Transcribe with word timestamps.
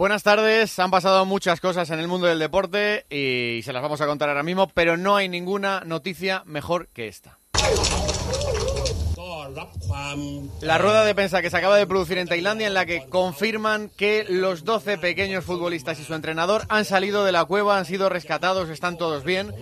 Buenas 0.00 0.22
tardes, 0.22 0.78
han 0.78 0.90
pasado 0.90 1.26
muchas 1.26 1.60
cosas 1.60 1.90
en 1.90 2.00
el 2.00 2.08
mundo 2.08 2.26
del 2.26 2.38
deporte 2.38 3.04
y 3.10 3.60
se 3.62 3.70
las 3.74 3.82
vamos 3.82 4.00
a 4.00 4.06
contar 4.06 4.30
ahora 4.30 4.42
mismo, 4.42 4.66
pero 4.72 4.96
no 4.96 5.14
hay 5.14 5.28
ninguna 5.28 5.82
noticia 5.84 6.42
mejor 6.46 6.88
que 6.94 7.06
esta. 7.06 7.36
La 10.62 10.78
rueda 10.78 11.04
de 11.04 11.14
prensa 11.14 11.42
que 11.42 11.50
se 11.50 11.56
acaba 11.58 11.76
de 11.76 11.86
producir 11.86 12.16
en 12.16 12.28
Tailandia 12.28 12.66
en 12.66 12.72
la 12.72 12.86
que 12.86 13.10
confirman 13.10 13.90
que 13.94 14.24
los 14.26 14.64
12 14.64 14.96
pequeños 14.96 15.44
futbolistas 15.44 16.00
y 16.00 16.04
su 16.04 16.14
entrenador 16.14 16.64
han 16.70 16.86
salido 16.86 17.22
de 17.26 17.32
la 17.32 17.44
cueva, 17.44 17.76
han 17.76 17.84
sido 17.84 18.08
rescatados, 18.08 18.70
están 18.70 18.96
todos 18.96 19.22
bien. 19.22 19.52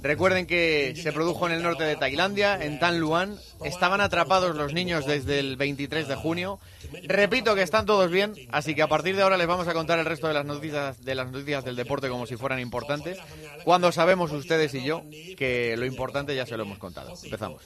Recuerden 0.00 0.46
que 0.46 0.94
se 0.96 1.12
produjo 1.12 1.46
en 1.46 1.54
el 1.54 1.64
norte 1.64 1.82
de 1.82 1.96
Tailandia, 1.96 2.56
en 2.62 2.78
Tan 2.78 3.00
Luan. 3.00 3.36
Estaban 3.64 4.00
atrapados 4.00 4.54
los 4.56 4.72
niños 4.72 5.06
desde 5.06 5.38
el 5.40 5.56
23 5.56 6.08
de 6.08 6.14
junio. 6.14 6.58
Repito 7.04 7.54
que 7.54 7.62
están 7.62 7.86
todos 7.86 8.10
bien, 8.10 8.34
así 8.50 8.74
que 8.74 8.82
a 8.82 8.88
partir 8.88 9.16
de 9.16 9.22
ahora 9.22 9.36
les 9.36 9.46
vamos 9.46 9.68
a 9.68 9.74
contar 9.74 9.98
el 9.98 10.06
resto 10.06 10.28
de 10.28 10.34
las 10.34 10.44
noticias 10.44 11.04
de 11.04 11.14
las 11.14 11.30
noticias 11.30 11.64
del 11.64 11.76
deporte 11.76 12.08
como 12.08 12.26
si 12.26 12.36
fueran 12.36 12.60
importantes, 12.60 13.18
cuando 13.64 13.92
sabemos 13.92 14.32
ustedes 14.32 14.74
y 14.74 14.84
yo 14.84 15.02
que 15.36 15.76
lo 15.76 15.86
importante 15.86 16.34
ya 16.34 16.46
se 16.46 16.56
lo 16.56 16.62
hemos 16.62 16.78
contado. 16.78 17.14
Empezamos. 17.22 17.62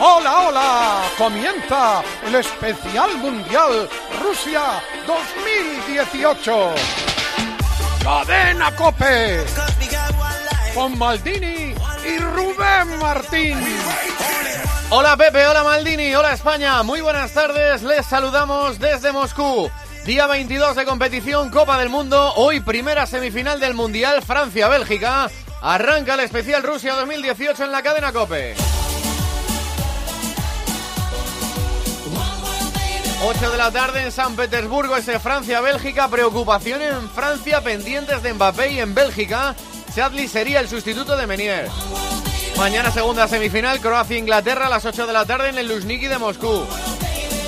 Hola, 0.00 0.48
hola, 0.48 1.02
comienza 1.16 2.02
el 2.26 2.34
especial 2.36 3.16
mundial 3.18 3.88
Rusia 4.22 4.82
2018. 5.06 6.74
Cadena 8.02 8.74
Cope 8.74 9.44
con 10.74 10.98
Maldini 10.98 11.74
y 12.04 12.18
Rubén 12.18 12.98
Martín. 13.00 13.58
Hola 14.94 15.16
Pepe, 15.16 15.46
hola 15.46 15.64
Maldini, 15.64 16.14
hola 16.14 16.34
España, 16.34 16.82
muy 16.82 17.00
buenas 17.00 17.32
tardes, 17.32 17.82
les 17.82 18.04
saludamos 18.04 18.78
desde 18.78 19.10
Moscú. 19.10 19.70
Día 20.04 20.26
22 20.26 20.76
de 20.76 20.84
competición 20.84 21.48
Copa 21.48 21.78
del 21.78 21.88
Mundo, 21.88 22.34
hoy 22.36 22.60
primera 22.60 23.06
semifinal 23.06 23.58
del 23.58 23.72
Mundial 23.72 24.20
Francia-Bélgica. 24.20 25.30
Arranca 25.62 26.12
el 26.12 26.20
especial 26.20 26.62
Rusia 26.62 26.92
2018 26.92 27.64
en 27.64 27.72
la 27.72 27.82
cadena 27.82 28.12
Cope. 28.12 28.54
8 33.24 33.50
de 33.50 33.56
la 33.56 33.70
tarde 33.70 34.02
en 34.02 34.12
San 34.12 34.36
Petersburgo, 34.36 34.94
ese 34.94 35.18
Francia-Bélgica. 35.18 36.08
Preocupación 36.08 36.82
en 36.82 37.08
Francia, 37.08 37.62
pendientes 37.62 38.22
de 38.22 38.34
Mbappé 38.34 38.72
y 38.72 38.80
en 38.80 38.94
Bélgica. 38.94 39.54
Chadli 39.94 40.28
sería 40.28 40.60
el 40.60 40.68
sustituto 40.68 41.16
de 41.16 41.26
Menier. 41.26 41.70
Mañana 42.56 42.90
segunda 42.90 43.26
semifinal, 43.28 43.80
Croacia-Inglaterra 43.80 44.66
a 44.66 44.70
las 44.70 44.84
8 44.84 45.06
de 45.06 45.12
la 45.12 45.24
tarde 45.24 45.48
en 45.48 45.58
el 45.58 45.68
Luzhniki 45.68 46.06
de 46.06 46.18
Moscú. 46.18 46.66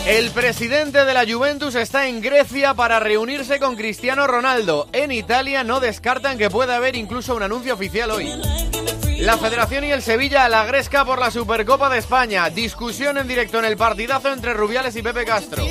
El 0.06 0.30
presidente 0.32 1.04
de 1.04 1.14
la 1.14 1.24
Juventus 1.26 1.74
está 1.76 2.08
en 2.08 2.20
Grecia 2.20 2.74
para 2.74 3.00
reunirse 3.00 3.58
con 3.58 3.74
Cristiano 3.74 4.26
Ronaldo. 4.26 4.86
En 4.92 5.12
Italia 5.12 5.64
no 5.64 5.80
descartan 5.80 6.36
que 6.36 6.50
pueda 6.50 6.76
haber 6.76 6.94
incluso 6.94 7.34
un 7.34 7.42
anuncio 7.42 7.74
oficial 7.74 8.10
hoy. 8.10 8.30
La 9.20 9.38
Federación 9.38 9.84
y 9.84 9.92
el 9.92 10.02
Sevilla 10.02 10.44
a 10.44 10.48
la 10.48 10.64
gresca 10.64 11.04
por 11.04 11.18
la 11.18 11.30
Supercopa 11.30 11.88
de 11.88 11.98
España. 11.98 12.50
Discusión 12.50 13.16
en 13.16 13.28
directo 13.28 13.58
en 13.58 13.64
el 13.64 13.76
partidazo 13.76 14.32
entre 14.32 14.52
Rubiales 14.52 14.94
y 14.96 15.02
Pepe 15.02 15.24
Castro. 15.24 15.64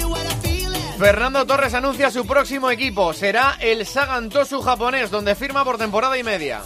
Fernando 0.97 1.45
Torres 1.45 1.73
anuncia 1.73 2.09
su 2.09 2.25
próximo 2.25 2.71
equipo. 2.71 3.13
Será 3.13 3.57
el 3.59 3.85
Sagantosu 3.85 4.61
japonés, 4.61 5.11
donde 5.11 5.35
firma 5.35 5.63
por 5.63 5.77
temporada 5.77 6.17
y 6.17 6.23
media. 6.23 6.61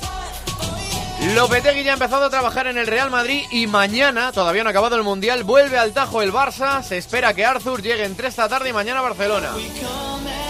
Lopetegui 1.20 1.84
ya 1.84 1.92
ha 1.92 1.94
empezado 1.94 2.26
a 2.26 2.30
trabajar 2.30 2.68
en 2.68 2.78
el 2.78 2.86
Real 2.86 3.10
Madrid 3.10 3.44
y 3.52 3.66
mañana, 3.66 4.32
todavía 4.32 4.64
no 4.64 4.70
ha 4.70 4.72
acabado 4.72 4.96
el 4.96 5.04
Mundial, 5.04 5.44
vuelve 5.44 5.78
al 5.78 5.92
Tajo 5.92 6.22
el 6.22 6.32
Barça. 6.32 6.84
Se 6.84 6.98
espera 6.98 7.34
que 7.34 7.44
Arthur 7.44 7.82
llegue 7.82 8.06
entre 8.06 8.28
esta 8.28 8.48
tarde 8.48 8.70
y 8.70 8.74
mañana 8.74 9.00
a 9.00 9.04
Barcelona. 9.04 9.50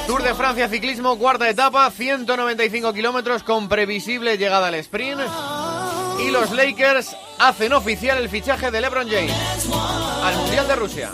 Tour 0.07 0.23
de 0.23 0.33
Francia 0.35 0.67
Ciclismo, 0.67 1.17
cuarta 1.17 1.49
etapa, 1.49 1.89
195 1.89 2.93
kilómetros 2.93 3.43
con 3.43 3.69
previsible 3.69 4.37
llegada 4.37 4.67
al 4.67 4.75
sprint. 4.75 5.21
Y 6.19 6.31
los 6.31 6.51
Lakers 6.51 7.15
hacen 7.39 7.73
oficial 7.73 8.17
el 8.17 8.29
fichaje 8.29 8.69
de 8.69 8.81
LeBron 8.81 9.07
James 9.09 9.33
al 10.23 10.35
Mundial 10.35 10.67
de 10.67 10.75
Rusia. 10.75 11.11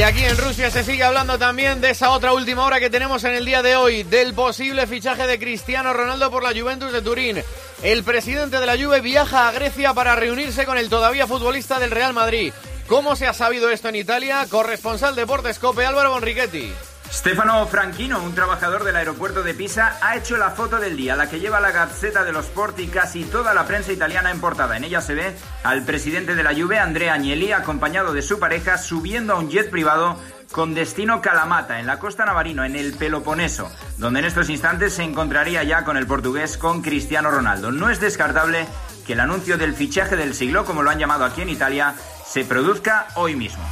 Y 0.00 0.02
aquí 0.02 0.24
en 0.24 0.38
Rusia 0.38 0.70
se 0.70 0.82
sigue 0.82 1.04
hablando 1.04 1.38
también 1.38 1.82
de 1.82 1.90
esa 1.90 2.08
otra 2.08 2.32
última 2.32 2.64
hora 2.64 2.80
que 2.80 2.88
tenemos 2.88 3.22
en 3.24 3.34
el 3.34 3.44
día 3.44 3.60
de 3.60 3.76
hoy, 3.76 4.02
del 4.02 4.32
posible 4.32 4.86
fichaje 4.86 5.26
de 5.26 5.38
Cristiano 5.38 5.92
Ronaldo 5.92 6.30
por 6.30 6.42
la 6.42 6.58
Juventus 6.58 6.90
de 6.90 7.02
Turín. 7.02 7.42
El 7.82 8.02
presidente 8.02 8.58
de 8.58 8.64
la 8.64 8.78
Juve 8.78 9.02
viaja 9.02 9.46
a 9.46 9.52
Grecia 9.52 9.92
para 9.92 10.16
reunirse 10.16 10.64
con 10.64 10.78
el 10.78 10.88
todavía 10.88 11.26
futbolista 11.26 11.78
del 11.78 11.90
Real 11.90 12.14
Madrid. 12.14 12.50
¿Cómo 12.86 13.14
se 13.14 13.26
ha 13.26 13.34
sabido 13.34 13.68
esto 13.68 13.90
en 13.90 13.96
Italia? 13.96 14.46
Corresponsal 14.48 15.14
Deportes 15.14 15.58
Cope 15.58 15.84
Álvaro 15.84 16.12
Bonrichetti. 16.12 16.72
Stefano 17.12 17.66
Franchino, 17.66 18.22
un 18.22 18.34
trabajador 18.34 18.84
del 18.84 18.94
aeropuerto 18.94 19.42
de 19.42 19.52
Pisa, 19.52 19.98
ha 20.00 20.16
hecho 20.16 20.36
la 20.36 20.50
foto 20.50 20.78
del 20.78 20.96
día, 20.96 21.16
la 21.16 21.28
que 21.28 21.40
lleva 21.40 21.60
la 21.60 21.72
Gazzetta 21.72 22.22
dello 22.22 22.38
Sport 22.38 22.78
y 22.78 22.86
casi 22.86 23.24
toda 23.24 23.52
la 23.52 23.66
prensa 23.66 23.92
italiana 23.92 24.30
en 24.30 24.40
portada. 24.40 24.76
En 24.76 24.84
ella 24.84 25.00
se 25.00 25.14
ve 25.14 25.36
al 25.64 25.82
presidente 25.82 26.36
de 26.36 26.42
la 26.44 26.54
Juve, 26.54 26.78
Andrea 26.78 27.14
Agnelli, 27.14 27.50
acompañado 27.50 28.12
de 28.12 28.22
su 28.22 28.38
pareja, 28.38 28.78
subiendo 28.78 29.32
a 29.32 29.38
un 29.38 29.50
jet 29.50 29.70
privado 29.70 30.16
con 30.52 30.72
destino 30.72 31.20
Calamata, 31.20 31.80
en 31.80 31.86
la 31.86 31.98
costa 31.98 32.24
navarino, 32.24 32.64
en 32.64 32.76
el 32.76 32.94
Peloponeso, 32.94 33.70
donde 33.98 34.20
en 34.20 34.26
estos 34.26 34.48
instantes 34.48 34.94
se 34.94 35.02
encontraría 35.02 35.64
ya 35.64 35.84
con 35.84 35.96
el 35.96 36.06
portugués, 36.06 36.56
con 36.56 36.80
Cristiano 36.80 37.30
Ronaldo. 37.30 37.72
No 37.72 37.90
es 37.90 38.00
descartable 38.00 38.66
que 39.04 39.14
el 39.14 39.20
anuncio 39.20 39.58
del 39.58 39.74
fichaje 39.74 40.16
del 40.16 40.34
siglo, 40.34 40.64
como 40.64 40.82
lo 40.82 40.90
han 40.90 40.98
llamado 40.98 41.24
aquí 41.24 41.42
en 41.42 41.48
Italia, 41.48 41.94
se 42.24 42.44
produzca 42.44 43.08
hoy 43.16 43.34
mismo. 43.34 43.64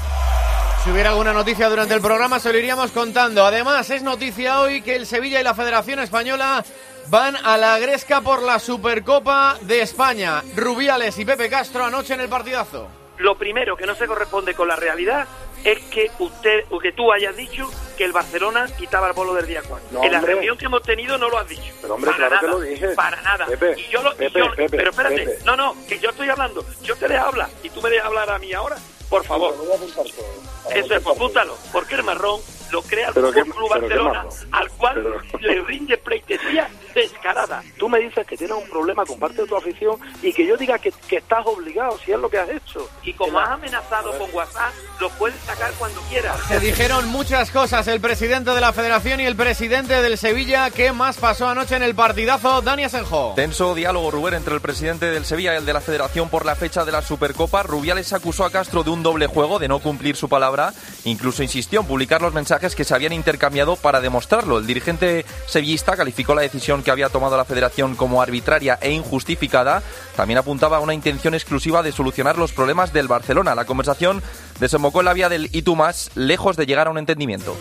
Si 0.85 0.91
hubiera 0.91 1.11
alguna 1.11 1.33
noticia 1.33 1.69
durante 1.69 1.95
el 1.95 2.01
programa, 2.01 2.39
se 2.39 2.53
lo 2.53 2.59
iríamos 2.59 2.93
contando. 2.93 3.45
Además, 3.45 3.91
es 3.91 4.03
noticia 4.03 4.61
hoy 4.61 4.81
que 4.81 4.97
el 4.97 5.07
Sevilla 5.07 5.41
y 5.41 5.45
la 5.45 5.55
Federación 5.55 5.99
Española 5.99 6.65
van 7.09 7.37
a 7.45 7.59
la 7.59 7.79
gresca 7.79 8.21
por 8.21 8.43
la 8.43 8.59
Supercopa 8.59 9.59
de 9.63 9.83
España. 9.83 10.43
Rubiales 10.57 11.19
y 11.19 11.25
Pepe 11.25 11.51
Castro 11.51 11.85
anoche 11.85 12.15
en 12.15 12.21
el 12.21 12.29
partidazo. 12.29 12.89
Lo 13.19 13.37
primero 13.37 13.77
que 13.77 13.85
no 13.87 13.95
se 13.97 14.07
corresponde 14.07 14.55
con 14.55 14.69
la 14.69 14.77
realidad 14.77 15.27
es 15.65 15.81
que 15.91 16.09
usted 16.21 16.65
o 16.71 16.79
que 16.79 16.93
tú 16.93 17.13
hayas 17.13 17.37
dicho 17.37 17.69
que 17.97 18.05
el 18.05 18.13
Barcelona 18.13 18.67
quitaba 18.79 19.09
el 19.09 19.13
bolo 19.13 19.35
del 19.35 19.47
día 19.49 19.61
4. 19.67 19.89
No, 19.91 20.05
en 20.05 20.13
la 20.13 20.19
hombre. 20.19 20.35
reunión 20.35 20.57
que 20.57 20.67
hemos 20.67 20.83
tenido 20.83 21.19
no 21.19 21.29
lo 21.29 21.37
has 21.39 21.49
dicho. 21.49 21.75
Pero, 21.83 21.95
hombre, 21.97 22.13
para 22.13 22.29
claro 22.29 22.41
que 22.41 22.47
nada, 22.47 22.59
lo 22.59 22.61
dije. 22.61 22.89
Para 22.95 23.21
nada. 23.23 23.47
Pepe, 23.47 23.75
y 23.81 23.89
yo 23.93 24.01
lo, 24.03 24.13
y 24.13 24.17
Pepe, 24.17 24.39
yo- 24.39 24.51
Pepe, 24.55 24.77
pero 24.77 24.91
espérate, 24.91 25.17
Pepe. 25.17 25.39
no, 25.45 25.57
no, 25.57 25.75
que 25.89 25.99
yo 25.99 26.11
estoy 26.11 26.29
hablando. 26.31 26.65
Yo 26.83 26.95
te 26.97 27.09
dejo 27.09 27.27
hablar 27.27 27.49
y 27.65 27.71
tú 27.71 27.83
me 27.83 27.91
dejas 27.91 28.07
hablar 28.07 28.31
a 28.31 28.39
mí 28.39 28.53
ahora. 28.53 28.77
Por 29.09 29.25
favor. 29.25 29.57
Lo 29.57 29.65
voy 29.65 29.73
a 29.73 29.77
apuntar 29.77 30.05
todo. 30.05 30.27
Lo 30.27 30.65
voy 30.65 30.73
a 30.73 30.77
Eso 30.77 30.95
es, 30.95 31.03
todo. 31.03 31.13
apúntalo, 31.15 31.57
porque 31.73 31.95
el 31.95 32.03
marrón 32.03 32.41
lo 32.71 32.83
crea 32.83 33.09
el 33.09 33.15
Club 33.15 33.69
Barcelona, 33.71 34.27
al 34.53 34.71
cual 34.73 34.95
Pero- 35.31 35.39
le 35.41 35.61
rinde 35.63 35.97
pleitesía 35.97 36.69
descarada. 37.03 37.63
Tú 37.77 37.89
me 37.89 37.99
dices 37.99 38.27
que 38.27 38.37
tienes 38.37 38.57
un 38.57 38.69
problema 38.69 39.05
con 39.05 39.19
parte 39.19 39.43
de 39.43 39.49
tu 39.49 39.57
afición 39.57 39.99
y 40.23 40.33
que 40.33 40.47
yo 40.47 40.57
diga 40.57 40.79
que, 40.79 40.93
que 41.09 41.17
estás 41.17 41.45
obligado, 41.47 41.99
si 42.05 42.13
es 42.13 42.19
lo 42.19 42.29
que 42.29 42.39
has 42.39 42.49
hecho. 42.51 42.89
Y 43.03 43.13
como 43.13 43.39
has 43.39 43.51
amenazado 43.51 44.17
con 44.19 44.33
WhatsApp, 44.35 44.73
lo 45.01 45.09
puedes 45.11 45.41
sacar 45.41 45.73
cuando 45.79 46.01
quieras. 46.03 46.37
Se 46.49 46.61
dijeron 46.61 47.09
muchas 47.09 47.51
cosas 47.51 47.87
el 47.89 48.01
presidente 48.01 48.51
de 48.51 48.61
la 48.61 48.73
Federación 48.73 49.21
y 49.21 49.27
el 49.27 49.37
presidente 49.37 50.03
del 50.03 50.19
Sevilla. 50.19 50.71
¿Qué 50.71 50.93
más 50.93 51.19
pasó 51.19 51.49
anoche 51.49 51.77
en 51.77 51.83
el 51.83 51.95
partidazo? 51.95 52.63
Dani 52.63 52.85
Asenjo. 52.85 53.33
Tenso 53.37 53.75
diálogo, 53.75 54.11
Rubén, 54.11 54.35
entre 54.35 54.55
el 54.55 54.61
presidente 54.61 55.07
del 55.07 55.25
Sevilla 55.25 55.55
y 55.55 55.59
el 55.59 55.67
de 55.67 55.73
la 55.73 55.81
Federación 55.81 56.29
por 56.29 56.45
la 56.45 56.57
fecha 56.57 56.85
de 56.85 56.93
la 56.93 57.03
Supercopa. 57.03 57.63
Rubiales 57.63 58.13
acusó 58.13 58.45
a 58.45 58.51
Castro 58.51 58.83
de 58.83 58.91
un 58.91 59.03
doble 59.03 59.27
juego, 59.27 59.59
de 59.59 59.69
no 59.69 59.79
cumplir 59.79 60.17
su 60.17 60.29
palabra. 60.29 60.73
Incluso 61.05 61.43
insistió 61.43 61.81
en 61.81 61.87
publicar 61.87 62.23
los 62.23 62.35
mensajes 62.35 62.75
que 62.75 62.85
se 62.85 62.95
habían 62.95 63.13
intercambiado 63.13 63.77
para 63.77 64.01
demostrarlo. 64.01 64.59
El 64.59 64.67
dirigente 64.67 65.25
sevillista 65.47 65.97
calificó 65.97 66.35
la 66.35 66.43
decisión 66.43 66.83
que 66.83 66.88
había 66.93 67.09
tomado 67.09 67.37
la 67.37 67.45
Federación 67.45 67.97
como 67.97 68.23
arbitraria 68.23 68.79
e 68.81 68.91
injustificada. 68.91 69.83
También 70.17 70.39
apuntaba 70.39 70.79
a 70.79 70.81
una 70.81 70.95
intención 70.95 71.35
exclusiva 71.35 71.83
de 71.83 71.93
solucionar 71.93 72.39
los 72.39 72.53
problemas 72.53 72.93
del 72.93 73.09
Barcelona. 73.09 73.55
La 73.55 73.65
conversación 73.65 74.23
desembocó 74.61 75.01
en 75.01 75.07
la 75.07 75.13
vía 75.13 75.29
del 75.29 75.49
y 75.53 75.63
tú 75.63 75.77
más, 75.77 76.11
lejos 76.15 76.57
de 76.57 76.67
llegar 76.67 76.87
a 76.87 76.91
un 76.91 76.99
entendimiento. 76.99 77.57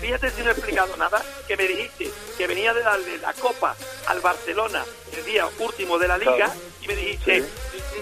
Fíjate 0.00 0.30
si 0.30 0.42
no 0.42 0.48
he 0.50 0.52
explicado 0.52 0.96
nada, 0.98 1.22
que 1.48 1.56
me 1.56 1.64
dijiste 1.66 2.10
que 2.36 2.46
venía 2.46 2.74
de 2.74 2.82
darle 2.82 3.16
la 3.18 3.32
copa 3.32 3.74
al 4.06 4.20
Barcelona 4.20 4.84
el 5.16 5.24
día 5.24 5.46
último 5.60 5.98
de 5.98 6.08
la 6.08 6.18
liga 6.18 6.34
Claro. 6.36 6.52
y 6.82 6.88
me 6.88 6.94
dijiste, 6.96 7.44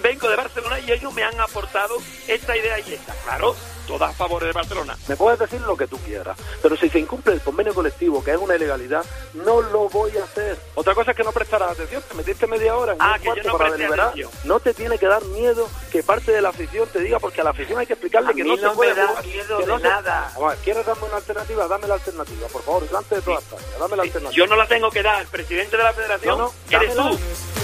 vengo 0.01 0.27
de 0.27 0.35
Barcelona 0.35 0.79
y 0.81 0.91
ellos 0.91 1.13
me 1.13 1.23
han 1.23 1.39
aportado 1.39 1.95
esta 2.27 2.57
idea 2.57 2.77
y 2.79 2.93
esta. 2.95 3.13
Claro, 3.23 3.55
todas 3.87 4.11
a 4.11 4.13
favor 4.13 4.43
de 4.43 4.51
Barcelona. 4.51 4.97
Me 5.07 5.15
puedes 5.15 5.39
decir 5.39 5.61
lo 5.61 5.75
que 5.77 5.87
tú 5.87 5.97
quieras, 5.99 6.37
pero 6.61 6.75
si 6.75 6.89
se 6.89 6.99
incumple 6.99 7.33
el 7.33 7.41
convenio 7.41 7.73
colectivo, 7.73 8.23
que 8.23 8.31
es 8.31 8.37
una 8.37 8.55
ilegalidad, 8.55 9.03
No 9.33 9.61
lo 9.61 9.89
voy 9.89 10.15
a 10.17 10.23
hacer. 10.23 10.57
Otra 10.75 10.93
cosa 10.95 11.11
es 11.11 11.17
que 11.17 11.23
no 11.23 11.31
prestarás 11.31 11.71
atención, 11.71 12.01
te 12.07 12.13
metiste 12.15 12.45
media 12.47 12.75
hora 12.77 12.93
en 12.93 13.01
Ah, 13.01 13.13
un 13.15 13.19
que 13.19 13.25
yo 13.25 13.33
cuarto 13.33 13.49
no 13.51 13.57
para 13.57 13.71
deliberar. 13.71 14.07
atención. 14.09 14.31
No 14.45 14.59
te 14.59 14.73
tiene 14.73 14.97
que 14.97 15.05
dar 15.07 15.23
miedo 15.25 15.67
que 15.91 16.03
parte 16.03 16.31
de 16.31 16.41
la 16.41 16.49
afición 16.49 16.87
te 16.89 16.99
diga, 16.99 17.19
porque 17.19 17.41
a 17.41 17.43
la 17.43 17.49
afición 17.49 17.79
hay 17.79 17.85
que 17.87 17.93
explicarle 17.93 18.29
A 18.29 18.33
que 18.33 18.43
mí 18.43 18.49
no, 18.49 18.55
no 18.61 18.69
se 18.69 18.75
puede 18.75 18.93
me 18.93 19.01
da 19.01 19.07
jugar, 19.07 19.25
miedo 19.25 19.57
que 19.57 19.63
de 19.63 19.67
no 19.71 19.79
nada. 19.79 20.31
Vamos 20.35 20.43
a 20.43 20.55
ver, 20.55 20.63
¿Quieres 20.63 20.85
darme 20.85 21.03
una 21.07 21.15
alternativa? 21.17 21.67
Dame 21.67 21.87
la 21.87 21.93
alternativa, 21.95 22.47
por 22.47 22.61
favor, 22.63 22.83
delante 22.87 23.15
de 23.15 23.21
toda 23.21 23.39
España. 23.39 23.61
Dame 23.79 23.95
la 23.97 24.03
alternativa. 24.03 24.31
Yo 24.37 24.47
no 24.47 24.55
la 24.55 24.67
tengo 24.67 24.89
que 24.91 25.01
dar. 25.03 25.21
El 25.21 25.27
presidente 25.27 25.75
de 25.77 25.83
la 25.83 25.93
federación 25.93 26.37
No, 26.37 26.45
no, 26.45 26.53
eres 26.77 26.95
dámela. 26.95 27.17
tú. 27.17 27.62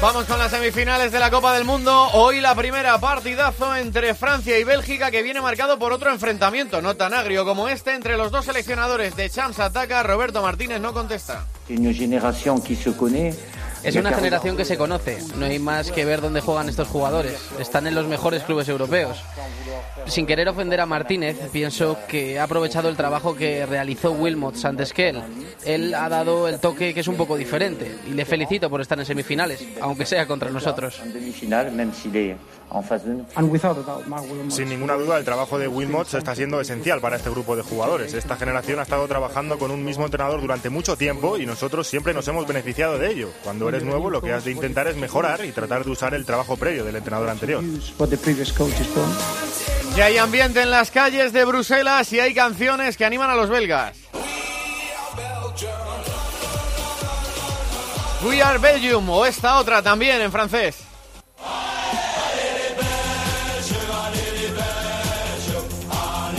Vamos 0.00 0.26
con 0.26 0.38
las 0.38 0.50
semifinales 0.50 1.12
de 1.12 1.18
la 1.18 1.30
Copa 1.30 1.54
del 1.54 1.64
Mundo. 1.64 2.08
Hoy 2.12 2.40
la 2.40 2.54
primera 2.54 2.98
partidazo 2.98 3.74
entre 3.74 4.14
Francia 4.14 4.58
y 4.58 4.64
Bélgica 4.64 5.10
que 5.10 5.22
viene 5.22 5.40
marcado 5.40 5.78
por 5.78 5.92
otro 5.92 6.10
enfrentamiento, 6.10 6.82
no 6.82 6.94
tan 6.94 7.14
agrio 7.14 7.44
como 7.44 7.68
este, 7.68 7.94
entre 7.94 8.16
los 8.16 8.30
dos 8.30 8.44
seleccionadores. 8.44 9.16
De 9.16 9.30
Champs 9.30 9.60
ataca, 9.60 10.02
Roberto 10.02 10.42
Martínez 10.42 10.80
no 10.80 10.92
contesta. 10.92 11.46
Une 11.70 11.94
génération 11.94 12.60
qui 12.60 12.76
se. 12.76 12.92
Es 13.84 13.96
una 13.96 14.12
generación 14.12 14.56
que 14.56 14.64
se 14.64 14.78
conoce, 14.78 15.18
no 15.36 15.44
hay 15.44 15.58
más 15.58 15.90
que 15.90 16.04
ver 16.04 16.20
dónde 16.20 16.40
juegan 16.40 16.68
estos 16.68 16.88
jugadores. 16.88 17.50
Están 17.58 17.86
en 17.86 17.94
los 17.94 18.06
mejores 18.06 18.42
clubes 18.42 18.68
europeos. 18.68 19.22
Sin 20.06 20.26
querer 20.26 20.48
ofender 20.48 20.80
a 20.80 20.86
Martínez, 20.86 21.36
pienso 21.52 21.98
que 22.08 22.38
ha 22.38 22.44
aprovechado 22.44 22.88
el 22.88 22.96
trabajo 22.96 23.34
que 23.34 23.66
realizó 23.66 24.12
Wilmot 24.12 24.64
antes 24.64 24.92
que 24.92 25.10
él. 25.10 25.22
Él 25.64 25.94
ha 25.94 26.08
dado 26.08 26.48
el 26.48 26.60
toque 26.60 26.94
que 26.94 27.00
es 27.00 27.08
un 27.08 27.16
poco 27.16 27.36
diferente 27.36 27.94
y 28.06 28.10
le 28.10 28.24
felicito 28.24 28.70
por 28.70 28.80
estar 28.80 28.98
en 28.98 29.06
semifinales, 29.06 29.64
aunque 29.80 30.06
sea 30.06 30.26
contra 30.26 30.50
nosotros. 30.50 31.00
Sin 34.48 34.68
ninguna 34.68 34.94
duda, 34.94 35.18
el 35.18 35.24
trabajo 35.24 35.58
de 35.58 35.68
Wilmot 35.68 36.12
está 36.14 36.34
siendo 36.34 36.60
esencial 36.60 37.00
para 37.00 37.16
este 37.16 37.30
grupo 37.30 37.56
de 37.56 37.62
jugadores. 37.62 38.14
Esta 38.14 38.36
generación 38.36 38.78
ha 38.78 38.82
estado 38.82 39.06
trabajando 39.06 39.58
con 39.58 39.70
un 39.70 39.84
mismo 39.84 40.04
entrenador 40.04 40.40
durante 40.40 40.70
mucho 40.70 40.96
tiempo 40.96 41.38
y 41.38 41.46
nosotros 41.46 41.86
siempre 41.86 42.14
nos 42.14 42.26
hemos 42.28 42.46
beneficiado 42.46 42.98
de 42.98 43.10
ello. 43.10 43.30
Cuando 43.42 43.68
eres 43.68 43.84
nuevo, 43.84 44.10
lo 44.10 44.20
que 44.20 44.32
has 44.32 44.44
de 44.44 44.52
intentar 44.52 44.86
es 44.88 44.96
mejorar 44.96 45.44
y 45.44 45.52
tratar 45.52 45.84
de 45.84 45.90
usar 45.90 46.14
el 46.14 46.24
trabajo 46.24 46.56
previo 46.56 46.84
del 46.84 46.96
entrenador 46.96 47.28
anterior. 47.28 47.62
Ya 49.96 50.06
hay 50.06 50.18
ambiente 50.18 50.60
en 50.60 50.70
las 50.70 50.90
calles 50.90 51.32
de 51.32 51.44
Bruselas 51.44 52.12
y 52.12 52.18
hay 52.18 52.34
canciones 52.34 52.96
que 52.96 53.04
animan 53.04 53.30
a 53.30 53.36
los 53.36 53.48
belgas. 53.48 53.96
We 58.24 58.42
are 58.42 58.58
Belgium 58.58 59.08
o 59.10 59.26
esta 59.26 59.58
otra 59.58 59.82
también 59.82 60.20
en 60.22 60.32
francés. 60.32 60.76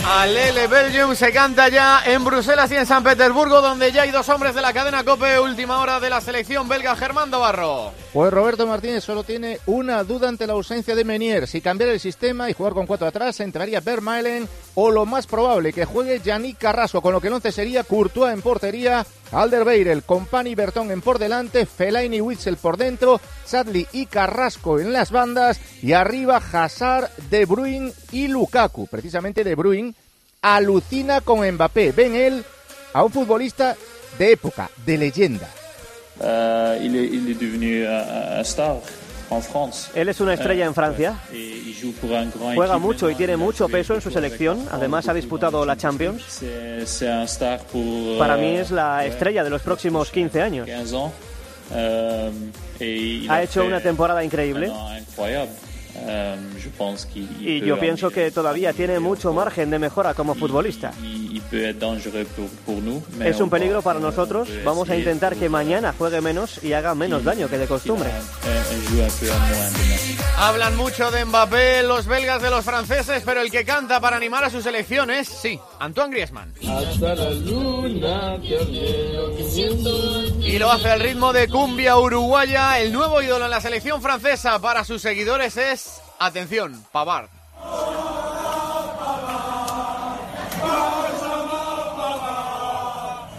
Alele 0.08 0.68
Belgium 0.68 1.16
se 1.16 1.32
canta 1.32 1.68
ya 1.68 2.00
en 2.06 2.24
Bruselas 2.24 2.70
y 2.70 2.76
en 2.76 2.86
San 2.86 3.02
Petersburgo, 3.02 3.60
donde 3.60 3.90
ya 3.90 4.02
hay 4.02 4.12
dos 4.12 4.28
hombres 4.28 4.54
de 4.54 4.62
la 4.62 4.72
cadena 4.72 5.02
Cope, 5.02 5.40
última 5.40 5.80
hora 5.80 5.98
de 5.98 6.08
la 6.08 6.20
selección 6.20 6.68
belga, 6.68 6.94
Germán 6.94 7.28
Barro. 7.28 7.90
Pues 8.12 8.32
Roberto 8.32 8.68
Martínez 8.68 9.02
solo 9.02 9.24
tiene 9.24 9.58
una 9.66 10.04
duda 10.04 10.28
ante 10.28 10.46
la 10.46 10.52
ausencia 10.52 10.94
de 10.94 11.02
Menier. 11.02 11.48
Si 11.48 11.60
cambiar 11.60 11.90
el 11.90 11.98
sistema 11.98 12.48
y 12.48 12.52
jugar 12.52 12.72
con 12.72 12.86
cuatro 12.86 13.08
atrás, 13.08 13.40
entraría 13.40 13.80
Vermaelen 13.80 14.48
o 14.76 14.92
lo 14.92 15.06
más 15.06 15.26
probable 15.26 15.72
que 15.72 15.84
juegue 15.84 16.20
Yannick 16.20 16.58
Carrasco, 16.58 17.02
con 17.02 17.12
lo 17.12 17.20
que 17.20 17.26
el 17.26 17.34
once 17.34 17.50
sería 17.50 17.82
Courtois 17.82 18.32
en 18.32 18.42
portería, 18.42 19.04
Alderweireld, 19.32 20.04
Company 20.06 20.54
Bertón 20.54 20.92
en 20.92 21.00
por 21.00 21.18
delante, 21.18 21.66
Fellaini 21.66 22.18
y 22.18 22.20
Witzel 22.20 22.56
por 22.58 22.76
dentro, 22.76 23.20
Chadli 23.44 23.86
y 23.92 24.06
Carrasco 24.06 24.78
en 24.78 24.92
las 24.92 25.10
bandas 25.10 25.60
y 25.82 25.94
arriba 25.94 26.40
Hazard, 26.52 27.10
De 27.28 27.44
Bruyne 27.44 27.92
y 28.12 28.28
Lukaku. 28.28 28.86
Precisamente 28.86 29.42
De 29.42 29.56
Bruyne 29.56 29.95
alucina 30.42 31.20
con 31.20 31.48
Mbappé. 31.48 31.92
Ven 31.92 32.14
él 32.14 32.44
a 32.92 33.04
un 33.04 33.12
futbolista 33.12 33.76
de 34.18 34.32
época, 34.32 34.70
de 34.84 34.98
leyenda. 34.98 35.48
Il, 36.80 36.96
est, 36.96 37.10
il 37.12 37.30
est 37.30 37.38
devenu 37.38 37.86
un 37.86 38.40
star 38.44 38.76
en 39.30 39.42
France. 39.42 39.90
Él 39.94 40.08
es 40.08 40.20
una 40.20 40.34
estrella 40.34 40.66
en 40.66 40.74
Francia. 40.74 41.14
Un 41.32 42.08
grand 42.08 42.32
Juega 42.54 42.78
mucho 42.78 43.10
y 43.10 43.14
tiene 43.14 43.36
mucho 43.36 43.68
peso 43.68 43.94
en 43.94 44.00
su 44.00 44.10
selección. 44.10 44.66
Además 44.70 45.08
ha 45.08 45.14
disputado 45.14 45.64
la 45.66 45.76
Champions. 45.76 46.22
Para 48.18 48.36
euh, 48.36 48.40
mí 48.40 48.56
es 48.56 48.70
la 48.70 49.04
estrella 49.04 49.44
de 49.44 49.50
los 49.50 49.62
próximos 49.62 50.10
15 50.10 50.42
años. 50.42 50.66
15 50.66 50.96
ans. 50.96 51.12
Euh, 51.72 52.30
Ha 53.28 53.42
hecho 53.42 53.64
una 53.64 53.80
temporada 53.80 54.22
increíble. 54.22 54.70
Euh, 56.08 56.36
il 57.14 57.56
Y 57.56 57.60
peut 57.60 57.66
yo 57.66 57.74
en- 57.74 57.80
pienso 57.80 58.10
que 58.10 58.30
todavía 58.30 58.72
tiene 58.72 59.00
mucho 59.00 59.32
margen 59.32 59.70
de 59.70 59.78
mejora 59.78 60.14
como 60.14 60.34
futbolista. 60.34 60.92
Es 63.24 63.40
un 63.40 63.50
peligro 63.50 63.82
para 63.82 63.98
nosotros. 63.98 64.48
on 64.48 64.54
peut 64.54 64.64
Vamos 64.64 64.90
a 64.90 64.96
intentar 64.96 65.36
que 65.36 65.48
mañana 65.48 65.94
juegue 65.96 66.20
menos 66.20 66.62
y 66.62 66.72
haga 66.72 66.94
menos 66.94 67.24
daño 67.24 67.48
que 67.48 67.58
de 67.58 67.66
costumbre. 67.66 68.10
Hablan 70.38 70.76
mucho 70.76 71.10
de 71.10 71.24
Mbappé, 71.24 71.82
los 71.82 72.06
belgas 72.06 72.42
de 72.42 72.50
los 72.50 72.64
franceses, 72.64 73.22
pero 73.24 73.40
el 73.40 73.50
que 73.50 73.64
canta 73.64 74.00
para 74.00 74.16
animar 74.16 74.44
a 74.44 74.50
su 74.50 74.60
selección 74.60 75.10
es, 75.10 75.28
sí, 75.28 75.58
Antoine 75.80 76.10
Griezmann. 76.12 76.52
Y 80.40 80.58
lo 80.58 80.70
hace 80.70 80.90
al 80.90 81.00
ritmo 81.00 81.32
de 81.32 81.48
cumbia 81.48 81.96
uruguaya. 81.98 82.78
El 82.80 82.92
nuevo 82.92 83.20
ídolo 83.22 83.46
en 83.46 83.50
la 83.50 83.60
selección 83.60 84.00
francesa 84.02 84.58
para 84.60 84.84
sus 84.84 85.02
seguidores 85.02 85.56
es, 85.56 85.85
atención, 86.18 86.84
Pavard. 86.92 87.35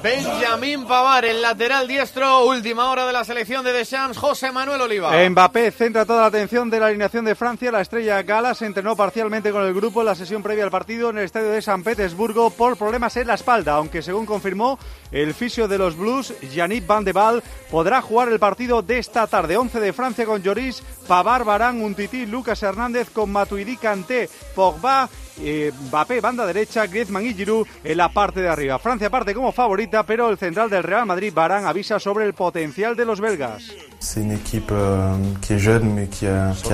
Benjamín 0.07 0.85
Pavard, 0.85 1.25
el 1.25 1.41
lateral 1.41 1.85
diestro, 1.85 2.45
última 2.45 2.89
hora 2.89 3.05
de 3.05 3.11
la 3.11 3.25
selección 3.25 3.65
de 3.65 3.73
Deschamps, 3.73 4.17
José 4.17 4.53
Manuel 4.53 4.79
Oliva. 4.79 5.11
Mbappé 5.29 5.69
centra 5.71 6.05
toda 6.05 6.21
la 6.21 6.27
atención 6.27 6.69
de 6.69 6.79
la 6.79 6.85
alineación 6.85 7.25
de 7.25 7.35
Francia. 7.35 7.73
La 7.73 7.81
estrella 7.81 8.23
Gala 8.23 8.53
se 8.53 8.65
entrenó 8.65 8.95
parcialmente 8.95 9.51
con 9.51 9.63
el 9.63 9.73
grupo 9.73 9.99
en 9.99 10.05
la 10.05 10.15
sesión 10.15 10.41
previa 10.41 10.63
al 10.63 10.71
partido 10.71 11.09
en 11.09 11.17
el 11.17 11.25
estadio 11.25 11.49
de 11.49 11.61
San 11.61 11.83
Petersburgo 11.83 12.51
por 12.51 12.77
problemas 12.77 13.17
en 13.17 13.27
la 13.27 13.33
espalda, 13.33 13.73
aunque 13.73 14.01
según 14.01 14.25
confirmó 14.25 14.79
el 15.11 15.33
fisio 15.33 15.67
de 15.67 15.77
los 15.77 15.97
Blues, 15.97 16.33
Yannick 16.53 16.87
Van 16.87 17.03
de 17.03 17.11
Val, 17.11 17.43
podrá 17.69 18.01
jugar 18.01 18.29
el 18.29 18.39
partido 18.39 18.81
de 18.81 18.99
esta 18.99 19.27
tarde. 19.27 19.57
11 19.57 19.77
de 19.81 19.91
Francia 19.91 20.25
con 20.25 20.41
Lloris, 20.41 20.83
Pavard, 21.05 21.43
Barán, 21.43 21.81
Untiti, 21.81 22.25
Lucas 22.25 22.63
Hernández 22.63 23.09
con 23.09 23.29
Matuidi, 23.29 23.75
Kanté, 23.75 24.29
Pogba, 24.55 25.09
eh, 25.39 25.71
Mbappé, 25.87 26.21
banda 26.21 26.45
derecha, 26.45 26.87
Griezmann 26.87 27.25
y 27.25 27.33
Giroud 27.33 27.67
en 27.83 27.97
la 27.97 28.09
parte 28.09 28.41
de 28.41 28.49
arriba. 28.49 28.79
Francia 28.79 29.09
parte 29.09 29.33
como 29.33 29.51
favorita, 29.51 30.03
pero 30.03 30.29
el 30.29 30.37
central 30.37 30.69
del 30.69 30.83
Real 30.83 31.05
Madrid, 31.05 31.33
Barán, 31.33 31.65
avisa 31.65 31.99
sobre 31.99 32.25
el 32.25 32.33
potencial 32.33 32.95
de 32.95 33.05
los 33.05 33.19
belgas. 33.19 33.63
Son 33.99 34.31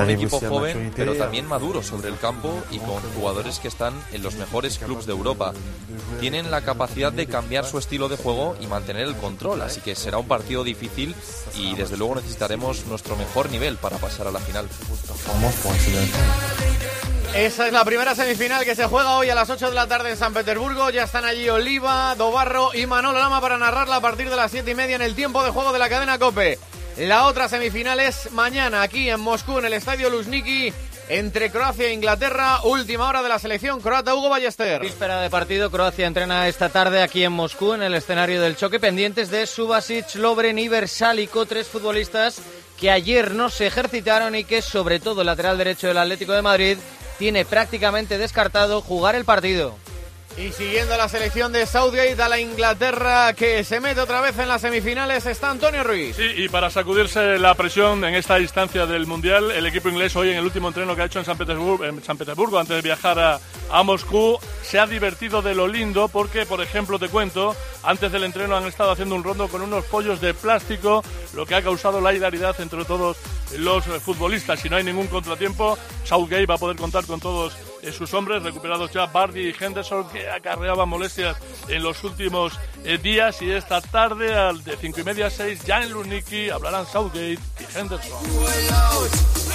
un 0.04 0.10
equipo 0.10 0.42
aussi 0.42 0.44
à 0.44 0.50
joven, 0.50 0.75
maturité. 0.75 0.95
pero 0.95 1.15
también 1.15 1.48
maduro 1.48 1.81
sobre 1.81 2.10
el 2.10 2.18
campo 2.18 2.62
y 2.69 2.80
con 2.80 3.01
jugadores 3.15 3.60
que 3.60 3.69
están 3.69 3.94
en 4.12 4.21
los 4.21 4.36
mejores 4.36 4.77
clubes 4.77 5.06
de 5.06 5.13
Europa. 5.13 5.54
Tienen 6.19 6.51
la 6.51 6.62
capacidad 6.62 7.13
de 7.13 7.27
cambiar 7.27 7.65
su 7.65 7.77
estilo 7.77 8.10
de 8.10 8.18
juego 8.18 8.56
y 8.60 8.68
mantener 8.68 9.07
el 9.07 9.15
control, 9.15 9.62
así 9.62 9.81
que 9.81 9.95
será 9.95 10.18
un 10.18 10.27
partido 10.27 10.63
difícil 10.63 11.15
y 11.58 11.75
desde 11.75 11.98
luego 11.98 12.15
necesitaremos 12.15 12.86
nuestro 12.88 13.15
mejor 13.15 13.50
nivel 13.50 13.77
para 13.77 13.98
pasar 13.98 14.27
a 14.27 14.32
la 14.32 14.39
final. 14.39 14.67
Esa 17.35 17.65
es 17.65 17.73
la 17.73 17.83
primera 17.83 18.13
semifinal 18.13 18.63
que 18.63 18.75
se 18.75 18.85
juega 18.85 19.17
hoy 19.17 19.31
a 19.31 19.33
las 19.33 19.49
8 19.49 19.69
de 19.69 19.73
la 19.73 19.87
tarde 19.87 20.11
en 20.11 20.17
San 20.17 20.35
Petersburgo. 20.35 20.91
Ya 20.91 21.05
están 21.05 21.25
allí 21.25 21.49
Oliva, 21.49 22.13
Dobarro 22.13 22.75
y 22.75 22.85
Manolo 22.85 23.17
Lama 23.17 23.41
para 23.41 23.57
narrarla 23.57 23.95
a 23.95 24.01
partir 24.01 24.29
de 24.29 24.35
las 24.35 24.51
7 24.51 24.69
y 24.69 24.75
media 24.75 24.97
en 24.97 25.01
el 25.01 25.15
tiempo 25.15 25.43
de 25.43 25.49
juego 25.49 25.73
de 25.73 25.79
la 25.79 25.89
cadena 25.89 26.19
Cope. 26.19 26.59
La 26.95 27.25
otra 27.25 27.49
semifinal 27.49 27.99
es 27.99 28.31
mañana 28.33 28.83
aquí 28.83 29.09
en 29.09 29.19
Moscú, 29.19 29.57
en 29.57 29.65
el 29.65 29.73
estadio 29.73 30.11
Luzhniki, 30.11 30.71
entre 31.09 31.49
Croacia 31.49 31.87
e 31.87 31.93
Inglaterra. 31.93 32.59
Última 32.65 33.07
hora 33.07 33.23
de 33.23 33.29
la 33.29 33.39
selección 33.39 33.81
croata 33.81 34.13
Hugo 34.13 34.29
Ballester. 34.29 34.79
Víspera 34.79 35.19
de 35.19 35.31
partido, 35.31 35.71
Croacia 35.71 36.05
entrena 36.05 36.47
esta 36.47 36.69
tarde 36.69 37.01
aquí 37.01 37.23
en 37.23 37.31
Moscú, 37.31 37.73
en 37.73 37.81
el 37.81 37.95
escenario 37.95 38.43
del 38.43 38.57
choque, 38.57 38.79
pendientes 38.79 39.31
de 39.31 39.47
Subasic, 39.47 40.13
Lobren 40.15 40.59
y 40.59 40.67
Versálico, 40.67 41.47
tres 41.47 41.67
futbolistas 41.67 42.41
que 42.79 42.91
ayer 42.91 43.33
no 43.33 43.49
se 43.49 43.65
ejercitaron 43.65 44.35
y 44.35 44.43
que, 44.43 44.61
sobre 44.61 44.99
todo 44.99 45.21
el 45.21 45.27
lateral 45.27 45.57
derecho 45.57 45.87
del 45.87 45.97
Atlético 45.97 46.33
de 46.33 46.41
Madrid, 46.43 46.77
tiene 47.24 47.46
prácticamente 47.46 48.18
descartado 48.18 48.82
jugar 48.82 49.15
el 49.15 49.24
partido. 49.24 49.77
Y 50.35 50.51
siguiendo 50.51 50.97
la 50.97 51.07
selección 51.07 51.51
de 51.51 51.67
Southgate 51.67 52.19
a 52.19 52.27
la 52.27 52.39
Inglaterra 52.39 53.33
que 53.33 53.63
se 53.63 53.79
mete 53.79 54.01
otra 54.01 54.19
vez 54.19 54.37
en 54.39 54.47
las 54.47 54.61
semifinales 54.61 55.27
está 55.27 55.51
Antonio 55.51 55.83
Ruiz. 55.83 56.15
Sí, 56.15 56.23
y 56.37 56.49
para 56.49 56.71
sacudirse 56.71 57.37
la 57.37 57.53
presión 57.53 58.03
en 58.03 58.15
esta 58.15 58.39
instancia 58.39 58.87
del 58.87 59.05
Mundial, 59.05 59.51
el 59.51 59.67
equipo 59.67 59.89
inglés 59.89 60.15
hoy 60.15 60.31
en 60.31 60.37
el 60.37 60.43
último 60.43 60.69
entreno 60.69 60.95
que 60.95 61.03
ha 61.03 61.05
hecho 61.05 61.19
en 61.19 61.25
San 61.25 61.37
Petersburgo, 61.37 62.59
antes 62.59 62.75
de 62.75 62.81
viajar 62.81 63.19
a, 63.19 63.83
Moscú, 63.83 64.39
se 64.63 64.79
ha 64.79 64.87
divertido 64.87 65.43
de 65.43 65.53
lo 65.53 65.67
lindo 65.67 66.07
porque, 66.07 66.47
por 66.47 66.61
ejemplo, 66.61 66.97
te 66.97 67.09
cuento, 67.09 67.55
antes 67.83 68.11
del 68.11 68.23
entreno 68.23 68.55
han 68.55 68.65
estado 68.65 68.91
haciendo 68.91 69.15
un 69.15 69.23
rondo 69.23 69.47
con 69.47 69.61
unos 69.61 69.85
pollos 69.85 70.19
de 70.19 70.33
plástico, 70.33 71.03
lo 71.35 71.45
que 71.45 71.55
ha 71.55 71.61
causado 71.61 72.01
la 72.01 72.13
hilaridad 72.13 72.59
entre 72.59 72.85
todos 72.85 73.17
los 73.57 73.83
futbolistas. 73.85 74.59
Si 74.59 74.69
no 74.69 74.77
hay 74.77 74.83
ningún 74.83 75.07
contratiempo, 75.07 75.77
Southgate 76.03 76.47
va 76.47 76.55
a 76.55 76.59
poder 76.59 76.77
contar 76.77 77.05
con 77.05 77.19
todos 77.19 77.53
eh, 77.83 77.91
sus 77.91 78.13
hombres, 78.13 78.41
recuperados 78.43 78.91
ya 78.91 79.05
Bardi 79.07 79.49
y 79.49 79.55
Henderson, 79.57 80.09
que 80.09 80.29
acarreaban 80.29 80.87
molestias 80.87 81.37
en 81.67 81.83
los 81.83 82.03
últimos 82.03 82.53
eh, 82.83 82.97
días. 82.97 83.41
Y 83.41 83.51
esta 83.51 83.81
tarde, 83.81 84.33
al 84.33 84.63
de 84.63 84.77
5 84.77 85.01
y 85.01 85.03
media 85.03 85.27
a 85.27 85.29
6, 85.29 85.65
ya 85.65 85.83
en 85.83 85.91
Luniki 85.91 86.49
hablarán 86.49 86.85
Southgate 86.85 87.33
y 87.33 87.77
Henderson. 87.77 88.23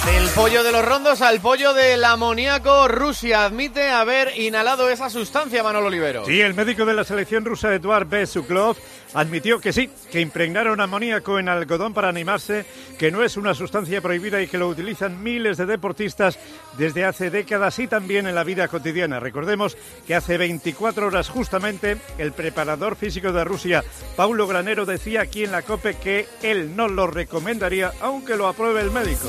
Del 0.05 0.29
pollo 0.29 0.63
de 0.63 0.71
los 0.71 0.85
rondos 0.85 1.21
al 1.21 1.41
pollo 1.41 1.73
del 1.73 2.03
amoníaco, 2.05 2.87
Rusia 2.87 3.45
admite 3.45 3.89
haber 3.89 4.39
inhalado 4.39 4.89
esa 4.89 5.09
sustancia, 5.09 5.61
Manolo 5.61 5.87
Olivero. 5.87 6.25
Sí, 6.25 6.39
el 6.39 6.53
médico 6.53 6.85
de 6.85 6.93
la 6.93 7.03
selección 7.03 7.43
rusa, 7.43 7.73
Eduard 7.73 8.07
Besuklov, 8.07 8.77
admitió 9.13 9.59
que 9.59 9.73
sí, 9.73 9.89
que 10.11 10.21
impregnaron 10.21 10.79
amoníaco 10.81 11.39
en 11.39 11.49
algodón 11.49 11.93
para 11.93 12.09
animarse, 12.09 12.65
que 12.97 13.11
no 13.11 13.23
es 13.23 13.37
una 13.37 13.53
sustancia 13.53 14.01
prohibida 14.01 14.41
y 14.41 14.47
que 14.47 14.57
lo 14.57 14.67
utilizan 14.67 15.21
miles 15.21 15.57
de 15.57 15.65
deportistas 15.65 16.39
desde 16.77 17.05
hace 17.05 17.29
décadas 17.29 17.77
y 17.79 17.87
también 17.87 18.18
en 18.27 18.35
la 18.35 18.43
vida 18.43 18.67
cotidiana. 18.67 19.19
Recordemos 19.19 19.77
que 20.05 20.15
hace 20.15 20.37
24 20.37 21.07
horas 21.07 21.29
justamente 21.29 21.97
el 22.17 22.31
preparador 22.31 22.95
físico 22.95 23.31
de 23.31 23.43
Rusia, 23.43 23.83
Paulo 24.15 24.47
Granero, 24.47 24.85
decía 24.85 25.21
aquí 25.21 25.43
en 25.43 25.51
la 25.51 25.61
COPE 25.61 25.95
que 25.95 26.27
él 26.41 26.75
no 26.75 26.87
lo 26.87 27.07
recomendaría 27.07 27.91
aunque 28.01 28.35
lo 28.35 28.47
apruebe 28.47 28.81
el 28.81 28.91
médico. 28.91 29.27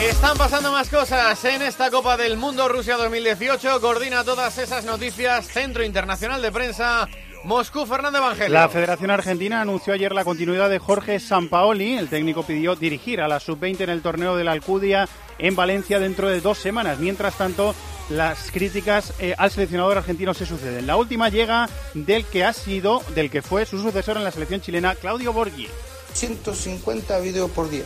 Están 0.00 0.38
pasando 0.38 0.70
más 0.70 0.88
cosas 0.88 1.44
en 1.44 1.60
esta 1.60 1.90
Copa 1.90 2.16
del 2.16 2.36
Mundo 2.36 2.68
Rusia 2.68 2.96
2018. 2.96 3.80
Coordina 3.80 4.22
todas 4.22 4.56
esas 4.58 4.84
noticias 4.84 5.48
Centro 5.48 5.84
Internacional 5.84 6.40
de 6.40 6.52
Prensa. 6.52 7.08
Moscú, 7.42 7.84
Fernando 7.84 8.18
Evangelio. 8.18 8.52
La 8.52 8.68
Federación 8.68 9.10
Argentina 9.10 9.60
anunció 9.60 9.92
ayer 9.92 10.12
la 10.12 10.24
continuidad 10.24 10.70
de 10.70 10.78
Jorge 10.78 11.18
Sampaoli. 11.18 11.96
El 11.96 12.08
técnico 12.08 12.44
pidió 12.44 12.76
dirigir 12.76 13.20
a 13.20 13.28
la 13.28 13.40
sub-20 13.40 13.80
en 13.82 13.90
el 13.90 14.02
torneo 14.02 14.36
de 14.36 14.44
la 14.44 14.52
Alcudia 14.52 15.08
en 15.38 15.56
Valencia 15.56 15.98
dentro 15.98 16.28
de 16.28 16.40
dos 16.40 16.58
semanas. 16.58 16.98
Mientras 16.98 17.36
tanto, 17.36 17.74
las 18.10 18.50
críticas 18.50 19.12
eh, 19.18 19.34
al 19.36 19.50
seleccionador 19.50 19.98
argentino 19.98 20.34
se 20.34 20.46
suceden. 20.46 20.86
La 20.86 20.96
última 20.96 21.28
llega 21.28 21.68
del 21.94 22.24
que 22.24 22.44
ha 22.44 22.52
sido, 22.52 23.02
del 23.14 23.30
que 23.30 23.42
fue 23.42 23.66
su 23.66 23.80
sucesor 23.80 24.16
en 24.16 24.24
la 24.24 24.32
selección 24.32 24.60
chilena, 24.60 24.94
Claudio 24.94 25.32
Borghi. 25.32 25.68
150 26.14 27.18
videos 27.20 27.50
por 27.50 27.70
día. 27.70 27.84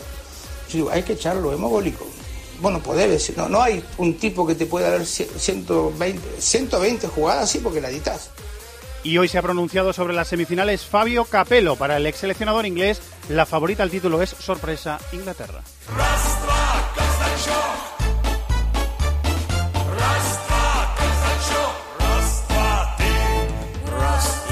Yo 0.71 0.91
hay 0.91 1.03
que 1.03 1.15
echarlo, 1.15 1.53
hemogólico. 1.53 2.07
Bueno, 2.61 2.81
poder 2.81 3.11
decir, 3.11 3.37
no, 3.37 3.49
no 3.49 3.61
hay 3.61 3.83
un 3.99 4.17
tipo 4.17 4.47
que 4.47 4.55
te 4.55 4.67
pueda 4.67 4.91
dar 4.91 5.05
120, 5.05 6.41
120 6.41 7.09
jugadas 7.09 7.45
así 7.45 7.59
porque 7.59 7.81
la 7.81 7.91
editas. 7.91 8.31
Y 9.05 9.19
hoy 9.19 9.27
se 9.27 9.37
ha 9.37 9.43
pronunciado 9.43 9.93
sobre 9.93 10.15
las 10.15 10.29
semifinales 10.29 10.85
Fabio 10.85 11.25
Capello. 11.25 11.75
Para 11.75 11.97
el 11.97 12.07
ex 12.07 12.19
seleccionador 12.19 12.67
inglés, 12.67 13.01
la 13.29 13.47
favorita 13.47 13.83
al 13.83 13.91
título 13.91 14.23
es 14.23 14.31
sorpresa 14.31 15.01
Inglaterra. 15.13 15.63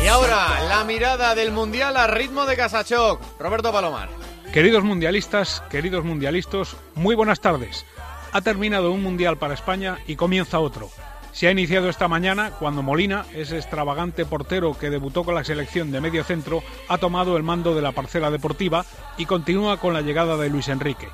Y 0.03 0.07
ahora, 0.09 0.63
la 0.69 0.85
mirada 0.85 1.35
del 1.35 1.53
Mundial 1.53 1.97
a 1.97 2.07
ritmo 2.07 2.47
de 2.47 2.57
Casachoc. 2.57 3.21
Roberto 3.39 3.71
Palomar. 3.71 4.09
Queridos 4.53 4.83
mundialistas, 4.83 5.63
queridos 5.71 6.05
mundialistas, 6.05 6.77
muy 6.95 7.15
buenas 7.15 7.41
tardes. 7.41 7.87
Ha 8.33 8.41
terminado 8.41 8.91
un 8.91 9.03
mundial 9.03 9.39
para 9.39 9.55
España 9.55 9.99
y 10.07 10.17
comienza 10.17 10.59
otro. 10.59 10.91
Se 11.33 11.47
ha 11.47 11.53
iniciado 11.53 11.89
esta 11.89 12.09
mañana 12.09 12.51
cuando 12.59 12.83
Molina, 12.83 13.25
ese 13.35 13.57
extravagante 13.57 14.25
portero 14.25 14.77
que 14.77 14.91
debutó 14.91 15.23
con 15.23 15.35
la 15.35 15.45
selección 15.45 15.93
de 15.93 16.01
medio 16.01 16.25
centro, 16.25 16.63
ha 16.89 16.99
tomado 16.99 17.37
el 17.37 17.45
mando 17.45 17.75
de 17.75 17.83
la 17.83 17.93
parcela 17.93 18.31
deportiva 18.31 18.85
y 19.17 19.27
continúa 19.27 19.77
con 19.77 19.95
la 19.95 20.01
llegada 20.01 20.37
de 20.37 20.51
Luis 20.51 20.69
Enrique. 20.69 21.09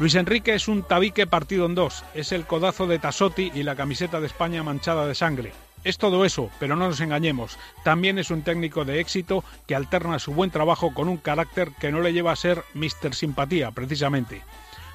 Luis 0.00 0.14
Enrique 0.14 0.54
es 0.54 0.66
un 0.66 0.82
tabique 0.82 1.26
partido 1.26 1.66
en 1.66 1.74
dos, 1.74 2.04
es 2.14 2.32
el 2.32 2.46
codazo 2.46 2.86
de 2.86 2.98
Tasotti 2.98 3.52
y 3.54 3.64
la 3.64 3.76
camiseta 3.76 4.18
de 4.18 4.28
España 4.28 4.62
manchada 4.62 5.06
de 5.06 5.14
sangre. 5.14 5.52
Es 5.84 5.98
todo 5.98 6.24
eso, 6.24 6.48
pero 6.58 6.74
no 6.74 6.88
nos 6.88 7.02
engañemos. 7.02 7.58
También 7.84 8.18
es 8.18 8.30
un 8.30 8.40
técnico 8.40 8.86
de 8.86 8.98
éxito 8.98 9.44
que 9.66 9.74
alterna 9.74 10.18
su 10.18 10.32
buen 10.32 10.50
trabajo 10.50 10.94
con 10.94 11.10
un 11.10 11.18
carácter 11.18 11.72
que 11.78 11.92
no 11.92 12.00
le 12.00 12.14
lleva 12.14 12.32
a 12.32 12.36
ser 12.36 12.64
Mr. 12.72 13.14
Simpatía, 13.14 13.72
precisamente. 13.72 14.40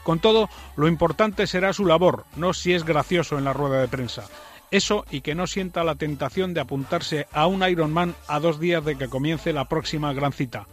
Con 0.01 0.17
todo, 0.17 0.49
lo 0.75 0.87
importante 0.87 1.45
será 1.45 1.71
su 1.71 1.85
labor, 1.85 2.25
no 2.35 2.55
si 2.55 2.73
es 2.73 2.83
gracioso 2.83 3.37
en 3.37 3.45
la 3.45 3.53
rueda 3.53 3.81
de 3.81 3.87
prensa. 3.87 4.25
Eso 4.71 5.05
y 5.11 5.21
que 5.21 5.35
no 5.35 5.45
sienta 5.45 5.83
la 5.83 5.93
tentación 5.93 6.55
de 6.55 6.61
apuntarse 6.61 7.27
a 7.31 7.45
un 7.45 7.61
Ironman 7.61 8.15
a 8.27 8.39
dos 8.39 8.59
días 8.59 8.83
de 8.83 8.97
que 8.97 9.07
comience 9.07 9.53
la 9.53 9.65
próxima 9.65 10.13
gran 10.13 10.33
cita. 10.33 10.65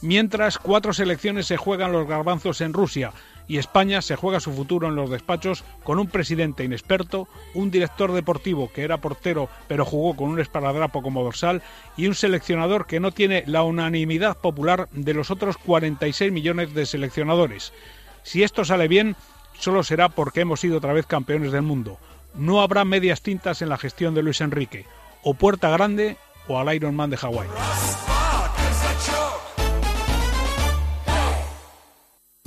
Mientras 0.00 0.58
cuatro 0.58 0.92
selecciones 0.92 1.46
se 1.48 1.56
juegan 1.56 1.90
los 1.90 2.06
garbanzos 2.06 2.60
en 2.60 2.72
Rusia 2.72 3.12
y 3.48 3.56
España 3.56 4.02
se 4.02 4.14
juega 4.14 4.40
su 4.40 4.52
futuro 4.52 4.88
en 4.88 4.94
los 4.94 5.10
despachos 5.10 5.64
con 5.82 5.98
un 5.98 6.06
presidente 6.06 6.64
inexperto, 6.64 7.26
un 7.54 7.70
director 7.70 8.12
deportivo 8.12 8.70
que 8.72 8.82
era 8.82 8.98
portero 8.98 9.48
pero 9.66 9.84
jugó 9.84 10.14
con 10.14 10.28
un 10.28 10.38
esparadrapo 10.38 11.02
como 11.02 11.24
dorsal 11.24 11.62
y 11.96 12.06
un 12.06 12.14
seleccionador 12.14 12.86
que 12.86 13.00
no 13.00 13.10
tiene 13.10 13.42
la 13.46 13.62
unanimidad 13.62 14.36
popular 14.36 14.88
de 14.92 15.14
los 15.14 15.30
otros 15.30 15.56
46 15.56 16.30
millones 16.30 16.74
de 16.74 16.86
seleccionadores. 16.86 17.72
Si 18.22 18.42
esto 18.42 18.64
sale 18.64 18.88
bien, 18.88 19.16
solo 19.58 19.82
será 19.82 20.10
porque 20.10 20.42
hemos 20.42 20.60
sido 20.60 20.78
otra 20.78 20.92
vez 20.92 21.06
campeones 21.06 21.50
del 21.50 21.62
mundo. 21.62 21.98
No 22.34 22.60
habrá 22.60 22.84
medias 22.84 23.22
tintas 23.22 23.62
en 23.62 23.70
la 23.70 23.78
gestión 23.78 24.14
de 24.14 24.22
Luis 24.22 24.42
Enrique, 24.42 24.84
o 25.22 25.34
Puerta 25.34 25.70
Grande 25.70 26.16
o 26.46 26.58
al 26.58 26.74
Ironman 26.74 27.10
de 27.10 27.16
Hawái. 27.16 27.48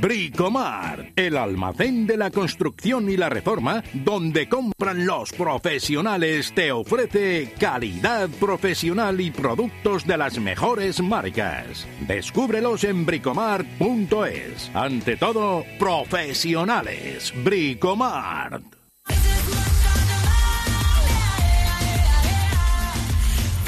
Bricomar, 0.00 1.12
el 1.16 1.36
almacén 1.36 2.06
de 2.06 2.16
la 2.16 2.30
construcción 2.30 3.08
y 3.10 3.16
la 3.16 3.28
reforma, 3.28 3.82
donde 3.92 4.48
compran 4.48 5.06
los 5.06 5.32
profesionales, 5.32 6.52
te 6.54 6.72
ofrece 6.72 7.52
calidad 7.58 8.28
profesional 8.40 9.20
y 9.20 9.30
productos 9.30 10.06
de 10.06 10.16
las 10.16 10.38
mejores 10.38 11.00
marcas. 11.00 11.86
Descúbrelos 12.06 12.84
en 12.84 13.06
bricomar.es. 13.06 14.70
Ante 14.74 15.16
todo, 15.16 15.64
profesionales. 15.78 17.32
Bricomar. 17.44 18.71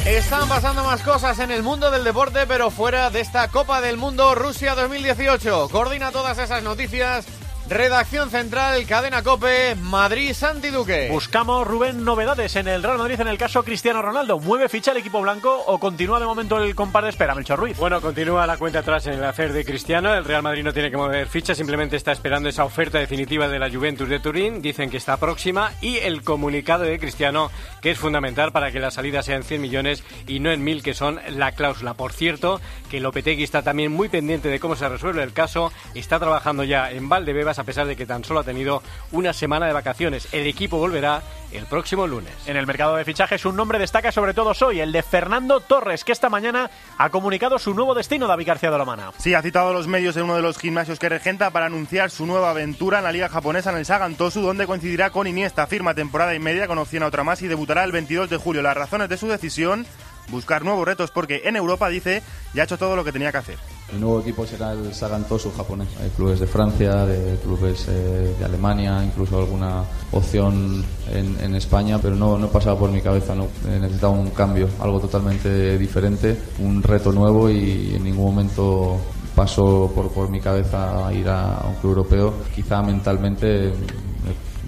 Están 0.06 0.46
pasando 0.50 0.84
más 0.84 1.00
cosas 1.00 1.38
en 1.38 1.50
el 1.50 1.62
mundo 1.62 1.90
del 1.90 2.04
deporte, 2.04 2.46
pero 2.46 2.70
fuera 2.70 3.08
de 3.08 3.20
esta 3.20 3.49
Copa 3.49 3.80
del 3.80 3.96
Mundo 3.96 4.34
Rusia 4.34 4.75
2018. 4.75 5.70
Coordina 5.70 6.12
todas 6.12 6.37
esas 6.37 6.62
noticias 6.62 7.25
Redacción 7.68 8.28
Central, 8.28 8.87
Cadena 8.87 9.23
Cope, 9.23 9.75
Madrid, 9.75 10.35
Santi 10.35 10.68
Duque. 10.68 11.09
Buscamos, 11.11 11.66
Rubén, 11.66 12.04
novedades 12.04 12.56
en 12.56 12.68
el 12.68 12.83
Real 12.83 12.99
Madrid 12.99 13.18
en 13.18 13.28
el 13.28 13.38
caso 13.38 13.62
Cristiano 13.64 14.02
Ronaldo. 14.02 14.38
¿Mueve 14.38 14.68
ficha 14.68 14.90
el 14.90 14.99
equipo 14.99 15.23
blanco 15.23 15.64
o 15.66 15.78
continúa 15.78 16.21
de 16.21 16.26
momento 16.26 16.59
el 16.59 16.75
compar 16.75 17.04
de 17.04 17.11
espera, 17.11 17.35
Melchor 17.35 17.59
Ruiz? 17.59 17.78
Bueno, 17.78 18.02
continúa 18.02 18.47
la 18.47 18.59
cuenta 18.59 18.80
atrás 18.80 19.06
en 19.06 19.14
el 19.14 19.25
hacer 19.25 19.54
de 19.54 19.64
Cristiano. 19.64 20.14
El 20.14 20.26
Real 20.26 20.42
Madrid 20.42 20.62
no 20.62 20.75
tiene 20.75 20.90
que 20.90 20.99
mover 20.99 21.26
ficha, 21.26 21.54
simplemente 21.54 21.97
está 21.97 22.12
esperando 22.12 22.50
esa 22.50 22.66
oferta 22.66 22.99
definitiva 22.99 23.49
de 23.49 23.59
la 23.59 23.71
Juventus 23.71 24.11
de 24.11 24.21
Turín. 24.21 24.61
Dicen 24.61 24.90
que 24.90 24.99
está 24.99 25.16
próxima 25.16 25.73
y 25.80 25.97
el 25.97 26.23
comunicado 26.23 26.85
de 26.85 26.99
Cristiano, 26.99 27.50
que 27.80 27.92
es 27.92 27.99
fundamental 27.99 28.52
para 28.52 28.73
que 28.73 28.78
la 28.78 28.90
salida 28.90 29.23
sea 29.23 29.37
en 29.37 29.42
100 29.42 29.62
millones 29.62 30.04
y 30.26 30.38
no 30.38 30.52
en 30.52 30.62
1000, 30.62 30.83
que 30.83 30.92
son 30.92 31.18
la 31.30 31.52
cláusula. 31.52 31.94
Por 31.94 32.12
cierto, 32.12 32.61
que 32.90 33.00
Lopetegui 33.00 33.42
está 33.42 33.62
también 33.62 33.90
muy 33.90 34.11
pendiente 34.11 34.50
de 34.50 34.61
cómo 34.61 34.76
se 34.76 34.87
resuelve 34.87 35.23
el 35.23 35.33
caso. 35.33 35.73
Está 35.94 36.18
trabajando 36.18 36.62
ya 36.62 36.90
en 36.90 37.09
Valdebebas 37.09 37.53
a 37.58 37.64
pesar 37.64 37.87
de 37.87 37.96
que 37.96 38.06
tan 38.06 38.25
solo 38.25 38.40
ha 38.40 38.44
tenido 38.44 38.82
una 39.12 39.32
semana 39.32 39.66
de 39.66 39.73
vacaciones. 39.73 40.28
El 40.32 40.46
equipo 40.46 40.78
volverá 40.78 41.23
el 41.52 41.66
próximo 41.66 42.06
lunes. 42.06 42.32
En 42.46 42.56
el 42.56 42.66
mercado 42.66 42.96
de 42.96 43.04
fichajes 43.04 43.44
un 43.44 43.56
nombre 43.56 43.78
destaca 43.78 44.12
sobre 44.12 44.34
todo 44.34 44.52
hoy, 44.64 44.80
el 44.80 44.92
de 44.92 45.02
Fernando 45.02 45.61
Torres, 45.61 46.04
que 46.04 46.12
esta 46.12 46.28
mañana 46.28 46.70
ha 46.99 47.11
comunicado 47.11 47.58
su 47.58 47.75
nuevo 47.75 47.94
destino, 47.94 48.26
David 48.26 48.46
García 48.46 48.70
de 48.70 48.78
la 48.78 48.84
Mana. 48.84 49.12
Sí, 49.18 49.34
ha 49.34 49.42
citado 49.42 49.70
a 49.70 49.73
los 49.73 49.87
medios 49.87 50.16
en 50.16 50.25
uno 50.25 50.37
de 50.37 50.42
los 50.42 50.58
gimnasios 50.58 50.99
que 50.99 51.08
regenta 51.08 51.50
para 51.50 51.66
anunciar 51.66 52.11
su 52.11 52.26
nueva 52.26 52.50
aventura 52.50 52.99
en 52.99 53.04
la 53.04 53.12
liga 53.12 53.28
japonesa 53.28 53.70
en 53.70 53.78
el 53.78 53.87
Sagan 53.87 54.14
Tosu, 54.16 54.40
donde 54.40 54.66
coincidirá 54.66 55.11
con 55.11 55.26
Iniesta, 55.26 55.66
firma 55.66 55.94
temporada 55.94 56.34
y 56.34 56.38
media 56.38 56.66
con 56.66 56.78
opción 56.78 57.02
a 57.02 57.06
otra 57.06 57.25
más 57.25 57.42
y 57.42 57.49
debutará 57.49 57.84
el 57.84 57.92
22 57.92 58.30
de 58.30 58.37
julio. 58.37 58.62
Las 58.62 58.76
razones 58.76 59.08
de 59.08 59.16
su 59.16 59.28
decisión 59.28 59.87
buscar 60.28 60.64
nuevos 60.64 60.86
retos 60.86 61.10
porque 61.10 61.42
en 61.44 61.56
Europa, 61.56 61.88
dice, 61.88 62.22
ya 62.54 62.62
ha 62.62 62.64
hecho 62.64 62.78
todo 62.78 62.96
lo 62.96 63.04
que 63.04 63.12
tenía 63.12 63.30
que 63.32 63.38
hacer. 63.38 63.56
Mi 63.92 64.00
nuevo 64.00 64.20
equipo 64.20 64.46
será 64.46 64.72
el 64.72 64.94
Sagan 64.94 65.24
Tosu 65.24 65.52
japonés. 65.52 65.88
Hay 66.00 66.08
clubes 66.10 66.40
de 66.40 66.46
Francia, 66.46 67.06
de 67.06 67.36
clubes 67.38 67.86
eh, 67.88 68.34
de 68.38 68.44
Alemania, 68.44 69.04
incluso 69.04 69.38
alguna 69.38 69.84
opción 70.10 70.84
en, 71.12 71.54
España, 71.54 71.98
pero 72.00 72.16
no, 72.16 72.38
no 72.38 72.48
pasaba 72.48 72.78
por 72.78 72.90
mi 72.90 73.00
cabeza. 73.00 73.34
No. 73.34 73.44
Eh, 73.44 73.78
necesitaba 73.80 74.12
un 74.12 74.30
cambio, 74.30 74.68
algo 74.80 75.00
totalmente 75.00 75.78
diferente, 75.78 76.36
un 76.58 76.82
reto 76.82 77.12
nuevo 77.12 77.48
y 77.50 77.94
en 77.94 78.04
ningún 78.04 78.24
momento 78.24 78.98
pasó 79.34 79.90
por, 79.94 80.10
por 80.10 80.28
mi 80.30 80.40
cabeza 80.40 81.12
ir 81.12 81.28
a, 81.28 81.58
a 81.58 81.68
un 81.68 81.74
club 81.76 81.92
europeo. 81.98 82.34
Quizá 82.54 82.82
mentalmente 82.82 83.68
eh, 83.68 83.72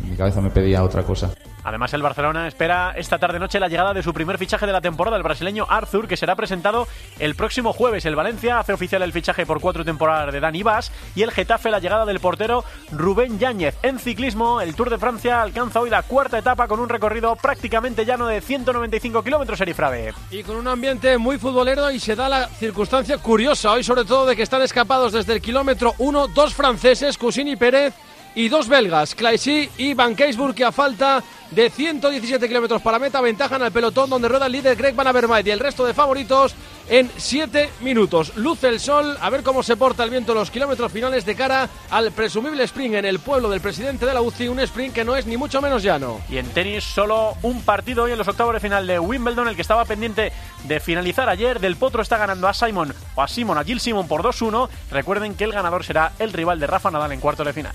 mi 0.09 0.17
cabeza 0.17 0.41
me 0.41 0.51
pedía 0.51 0.85
otra 0.85 1.03
cosa. 1.03 1.33
Además, 1.67 1.93
el 1.95 2.03
Barcelona 2.03 2.47
espera 2.47 2.93
esta 2.97 3.19
tarde-noche 3.19 3.59
la 3.59 3.67
llegada 3.67 3.93
de 3.93 4.05
su 4.05 4.15
primer 4.15 4.39
fichaje 4.39 4.67
de 4.67 4.73
la 4.73 4.81
temporada, 4.81 5.17
el 5.17 5.25
brasileño 5.25 5.67
Arthur, 5.69 6.07
que 6.07 6.17
será 6.17 6.37
presentado 6.37 6.87
el 7.19 7.35
próximo 7.35 7.73
jueves. 7.73 8.05
El 8.07 8.15
Valencia 8.15 8.61
hace 8.61 8.73
oficial 8.73 9.03
el 9.03 9.13
fichaje 9.13 9.45
por 9.45 9.61
cuatro 9.61 9.85
temporadas 9.85 10.33
de 10.33 10.39
Dani 10.39 10.63
Vaz 10.63 10.93
y 11.17 11.23
el 11.23 11.33
Getafe 11.33 11.73
la 11.73 11.81
llegada 11.81 12.07
del 12.07 12.21
portero 12.21 12.63
Rubén 12.93 13.41
Yáñez. 13.41 13.75
En 13.83 13.99
ciclismo, 13.99 14.61
el 14.61 14.77
Tour 14.77 14.91
de 14.91 14.99
Francia 14.99 15.43
alcanza 15.43 15.81
hoy 15.81 15.91
la 15.91 16.05
cuarta 16.05 16.39
etapa 16.39 16.69
con 16.69 16.79
un 16.79 16.89
recorrido 16.89 17.35
prácticamente 17.35 18.05
llano 18.05 18.29
de 18.29 18.41
195 18.41 19.25
kilómetros, 19.25 19.61
Erifrave. 19.61 20.15
Y 20.31 20.45
con 20.45 20.55
un 20.55 20.69
ambiente 20.69 21.19
muy 21.19 21.37
futbolero 21.37 21.91
y 21.91 21.99
se 21.99 22.15
da 22.15 22.29
la 22.29 22.47
circunstancia 22.47 23.19
curiosa 23.19 23.73
hoy, 23.73 23.83
sobre 23.83 24.05
todo 24.05 24.25
de 24.25 24.37
que 24.37 24.45
están 24.45 24.63
escapados 24.63 25.13
desde 25.13 25.33
el 25.33 25.43
kilómetro 25.43 25.95
1 25.99 26.29
dos 26.29 26.55
franceses, 26.55 27.19
Cusini 27.19 27.57
Pérez 27.57 27.93
y 28.37 28.51
dos 28.51 28.69
belgas, 28.69 29.15
Claesy 29.15 29.71
y 29.79 29.95
Van 29.95 30.15
Keysburg, 30.15 30.55
que 30.55 30.65
a 30.65 30.71
falta 30.71 31.25
de 31.51 31.71
117 31.71 32.47
kilómetros 32.47 32.83
para 32.83 32.99
meta 32.99 33.19
aventajan 33.19 33.63
al 33.63 33.73
pelotón 33.73 34.11
donde 34.11 34.29
rueda 34.29 34.47
el 34.47 34.53
líder 34.53 34.77
Greg 34.77 34.95
Van 34.95 35.07
Avermaet 35.07 35.47
y 35.47 35.51
el 35.51 35.61
resto 35.61 35.87
de 35.87 35.95
favoritos 35.95 36.55
en 36.89 37.11
7 37.17 37.71
minutos. 37.81 38.37
Luce 38.37 38.69
el 38.69 38.79
sol, 38.79 39.17
a 39.23 39.31
ver 39.31 39.43
cómo 39.43 39.63
se 39.63 39.77
porta 39.77 40.05
el 40.05 40.11
viento 40.11 40.33
en 40.33 40.39
los 40.39 40.51
kilómetros 40.51 40.93
finales 40.93 41.25
de 41.25 41.35
cara 41.35 41.71
al 41.91 42.13
presumible 42.13 42.63
sprint 42.65 42.97
en 42.97 43.07
el 43.07 43.21
pueblo 43.21 43.49
del 43.49 43.63
presidente 43.63 44.05
de 44.05 44.13
la 44.13 44.21
UCI, 44.21 44.49
un 44.49 44.61
sprint 44.61 44.95
que 44.95 45.05
no 45.05 45.17
es 45.17 45.25
ni 45.25 45.39
mucho 45.39 45.63
menos 45.63 45.83
llano. 45.83 46.21
Y 46.29 46.37
en 46.37 46.47
tenis 46.51 46.85
solo 46.85 47.39
un 47.41 47.63
partido 47.63 48.05
hoy 48.05 48.13
en 48.13 48.19
los 48.19 48.29
octavos 48.29 48.53
de 48.53 48.61
final 48.61 48.87
de 48.87 48.99
Wimbledon, 48.99 49.49
el 49.49 49.57
que 49.57 49.63
estaba 49.63 49.87
pendiente 49.87 50.31
de 50.65 50.81
finalizar 50.81 51.31
ayer. 51.31 51.59
Del 51.59 51.77
Potro 51.77 52.03
está 52.03 52.19
ganando 52.19 52.49
a 52.49 52.53
Simon 52.55 52.93
o 53.15 53.23
a 53.23 53.29
Simon, 53.29 53.57
a 53.57 53.65
Jill 53.65 53.81
Simon 53.81 54.07
por 54.07 54.23
2-1. 54.23 54.69
Recuerden 54.91 55.35
que 55.35 55.45
el 55.45 55.53
ganador 55.53 55.85
será 55.85 56.13
el 56.19 56.35
rival 56.35 56.61
de 56.61 56.67
Rafa 56.67 56.91
Nadal 56.91 57.13
en 57.13 57.21
cuarto 57.21 57.43
de 57.43 57.55
final. 57.55 57.75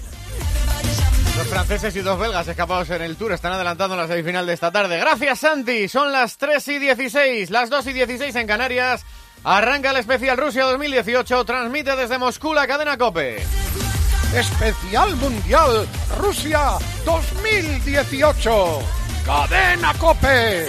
Dos 1.35 1.47
franceses 1.47 1.95
y 1.95 2.01
dos 2.01 2.19
belgas 2.19 2.47
escapados 2.47 2.89
en 2.89 3.01
el 3.01 3.15
Tour 3.15 3.31
están 3.31 3.53
adelantando 3.53 3.95
la 3.95 4.07
semifinal 4.07 4.45
de 4.45 4.53
esta 4.53 4.71
tarde. 4.71 4.97
Gracias, 4.97 5.39
Santi. 5.39 5.87
Son 5.87 6.11
las 6.11 6.37
3 6.37 6.67
y 6.67 6.79
16, 6.79 7.49
las 7.49 7.69
2 7.69 7.87
y 7.87 7.93
16 7.93 8.35
en 8.35 8.47
Canarias. 8.47 9.05
Arranca 9.43 9.91
el 9.91 9.97
especial 9.97 10.37
Rusia 10.37 10.65
2018. 10.65 11.45
Transmite 11.45 11.95
desde 11.95 12.17
Moscú 12.17 12.53
la 12.53 12.67
cadena 12.67 12.97
Cope. 12.97 13.43
Especial 14.35 15.15
Mundial 15.15 15.87
Rusia 16.17 16.77
2018. 17.05 18.79
Cadena 19.25 19.93
Cope. 19.95 20.67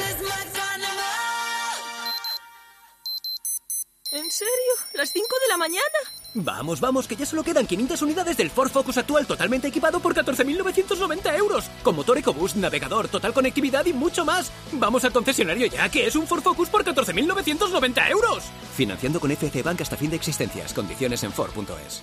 ¿En 4.12 4.30
serio? 4.30 4.72
¿Las 4.94 5.10
5 5.10 5.26
de 5.26 5.48
la 5.48 5.56
mañana? 5.56 6.21
Vamos, 6.34 6.80
vamos, 6.80 7.06
que 7.06 7.16
ya 7.16 7.26
solo 7.26 7.42
quedan 7.42 7.66
500 7.66 8.00
unidades 8.02 8.36
del 8.36 8.50
Ford 8.50 8.70
Focus 8.70 8.96
actual 8.98 9.26
totalmente 9.26 9.68
equipado 9.68 10.00
por 10.00 10.14
14.990 10.14 11.36
euros. 11.36 11.70
Con 11.82 11.96
motor 11.96 12.16
EcoBoost, 12.18 12.56
navegador, 12.56 13.08
total 13.08 13.34
conectividad 13.34 13.84
y 13.84 13.92
mucho 13.92 14.24
más. 14.24 14.50
Vamos 14.72 15.04
al 15.04 15.12
concesionario 15.12 15.66
ya, 15.66 15.88
que 15.90 16.06
es 16.06 16.16
un 16.16 16.26
Ford 16.26 16.42
Focus 16.42 16.70
por 16.70 16.84
14.990 16.84 18.10
euros. 18.10 18.44
Financiando 18.74 19.20
con 19.20 19.30
FC 19.30 19.62
Bank 19.62 19.82
hasta 19.82 19.96
fin 19.96 20.10
de 20.10 20.16
existencias. 20.16 20.72
Condiciones 20.72 21.22
en 21.22 21.32
Ford.es. 21.32 22.02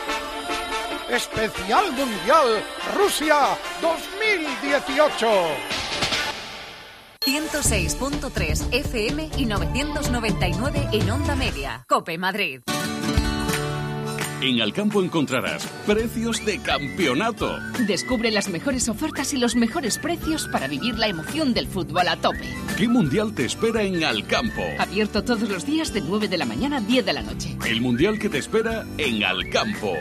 Especial 1.11 1.91
Mundial 1.91 2.63
Rusia 2.95 3.57
2018. 3.81 5.27
106.3 7.25 8.73
FM 8.73 9.29
y 9.35 9.45
999 9.45 10.87
en 10.93 11.09
onda 11.09 11.35
media. 11.35 11.83
Cope 11.89 12.17
Madrid. 12.17 12.61
En 14.41 14.61
Alcampo 14.61 15.03
encontrarás 15.03 15.67
precios 15.85 16.43
de 16.45 16.59
campeonato. 16.59 17.59
Descubre 17.85 18.31
las 18.31 18.47
mejores 18.47 18.87
ofertas 18.87 19.33
y 19.33 19.37
los 19.37 19.57
mejores 19.57 19.97
precios 19.97 20.47
para 20.47 20.67
vivir 20.67 20.97
la 20.97 21.07
emoción 21.07 21.53
del 21.53 21.67
fútbol 21.67 22.07
a 22.07 22.15
tope. 22.15 22.55
¿Qué 22.77 22.87
mundial 22.87 23.35
te 23.35 23.43
espera 23.43 23.83
en 23.83 24.03
Alcampo? 24.05 24.63
Abierto 24.79 25.25
todos 25.25 25.47
los 25.49 25.65
días 25.65 25.93
de 25.93 25.99
9 25.99 26.29
de 26.29 26.37
la 26.37 26.45
mañana 26.45 26.77
a 26.77 26.81
10 26.81 27.05
de 27.05 27.13
la 27.13 27.21
noche. 27.21 27.57
El 27.65 27.81
mundial 27.81 28.17
que 28.17 28.29
te 28.29 28.37
espera 28.37 28.85
en 28.97 29.25
Alcampo. 29.25 29.93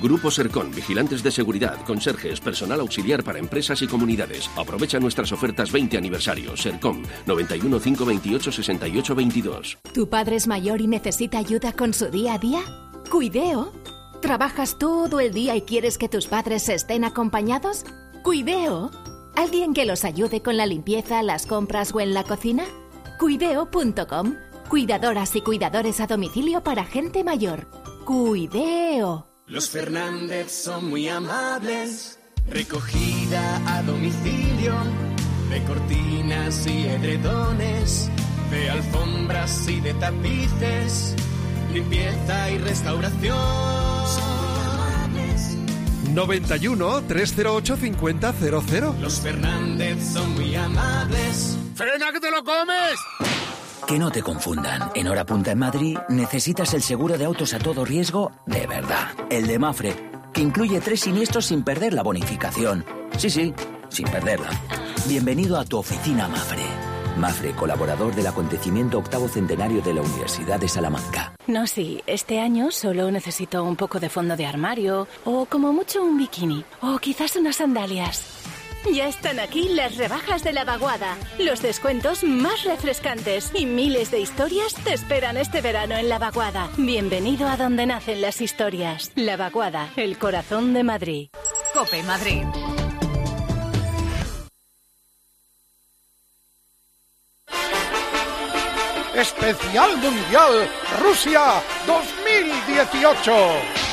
Grupo 0.00 0.30
Sercon, 0.30 0.70
vigilantes 0.70 1.22
de 1.22 1.30
seguridad, 1.30 1.76
conserjes, 1.84 2.40
personal 2.40 2.80
auxiliar 2.80 3.22
para 3.22 3.38
empresas 3.38 3.82
y 3.82 3.86
comunidades. 3.86 4.50
Aprovecha 4.56 4.98
nuestras 4.98 5.30
ofertas 5.30 5.70
20 5.70 5.98
aniversario. 5.98 6.56
Sercon, 6.56 7.02
91 7.26 7.78
528 7.78 8.50
68 8.50 9.14
22. 9.14 9.78
¿Tu 9.92 10.08
padre 10.08 10.36
es 10.36 10.46
mayor 10.46 10.80
y 10.80 10.86
necesita 10.86 11.36
ayuda 11.36 11.72
con 11.72 11.92
su 11.92 12.06
día 12.06 12.34
a 12.34 12.38
día? 12.38 12.62
Cuideo. 13.10 13.72
¿Trabajas 14.22 14.78
todo 14.78 15.20
el 15.20 15.34
día 15.34 15.54
y 15.54 15.62
quieres 15.62 15.98
que 15.98 16.08
tus 16.08 16.26
padres 16.26 16.68
estén 16.70 17.04
acompañados? 17.04 17.84
Cuideo. 18.22 18.90
¿Alguien 19.36 19.74
que 19.74 19.84
los 19.84 20.04
ayude 20.06 20.40
con 20.40 20.56
la 20.56 20.64
limpieza, 20.64 21.22
las 21.22 21.44
compras 21.44 21.92
o 21.94 22.00
en 22.00 22.14
la 22.14 22.24
cocina? 22.24 22.64
Cuideo.com. 23.18 24.34
Cuidadoras 24.70 25.36
y 25.36 25.42
cuidadores 25.42 26.00
a 26.00 26.06
domicilio 26.06 26.62
para 26.62 26.84
gente 26.84 27.22
mayor. 27.22 27.66
Cuideo. 28.06 29.29
Los 29.50 29.68
Fernández 29.68 30.52
son 30.52 30.90
muy 30.90 31.08
amables, 31.08 32.20
recogida 32.48 33.56
a 33.66 33.82
domicilio, 33.82 34.74
de 35.50 35.64
cortinas 35.64 36.68
y 36.68 36.86
edredones, 36.86 38.08
de 38.48 38.70
alfombras 38.70 39.68
y 39.68 39.80
de 39.80 39.92
tapices, 39.94 41.16
limpieza 41.72 42.50
y 42.52 42.58
restauración. 42.58 43.36
Son 44.06 44.36
muy 44.38 44.60
amables. 44.70 45.56
91 46.14 47.02
308 47.08 47.76
5000. 47.76 49.00
Los 49.00 49.18
Fernández 49.18 50.12
son 50.12 50.32
muy 50.34 50.54
amables. 50.54 51.58
¡Frena 51.74 52.12
que 52.12 52.20
te 52.20 52.30
lo 52.30 52.44
comes! 52.44 53.29
Que 53.86 53.98
no 53.98 54.10
te 54.10 54.22
confundan. 54.22 54.90
En 54.94 55.08
hora 55.08 55.24
punta 55.24 55.50
en 55.52 55.58
Madrid 55.58 55.98
necesitas 56.08 56.74
el 56.74 56.82
seguro 56.82 57.18
de 57.18 57.24
autos 57.24 57.54
a 57.54 57.58
todo 57.58 57.84
riesgo 57.84 58.30
de 58.46 58.66
verdad. 58.66 59.08
El 59.30 59.46
de 59.46 59.58
Mafre, 59.58 59.94
que 60.32 60.40
incluye 60.40 60.80
tres 60.80 61.00
siniestros 61.00 61.46
sin 61.46 61.64
perder 61.64 61.92
la 61.94 62.02
bonificación. 62.02 62.84
Sí, 63.16 63.30
sí, 63.30 63.52
sin 63.88 64.06
perderla. 64.08 64.50
Bienvenido 65.06 65.58
a 65.58 65.64
tu 65.64 65.78
oficina 65.78 66.28
Mafre. 66.28 66.62
Mafre, 67.16 67.52
colaborador 67.52 68.14
del 68.14 68.28
acontecimiento 68.28 68.98
octavo 68.98 69.28
centenario 69.28 69.82
de 69.82 69.94
la 69.94 70.02
Universidad 70.02 70.60
de 70.60 70.68
Salamanca. 70.68 71.34
No, 71.48 71.66
sí, 71.66 72.00
este 72.06 72.38
año 72.38 72.70
solo 72.70 73.10
necesito 73.10 73.64
un 73.64 73.74
poco 73.74 73.98
de 73.98 74.08
fondo 74.08 74.36
de 74.36 74.46
armario, 74.46 75.08
o 75.24 75.46
como 75.46 75.72
mucho 75.72 76.02
un 76.02 76.16
bikini, 76.16 76.64
o 76.80 76.98
quizás 76.98 77.34
unas 77.34 77.56
sandalias. 77.56 78.39
Ya 78.88 79.08
están 79.08 79.38
aquí 79.38 79.68
las 79.68 79.96
rebajas 79.96 80.42
de 80.42 80.52
la 80.52 80.64
vaguada, 80.64 81.16
los 81.38 81.62
descuentos 81.62 82.24
más 82.24 82.64
refrescantes 82.64 83.50
y 83.54 83.66
miles 83.66 84.10
de 84.10 84.20
historias 84.20 84.74
te 84.74 84.94
esperan 84.94 85.36
este 85.36 85.60
verano 85.60 85.96
en 85.96 86.08
la 86.08 86.18
vaguada. 86.18 86.70
Bienvenido 86.76 87.46
a 87.46 87.56
donde 87.56 87.86
nacen 87.86 88.20
las 88.20 88.40
historias. 88.40 89.12
La 89.14 89.36
vaguada, 89.36 89.90
el 89.96 90.18
corazón 90.18 90.72
de 90.72 90.82
Madrid. 90.82 91.28
Cope 91.74 92.02
Madrid. 92.02 92.44
Especial 99.14 99.96
Mundial 99.98 100.68
Rusia 101.02 101.62
2018. 101.86 103.89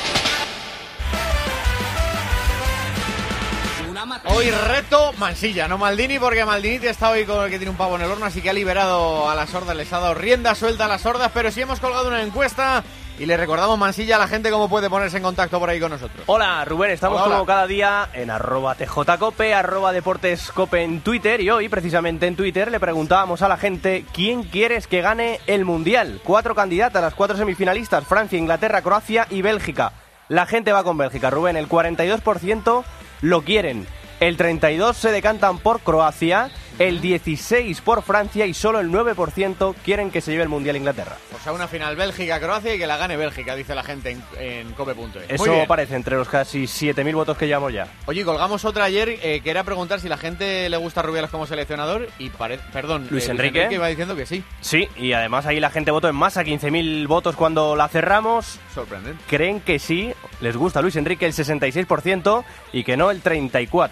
Hoy 4.24 4.50
reto 4.50 5.12
Mansilla, 5.18 5.68
no 5.68 5.78
Maldini, 5.78 6.18
porque 6.18 6.44
Maldini 6.44 6.86
está 6.86 7.10
hoy 7.10 7.24
con 7.24 7.44
el 7.44 7.50
que 7.50 7.58
tiene 7.58 7.70
un 7.70 7.76
pavo 7.76 7.96
en 7.96 8.02
el 8.02 8.10
horno, 8.10 8.26
así 8.26 8.40
que 8.40 8.50
ha 8.50 8.52
liberado 8.52 9.28
a 9.28 9.34
las 9.34 9.50
sordas, 9.50 9.76
les 9.76 9.92
ha 9.92 10.00
dado 10.00 10.14
rienda 10.14 10.54
suelta 10.54 10.86
a 10.86 10.88
las 10.88 11.02
sordas, 11.02 11.30
pero 11.34 11.50
sí 11.50 11.60
hemos 11.60 11.80
colgado 11.80 12.08
una 12.08 12.22
encuesta 12.22 12.82
Y 13.18 13.26
le 13.26 13.36
recordamos, 13.36 13.76
Mansilla, 13.78 14.14
a 14.16 14.18
la 14.20 14.28
gente 14.28 14.50
cómo 14.50 14.68
puede 14.68 14.88
ponerse 14.88 15.16
en 15.16 15.24
contacto 15.24 15.58
por 15.58 15.68
ahí 15.68 15.80
con 15.80 15.90
nosotros. 15.90 16.22
Hola, 16.26 16.64
Rubén, 16.64 16.92
estamos 16.92 17.16
Hola, 17.16 17.26
hola. 17.26 17.34
como 17.34 17.46
cada 17.46 17.66
día 17.66 18.08
en 18.14 18.30
arroba 18.30 18.76
tjcope, 18.76 19.54
arroba 19.54 19.92
deportescope 19.92 20.82
en 20.84 21.00
Twitter 21.00 21.40
y 21.40 21.50
hoy 21.50 21.68
precisamente 21.68 22.28
en 22.28 22.36
Twitter 22.36 22.70
le 22.70 22.78
preguntábamos 22.78 23.42
a 23.42 23.48
la 23.48 23.56
gente 23.56 24.04
quién 24.12 24.44
quieres 24.44 24.86
que 24.86 25.00
gane 25.02 25.40
el 25.48 25.64
Mundial. 25.64 26.20
Cuatro 26.22 26.54
candidatas, 26.54 27.02
las 27.02 27.14
cuatro 27.14 27.36
semifinalistas, 27.36 28.04
Francia, 28.06 28.38
Inglaterra, 28.38 28.82
Croacia 28.82 29.26
y 29.30 29.42
Bélgica. 29.42 29.92
La 30.28 30.46
gente 30.46 30.72
va 30.72 30.84
con 30.84 30.96
Bélgica, 30.96 31.30
Rubén, 31.30 31.56
el 31.56 31.68
42% 31.68 32.84
lo 33.20 33.42
quieren. 33.42 33.86
El 34.20 34.36
32 34.36 34.96
se 34.96 35.12
decantan 35.12 35.58
por 35.58 35.80
Croacia, 35.80 36.50
el 36.78 37.00
16 37.00 37.80
por 37.80 38.02
Francia 38.02 38.46
y 38.46 38.54
solo 38.54 38.80
el 38.80 38.90
9% 38.90 39.74
quieren 39.84 40.10
que 40.10 40.20
se 40.20 40.30
lleve 40.30 40.44
el 40.44 40.48
Mundial 40.48 40.76
Inglaterra. 40.76 41.16
O 41.34 41.42
sea, 41.42 41.52
una 41.52 41.66
final 41.68 41.96
Bélgica-Croacia 41.96 42.74
y 42.74 42.78
que 42.78 42.86
la 42.86 42.96
gane 42.96 43.16
Bélgica, 43.16 43.54
dice 43.56 43.74
la 43.74 43.82
gente 43.82 44.10
en, 44.10 44.22
en 44.38 44.72
cope.es. 44.72 45.28
Eso 45.40 45.64
parece 45.66 45.96
entre 45.96 46.16
los 46.16 46.28
casi 46.28 46.64
7.000 46.64 47.14
votos 47.14 47.36
que 47.36 47.46
llevamos 47.46 47.72
ya. 47.72 47.88
Oye, 48.06 48.24
colgamos 48.24 48.64
otra 48.64 48.84
ayer 48.84 49.08
eh, 49.22 49.40
que 49.42 49.50
era 49.50 49.64
preguntar 49.64 50.00
si 50.00 50.08
la 50.08 50.16
gente 50.16 50.68
le 50.68 50.76
gusta 50.76 51.00
a 51.00 51.02
Rubiales 51.02 51.30
como 51.30 51.46
seleccionador 51.46 52.08
y 52.18 52.30
pare- 52.30 52.60
perdón, 52.72 53.06
Luis 53.10 53.26
eh, 53.28 53.32
Enrique. 53.32 53.68
iba 53.70 53.86
diciendo 53.88 54.14
que 54.16 54.26
sí. 54.26 54.42
Sí, 54.60 54.88
y 54.96 55.12
además 55.12 55.46
ahí 55.46 55.60
la 55.60 55.70
gente 55.70 55.90
votó 55.90 56.08
en 56.08 56.16
masa, 56.16 56.42
15.000 56.44 57.06
votos 57.06 57.34
cuando 57.36 57.74
la 57.76 57.88
cerramos. 57.88 58.58
Sorprendente. 58.74 59.22
Creen 59.28 59.60
que 59.60 59.78
sí, 59.78 60.12
les 60.40 60.56
gusta 60.56 60.80
Luis 60.82 60.96
Enrique 60.96 61.26
el 61.26 61.32
66% 61.32 62.44
y 62.72 62.84
que 62.84 62.96
no 62.96 63.10
el 63.10 63.22
34%. 63.22 63.90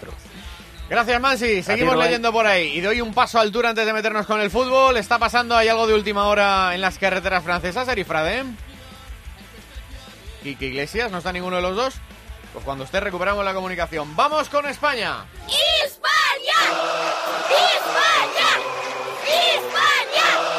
Gracias, 0.89 1.19
Mansi. 1.19 1.63
Seguimos 1.63 1.97
leyendo 1.97 2.31
por 2.31 2.47
ahí. 2.47 2.77
Y 2.77 2.81
doy 2.81 3.01
un 3.01 3.13
paso 3.13 3.37
a 3.37 3.41
altura 3.41 3.69
antes 3.69 3.85
de 3.85 3.93
meternos 3.93 4.25
con 4.25 4.39
el 4.39 4.49
fútbol. 4.49 4.95
Está 4.97 5.19
pasando, 5.19 5.55
hay 5.55 5.67
algo 5.67 5.85
de 5.85 5.93
última 5.93 6.27
hora 6.27 6.73
en 6.73 6.81
las 6.81 6.97
carreteras 6.97 7.43
francesas, 7.43 7.87
Erifrade. 7.87 8.45
¿Y 10.43 10.55
que 10.55 10.67
Iglesias? 10.67 11.11
¿No 11.11 11.17
está 11.17 11.33
ninguno 11.33 11.57
de 11.57 11.61
los 11.61 11.75
dos? 11.75 11.95
Pues 12.53 12.63
cuando 12.63 12.85
esté 12.85 13.01
recuperamos 13.01 13.43
la 13.43 13.53
comunicación. 13.53 14.15
¡Vamos 14.15 14.47
con 14.49 14.65
España! 14.65 15.25
¡España! 15.85 16.59
¡España! 17.49 18.49
¡España! 19.27 19.75
¡España! 20.15 20.56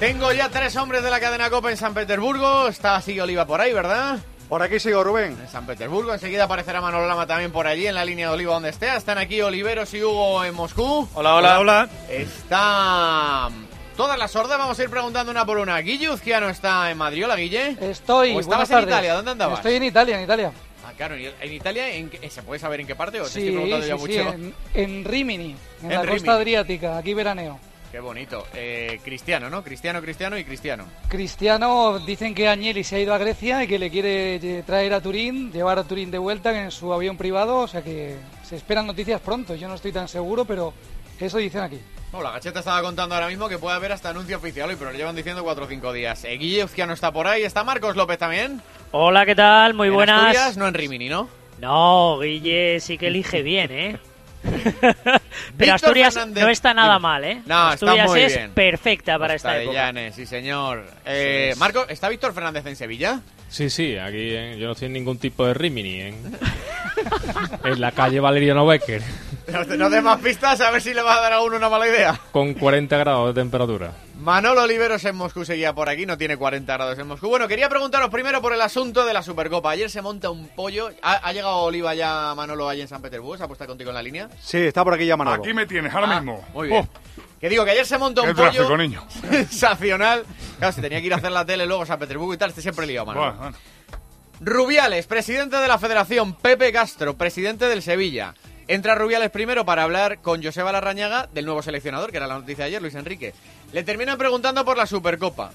Tengo 0.00 0.32
ya 0.32 0.48
tres 0.48 0.74
hombres 0.76 1.02
de 1.02 1.10
la 1.10 1.20
cadena 1.20 1.50
Copa 1.50 1.70
en 1.70 1.76
San 1.76 1.92
Petersburgo. 1.92 2.68
Está 2.68 3.00
sigue 3.02 3.20
Oliva 3.20 3.44
por 3.46 3.60
ahí, 3.60 3.72
¿verdad? 3.74 4.18
Por 4.48 4.62
aquí 4.62 4.80
sigo, 4.80 5.04
Rubén. 5.04 5.36
En 5.40 5.48
San 5.48 5.66
Petersburgo. 5.66 6.14
Enseguida 6.14 6.44
aparecerá 6.44 6.80
Manolo 6.80 7.06
Lama 7.06 7.26
también 7.26 7.52
por 7.52 7.66
allí, 7.66 7.86
en 7.86 7.94
la 7.94 8.04
línea 8.04 8.28
de 8.28 8.34
Oliva 8.34 8.54
donde 8.54 8.70
esté. 8.70 8.94
Están 8.96 9.18
aquí 9.18 9.42
Oliveros 9.42 9.92
y 9.94 10.02
Hugo 10.02 10.42
en 10.44 10.54
Moscú. 10.54 11.06
Hola, 11.14 11.34
hola. 11.36 11.60
Hola, 11.60 11.88
Está... 12.08 13.50
Todas 13.96 14.18
las 14.18 14.30
sordas, 14.30 14.56
vamos 14.58 14.78
a 14.78 14.82
ir 14.82 14.88
preguntando 14.88 15.30
una 15.30 15.44
por 15.44 15.58
una. 15.58 15.76
Guille 15.80 16.08
Uzquiano 16.08 16.48
está 16.48 16.90
en 16.90 16.96
Madrid, 16.96 17.22
hola 17.26 17.36
Guille. 17.36 17.76
Estoy. 17.82 18.34
¿O 18.34 18.40
estabas 18.40 18.70
en. 18.70 18.84
Italia? 18.84 19.12
¿Dónde 19.12 19.32
andabas? 19.32 19.58
Estoy 19.58 19.74
en 19.74 19.84
Italia, 19.84 20.16
en 20.16 20.24
Italia. 20.24 20.52
Ah, 20.86 20.92
claro, 20.96 21.18
¿y 21.18 21.26
en 21.26 21.52
Italia 21.52 21.90
¿en 21.90 22.08
qué- 22.08 22.30
se 22.30 22.42
puede 22.42 22.58
saber 22.58 22.80
en 22.80 22.86
qué 22.86 22.94
parte 22.94 23.20
o 23.20 23.24
te 23.24 23.30
Sí, 23.30 23.40
estoy 23.40 23.52
preguntando 23.52 23.84
sí, 23.84 23.90
ya 23.90 23.96
sí, 23.96 24.00
mucho? 24.00 24.32
en, 24.32 24.54
en 24.72 25.04
Rimini, 25.04 25.50
en, 25.82 25.84
En 25.84 25.88
la 25.90 26.00
Rimini. 26.02 26.18
costa 26.18 26.32
adriática, 26.32 26.96
aquí 26.96 27.12
veraneo. 27.12 27.60
Qué 27.90 27.98
bonito. 27.98 28.46
Eh, 28.54 29.00
cristiano, 29.04 29.50
¿no? 29.50 29.64
Cristiano, 29.64 30.00
Cristiano 30.00 30.38
y 30.38 30.44
Cristiano. 30.44 30.84
Cristiano 31.08 31.98
dicen 31.98 32.34
que 32.34 32.46
Agnelli 32.46 32.84
se 32.84 32.96
ha 32.96 33.00
ido 33.00 33.12
a 33.12 33.18
Grecia 33.18 33.64
y 33.64 33.66
que 33.66 33.80
le 33.80 33.90
quiere 33.90 34.36
eh, 34.36 34.62
traer 34.64 34.94
a 34.94 35.00
Turín, 35.00 35.50
llevar 35.52 35.78
a 35.78 35.84
Turín 35.84 36.10
de 36.10 36.18
vuelta 36.18 36.56
en 36.62 36.70
su 36.70 36.92
avión 36.92 37.16
privado, 37.16 37.58
o 37.58 37.66
sea 37.68 37.82
que 37.82 38.16
se 38.44 38.54
esperan 38.56 38.86
noticias 38.86 39.20
pronto. 39.20 39.56
Yo 39.56 39.66
no 39.66 39.74
estoy 39.74 39.90
tan 39.90 40.06
seguro, 40.06 40.44
pero 40.44 40.72
eso 41.18 41.38
dicen 41.38 41.62
aquí. 41.62 41.80
No, 42.12 42.22
la 42.22 42.30
gacheta 42.30 42.60
estaba 42.60 42.80
contando 42.82 43.14
ahora 43.16 43.28
mismo 43.28 43.48
que 43.48 43.58
puede 43.58 43.74
haber 43.76 43.90
hasta 43.92 44.10
anuncio 44.10 44.36
oficial 44.36 44.68
hoy, 44.70 44.76
pero 44.78 44.92
lo 44.92 44.96
llevan 44.96 45.16
diciendo 45.16 45.42
cuatro 45.42 45.64
o 45.64 45.68
cinco 45.68 45.92
días. 45.92 46.22
Eh, 46.24 46.36
Guille 46.38 46.64
Uzquiano 46.64 46.92
está 46.92 47.10
por 47.12 47.26
ahí. 47.26 47.42
¿Está 47.42 47.64
Marcos 47.64 47.96
López 47.96 48.18
también? 48.18 48.60
Hola, 48.92 49.26
¿qué 49.26 49.34
tal? 49.34 49.74
Muy 49.74 49.88
En 49.88 49.94
buenas. 49.94 50.26
Asturias, 50.26 50.56
no 50.56 50.68
en 50.68 50.74
Rimini, 50.74 51.08
¿no? 51.08 51.28
No, 51.60 52.18
Guille 52.20 52.78
sí 52.80 52.96
que 52.98 53.08
elige 53.08 53.42
bien, 53.42 53.70
¿eh? 53.72 53.98
Pero 55.56 55.74
Asturias 55.74 56.14
Fernández. 56.14 56.44
no 56.44 56.50
está 56.50 56.74
nada 56.74 56.98
mal, 56.98 57.24
¿eh? 57.24 57.34
No, 57.46 57.72
está 57.72 57.86
Asturias 57.86 58.08
muy 58.08 58.20
es 58.20 58.36
bien. 58.36 58.50
perfecta 58.52 59.18
para 59.18 59.34
Costa 59.34 59.50
esta 59.50 59.62
época. 59.62 59.74
Llanes, 59.76 60.14
sí 60.14 60.26
señor. 60.26 60.84
Eh, 61.04 61.54
Marco, 61.58 61.86
¿está 61.88 62.08
Víctor 62.08 62.32
Fernández 62.32 62.64
en 62.66 62.76
Sevilla? 62.76 63.20
Sí, 63.48 63.68
sí, 63.68 63.96
aquí 63.98 64.16
eh, 64.18 64.56
yo 64.58 64.66
no 64.66 64.72
estoy 64.72 64.86
en 64.86 64.92
ningún 64.92 65.18
tipo 65.18 65.44
de 65.46 65.54
Rimini. 65.54 66.00
En, 66.00 66.14
en 67.64 67.80
la 67.80 67.92
calle 67.92 68.20
Valeriano 68.20 68.64
Becker, 68.66 69.02
No 69.52 69.64
no 69.76 69.90
des 69.90 70.02
más 70.02 70.20
pistas 70.20 70.60
a 70.60 70.70
ver 70.70 70.80
si 70.80 70.94
le 70.94 71.02
va 71.02 71.16
a 71.16 71.20
dar 71.20 71.32
a 71.34 71.40
uno 71.42 71.56
una 71.56 71.68
mala 71.68 71.88
idea. 71.88 72.18
con 72.30 72.54
40 72.54 72.96
grados 72.96 73.34
de 73.34 73.40
temperatura. 73.40 73.92
Manolo 74.20 74.62
Oliveros 74.64 75.02
en 75.06 75.16
Moscú 75.16 75.44
seguía 75.46 75.72
por 75.72 75.88
aquí, 75.88 76.04
no 76.04 76.18
tiene 76.18 76.36
40 76.36 76.70
grados 76.72 76.98
en 76.98 77.06
Moscú. 77.06 77.28
Bueno, 77.28 77.48
quería 77.48 77.68
preguntaros 77.70 78.10
primero 78.10 78.42
por 78.42 78.52
el 78.52 78.60
asunto 78.60 79.06
de 79.06 79.14
la 79.14 79.22
Supercopa. 79.22 79.70
Ayer 79.70 79.88
se 79.88 80.02
monta 80.02 80.28
un 80.30 80.48
pollo. 80.48 80.90
¿Ha, 81.00 81.26
ha 81.26 81.32
llegado 81.32 81.56
Oliva 81.58 81.94
ya 81.94 82.34
Manolo 82.36 82.68
ahí 82.68 82.82
en 82.82 82.88
San 82.88 83.00
Petersburgo? 83.00 83.38
¿Se 83.38 83.44
ha 83.44 83.46
puesto 83.46 83.66
contigo 83.66 83.88
en 83.90 83.94
la 83.94 84.02
línea? 84.02 84.28
Sí, 84.42 84.58
está 84.58 84.84
por 84.84 84.92
aquí 84.92 85.06
ya 85.06 85.16
Manolo. 85.16 85.42
Aquí 85.42 85.54
me 85.54 85.66
tienes, 85.66 85.94
ahora 85.94 86.08
Ah, 86.16 86.20
mismo. 86.20 86.46
Muy 86.52 86.68
bien. 86.68 86.88
Que 87.40 87.48
digo 87.48 87.64
que 87.64 87.70
ayer 87.70 87.86
se 87.86 87.96
montó 87.96 88.22
un 88.22 88.28
Qué 88.28 88.34
pollo 88.34 88.76
niño. 88.76 89.02
sensacional. 89.30 90.24
Claro, 90.58 90.72
se 90.74 90.82
tenía 90.82 91.00
que 91.00 91.06
ir 91.06 91.14
a 91.14 91.16
hacer 91.16 91.32
la 91.32 91.46
tele 91.46 91.64
luego 91.64 91.82
a 91.84 91.86
San 91.86 91.98
Petersburgo 91.98 92.34
y 92.34 92.36
tal, 92.36 92.50
este 92.50 92.60
siempre 92.60 92.86
liado, 92.86 93.06
Manolo. 93.06 93.26
Bueno, 93.36 93.40
bueno. 93.40 93.56
Rubiales, 94.40 95.06
presidente 95.06 95.56
de 95.56 95.68
la 95.68 95.78
Federación, 95.78 96.34
Pepe 96.34 96.70
Castro, 96.72 97.16
presidente 97.16 97.66
del 97.70 97.82
Sevilla. 97.82 98.34
Entra 98.68 98.94
Rubiales 98.94 99.30
primero 99.30 99.64
para 99.64 99.82
hablar 99.82 100.20
con 100.20 100.42
Joseba 100.44 100.70
Larrañaga 100.70 101.28
del 101.32 101.44
nuevo 101.44 101.60
seleccionador, 101.60 102.10
que 102.12 102.18
era 102.18 102.28
la 102.28 102.34
noticia 102.38 102.64
de 102.64 102.68
ayer, 102.68 102.80
Luis 102.82 102.94
Enrique. 102.94 103.34
Le 103.72 103.84
terminan 103.84 104.18
preguntando 104.18 104.64
por 104.64 104.76
la 104.76 104.86
Supercopa, 104.86 105.52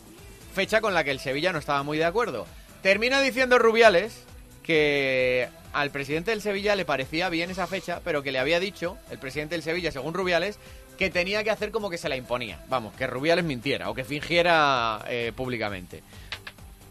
fecha 0.54 0.80
con 0.80 0.93
la 0.93 1.04
que 1.04 1.12
el 1.12 1.19
Sevilla 1.19 1.51
no 1.51 1.60
estaba 1.60 1.84
muy 1.84 1.97
de 1.97 2.06
acuerdo. 2.06 2.47
Termina 2.82 3.19
diciendo 3.19 3.60
Rubiales 3.60 4.23
que 4.63 5.49
al 5.73 5.91
presidente 5.91 6.32
del 6.32 6.41
Sevilla 6.41 6.75
le 6.75 6.86
parecía 6.86 7.28
bien 7.28 7.51
esa 7.51 7.67
fecha, 7.67 7.99
pero 8.06 8.23
que 8.23 8.32
le 8.32 8.39
había 8.39 8.62
dicho, 8.62 8.97
el 9.12 9.19
presidente 9.19 9.56
del 9.56 9.63
Sevilla, 9.63 9.91
según 9.91 10.13
Rubiales, 10.13 10.60
que 10.97 11.10
tenía 11.10 11.43
que 11.43 11.51
hacer 11.51 11.71
como 11.71 11.89
que 11.89 11.97
se 11.97 12.08
la 12.08 12.15
imponía. 12.15 12.63
Vamos, 12.69 12.95
que 12.95 13.06
Rubiales 13.06 13.43
mintiera 13.43 13.89
o 13.89 13.93
que 13.93 14.06
fingiera 14.06 15.04
eh, 15.10 15.34
públicamente. 15.36 16.01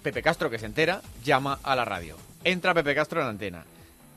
Pepe 0.02 0.22
Castro, 0.22 0.50
que 0.50 0.58
se 0.58 0.66
entera, 0.66 1.00
llama 1.24 1.58
a 1.62 1.74
la 1.74 1.86
radio. 1.86 2.16
Entra 2.44 2.74
Pepe 2.74 2.94
Castro 2.94 3.22
en 3.22 3.28
antena. 3.28 3.64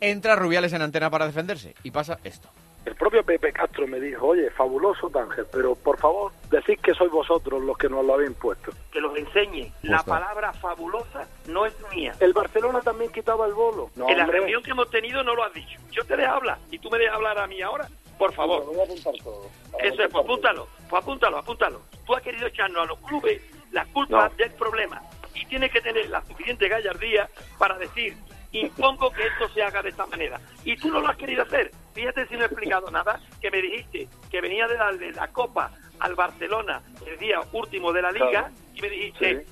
Entra 0.02 0.36
Rubiales 0.36 0.74
en 0.74 0.82
antena 0.82 1.10
para 1.10 1.26
defenderse. 1.26 1.74
Y 1.84 1.92
pasa 1.92 2.20
esto. 2.26 2.50
El 2.88 2.96
propio 2.96 3.22
Pepe 3.22 3.52
Castro 3.52 3.86
me 3.86 4.00
dijo, 4.00 4.28
oye, 4.28 4.50
fabuloso 4.52 5.10
Tánger, 5.10 5.46
pero 5.52 5.76
por 5.76 6.00
favor, 6.00 6.32
decid 6.50 6.80
que 6.80 6.94
sois 6.94 7.12
vosotros 7.12 7.62
los 7.62 7.78
que 7.78 7.90
nos 7.90 8.06
lo 8.06 8.14
habéis 8.14 8.32
puesto. 8.38 8.72
que 8.94 9.02
los 9.02 9.14
enseñe. 9.18 9.70
La 9.84 10.02
palabra 10.04 10.54
fabulosa 10.54 11.28
no 11.48 11.66
es 11.66 11.74
mía. 11.94 12.14
El 12.22 12.32
Barcelona 12.32 12.80
también 12.80 13.12
quitaba 13.12 13.46
el 13.46 13.54
bolo. 13.54 13.90
No, 13.98 14.08
en 14.10 14.16
la 14.18 14.24
hombre. 14.24 14.40
reunión 14.40 14.64
que 14.64 14.72
hemos 14.72 14.90
tenido 14.90 15.22
no 15.22 15.36
lo 15.36 15.44
has 15.44 15.54
dicho. 15.54 15.78
Yo 15.92 16.06
te 16.06 16.16
dejo 16.16 16.32
hablar 16.32 16.60
y 16.72 16.80
tú 16.80 16.90
me 16.90 16.98
dejas 16.98 17.16
hablar 17.16 17.38
a 17.40 17.46
mí 17.48 17.62
ahora. 17.62 17.90
Por 18.18 18.32
favor. 18.34 18.66
Voy 18.66 18.80
a 18.80 18.84
apuntar 18.84 19.14
todo. 19.22 19.50
Eso 19.80 20.04
es, 20.04 20.10
pues 20.10 20.24
apúntalo, 20.24 20.68
pues 20.90 21.04
apúntalo, 21.04 21.38
apúntalo. 21.40 21.82
Tú 22.06 22.16
has 22.16 22.22
querido 22.22 22.48
echarnos 22.48 22.84
a 22.84 22.86
los 22.86 23.00
clubes 23.00 23.42
la 23.74 23.86
culpa 23.88 24.32
del 24.38 24.52
problema 24.54 25.02
y 25.36 25.46
tienes 25.46 25.72
que 25.74 25.82
tener 25.82 26.10
la 26.10 26.24
suficiente 26.26 26.70
gallardía 26.70 27.30
para 27.60 27.78
decir, 27.78 28.16
impongo 28.62 29.12
que 29.12 29.26
esto 29.28 29.50
se 29.50 29.64
haga 29.64 29.82
de 29.82 29.90
esta 29.90 30.06
manera. 30.06 30.40
Y 30.64 30.76
tú 30.78 30.90
no 30.90 31.00
lo 31.02 31.10
has 31.10 31.18
querido 31.18 31.44
hacer. 31.44 31.72
Fíjate 31.94 32.28
si 32.28 32.36
no 32.36 32.44
he 32.44 32.46
explicado 32.46 32.90
nada, 32.92 33.20
que 33.42 33.50
me 33.52 33.62
dijiste 33.62 34.08
que 34.30 34.42
venía 34.42 34.68
de 34.68 34.76
darle 34.78 35.12
la 35.14 35.28
copa 35.30 35.72
al 36.00 36.14
Barcelona 36.16 36.82
el 37.06 37.18
día 37.18 37.40
último 37.54 37.92
de 37.92 38.02
la 38.04 38.12
liga 38.12 38.30
Claro. 38.30 38.50
y 38.76 38.82
me 38.82 38.90
dijiste, 38.90 39.46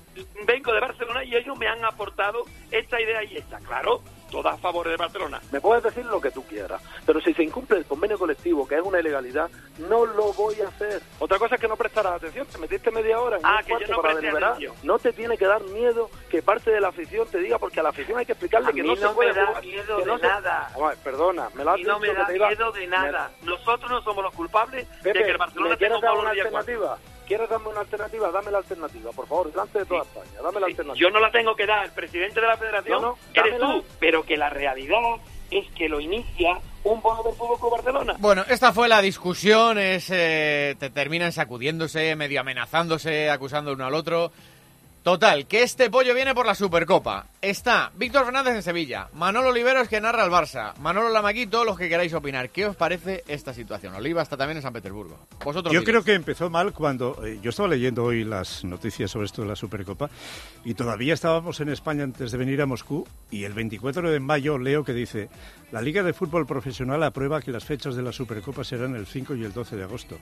vengo 0.46 0.72
de 0.72 0.80
Barcelona 0.80 1.24
y 1.24 1.34
ellos 1.34 1.58
me 1.58 1.66
han 1.66 1.84
aportado 1.84 2.44
esta 2.70 3.00
idea 3.00 3.24
y 3.24 3.36
esta. 3.36 3.58
Claro, 3.60 4.00
todas 4.36 4.54
a 4.54 4.58
favor 4.58 4.86
de 4.88 4.96
Barcelona. 4.96 5.40
Me 5.50 5.60
puedes 5.60 5.82
decir 5.82 6.04
lo 6.04 6.20
que 6.20 6.30
tú 6.30 6.42
quieras, 6.44 6.82
pero 7.06 7.20
si 7.20 7.32
se 7.32 7.42
incumple 7.42 7.78
el 7.78 7.84
convenio 7.86 8.18
colectivo, 8.18 8.66
que 8.68 8.74
es 8.76 8.82
una 8.82 9.00
ilegalidad, 9.00 9.48
no 9.78 10.04
lo 10.04 10.32
voy 10.34 10.60
a 10.60 10.68
hacer. 10.68 11.00
Otra 11.18 11.38
cosa 11.38 11.54
es 11.54 11.60
que 11.60 11.68
no 11.68 11.76
prestarás 11.76 12.14
atención, 12.14 12.46
te 12.46 12.58
metiste 12.58 12.90
media 12.90 13.18
hora 13.20 13.38
en 13.38 13.46
Ah, 13.46 13.58
un 13.60 13.64
que 13.64 13.70
yo 13.72 13.76
cuarto 13.78 13.92
no 13.92 14.02
para 14.02 14.14
deliberar. 14.16 14.50
atención. 14.52 14.74
No 14.82 14.98
te 14.98 15.12
tiene 15.12 15.38
que 15.38 15.46
dar 15.46 15.62
miedo 15.64 16.10
que 16.28 16.42
parte 16.42 16.70
de 16.70 16.80
la 16.80 16.88
afición 16.88 17.26
te 17.28 17.38
diga, 17.38 17.58
porque 17.58 17.80
a 17.80 17.82
la 17.82 17.88
afición 17.90 18.18
hay 18.18 18.26
que 18.26 18.32
explicarle 18.32 18.68
A 18.68 18.72
que 18.72 18.82
mí 18.82 18.88
no, 18.88 18.94
no 18.96 19.08
se 19.08 19.14
puede 19.14 19.32
me 19.32 19.38
da 19.40 19.46
jugar, 19.46 19.64
miedo 19.64 19.96
de 19.98 20.04
no 20.06 20.18
nada. 20.18 20.70
Ver, 20.78 20.96
perdona, 21.02 21.48
me 21.54 21.64
lo 21.64 21.70
has 21.70 21.78
y 21.80 21.82
no 21.84 21.98
me 21.98 22.12
da 22.12 22.28
miedo 22.28 22.72
de 22.72 22.86
nada. 22.86 23.30
Nosotros 23.42 23.90
no 23.90 24.02
somos 24.02 24.22
los 24.24 24.34
culpables 24.34 24.86
Pepe, 25.02 25.18
de 25.18 25.24
que 25.24 25.30
el 25.30 25.38
Barcelona 25.38 25.70
¿me 25.70 25.76
tenga 25.76 25.94
un 25.96 26.00
dar 26.02 26.14
una 26.18 26.30
alternativa? 26.30 26.98
¿Quieres 27.26 27.48
darme 27.48 27.68
una 27.68 27.80
alternativa? 27.80 28.30
Dame 28.30 28.50
la 28.50 28.58
alternativa, 28.58 29.10
por 29.12 29.26
favor, 29.26 29.50
delante 29.50 29.80
de 29.80 29.84
toda 29.86 30.02
España. 30.02 30.42
Dame 30.42 30.60
la 30.60 30.66
alternativa. 30.66 31.08
Yo 31.08 31.10
no 31.10 31.20
la 31.20 31.30
tengo 31.30 31.54
que 31.56 31.66
dar, 31.66 31.84
el 31.84 31.90
presidente 31.90 32.40
de 32.40 32.46
la 32.46 32.56
federación 32.56 33.02
No, 33.02 33.08
no, 33.10 33.18
eres 33.34 33.58
tú, 33.58 33.84
pero 33.98 34.24
que 34.24 34.36
la 34.36 34.50
realidad 34.50 35.00
es 35.50 35.66
que 35.72 35.88
lo 35.88 36.00
inicia 36.00 36.58
un 36.84 37.00
bono 37.00 37.22
del 37.22 37.34
Fútbol 37.34 37.58
Club 37.58 37.72
Barcelona. 37.72 38.16
Bueno, 38.18 38.44
esta 38.48 38.72
fue 38.72 38.88
la 38.88 39.00
discusión. 39.00 39.78
Es, 39.78 40.10
eh, 40.10 40.76
te 40.78 40.90
terminan 40.90 41.32
sacudiéndose, 41.32 42.14
medio 42.16 42.40
amenazándose, 42.40 43.30
acusando 43.30 43.72
uno 43.72 43.86
al 43.86 43.94
otro. 43.94 44.32
Total, 45.06 45.46
que 45.46 45.62
este 45.62 45.88
pollo 45.88 46.12
viene 46.16 46.34
por 46.34 46.46
la 46.46 46.56
Supercopa. 46.56 47.28
Está 47.40 47.92
Víctor 47.94 48.24
Fernández 48.24 48.56
en 48.56 48.62
Sevilla, 48.64 49.08
Manolo 49.12 49.50
Oliveros 49.50 49.86
que 49.86 50.00
narra 50.00 50.24
el 50.24 50.32
Barça, 50.32 50.76
Manolo 50.78 51.10
Lamaquí, 51.10 51.46
todos 51.46 51.64
los 51.64 51.78
que 51.78 51.88
queráis 51.88 52.12
opinar. 52.12 52.50
¿Qué 52.50 52.66
os 52.66 52.74
parece 52.74 53.22
esta 53.28 53.54
situación? 53.54 53.94
Oliva 53.94 54.20
está 54.20 54.36
también 54.36 54.56
en 54.56 54.64
San 54.64 54.72
Petersburgo. 54.72 55.16
Vosotros 55.44 55.72
Yo 55.72 55.84
creo 55.84 56.02
que 56.02 56.14
empezó 56.14 56.50
mal 56.50 56.72
cuando 56.72 57.24
eh, 57.24 57.38
yo 57.40 57.50
estaba 57.50 57.68
leyendo 57.68 58.02
hoy 58.02 58.24
las 58.24 58.64
noticias 58.64 59.08
sobre 59.08 59.26
esto 59.26 59.42
de 59.42 59.48
la 59.48 59.54
Supercopa 59.54 60.10
y 60.64 60.74
todavía 60.74 61.14
estábamos 61.14 61.60
en 61.60 61.68
España 61.68 62.02
antes 62.02 62.32
de 62.32 62.38
venir 62.38 62.60
a 62.60 62.66
Moscú 62.66 63.06
y 63.30 63.44
el 63.44 63.52
24 63.52 64.10
de 64.10 64.18
mayo 64.18 64.58
leo 64.58 64.82
que 64.82 64.92
dice 64.92 65.28
la 65.70 65.82
Liga 65.82 66.02
de 66.02 66.14
Fútbol 66.14 66.48
Profesional 66.48 67.04
aprueba 67.04 67.40
que 67.40 67.52
las 67.52 67.64
fechas 67.64 67.94
de 67.94 68.02
la 68.02 68.10
Supercopa 68.10 68.64
serán 68.64 68.96
el 68.96 69.06
5 69.06 69.36
y 69.36 69.44
el 69.44 69.52
12 69.52 69.76
de 69.76 69.84
agosto. 69.84 70.18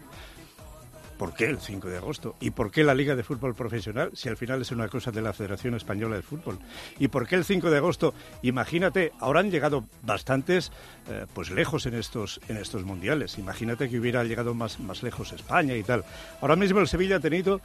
¿Por 1.19 1.35
qué 1.35 1.47
el 1.47 1.59
5 1.59 1.89
de 1.89 1.97
agosto? 1.97 2.35
¿Y 2.41 2.51
por 2.51 2.71
qué 2.71 2.85
la 2.85 2.95
Liga 2.95 3.15
de 3.15 3.23
Fútbol 3.23 3.55
Profesional 3.55 4.11
si 4.15 4.29
al 4.29 4.37
final 4.37 4.63
es 4.63 4.73
una 4.73 4.89
cosa 4.89 5.11
de 5.11 5.23
la 5.23 5.33
Federación 5.33 5.75
Española 5.75 6.17
de 6.17 6.23
Fútbol? 6.23 6.59
¿Y 6.99 7.09
por 7.09 7.27
qué 7.27 7.37
el 7.37 7.45
5 7.45 7.71
de 7.71 7.77
agosto? 7.77 8.15
Imagínate, 8.43 9.13
ahora 9.21 9.41
han 9.41 9.51
llegado 9.51 9.85
bastantes 10.03 10.73
eh, 11.09 11.27
pues 11.33 11.51
lejos 11.51 11.87
en 11.87 11.95
estos, 11.95 12.41
en 12.49 12.57
estos 12.57 12.85
mundiales. 12.85 13.39
Imagínate 13.39 13.89
que 13.89 13.99
hubiera 13.99 14.25
llegado 14.25 14.55
más, 14.55 14.81
más 14.81 15.03
lejos 15.03 15.33
España 15.33 15.77
y 15.77 15.83
tal. 15.83 16.05
Ahora 16.41 16.57
mismo 16.57 16.81
el 16.81 16.89
Sevilla 16.89 17.17
ha 17.17 17.21
tenido 17.21 17.61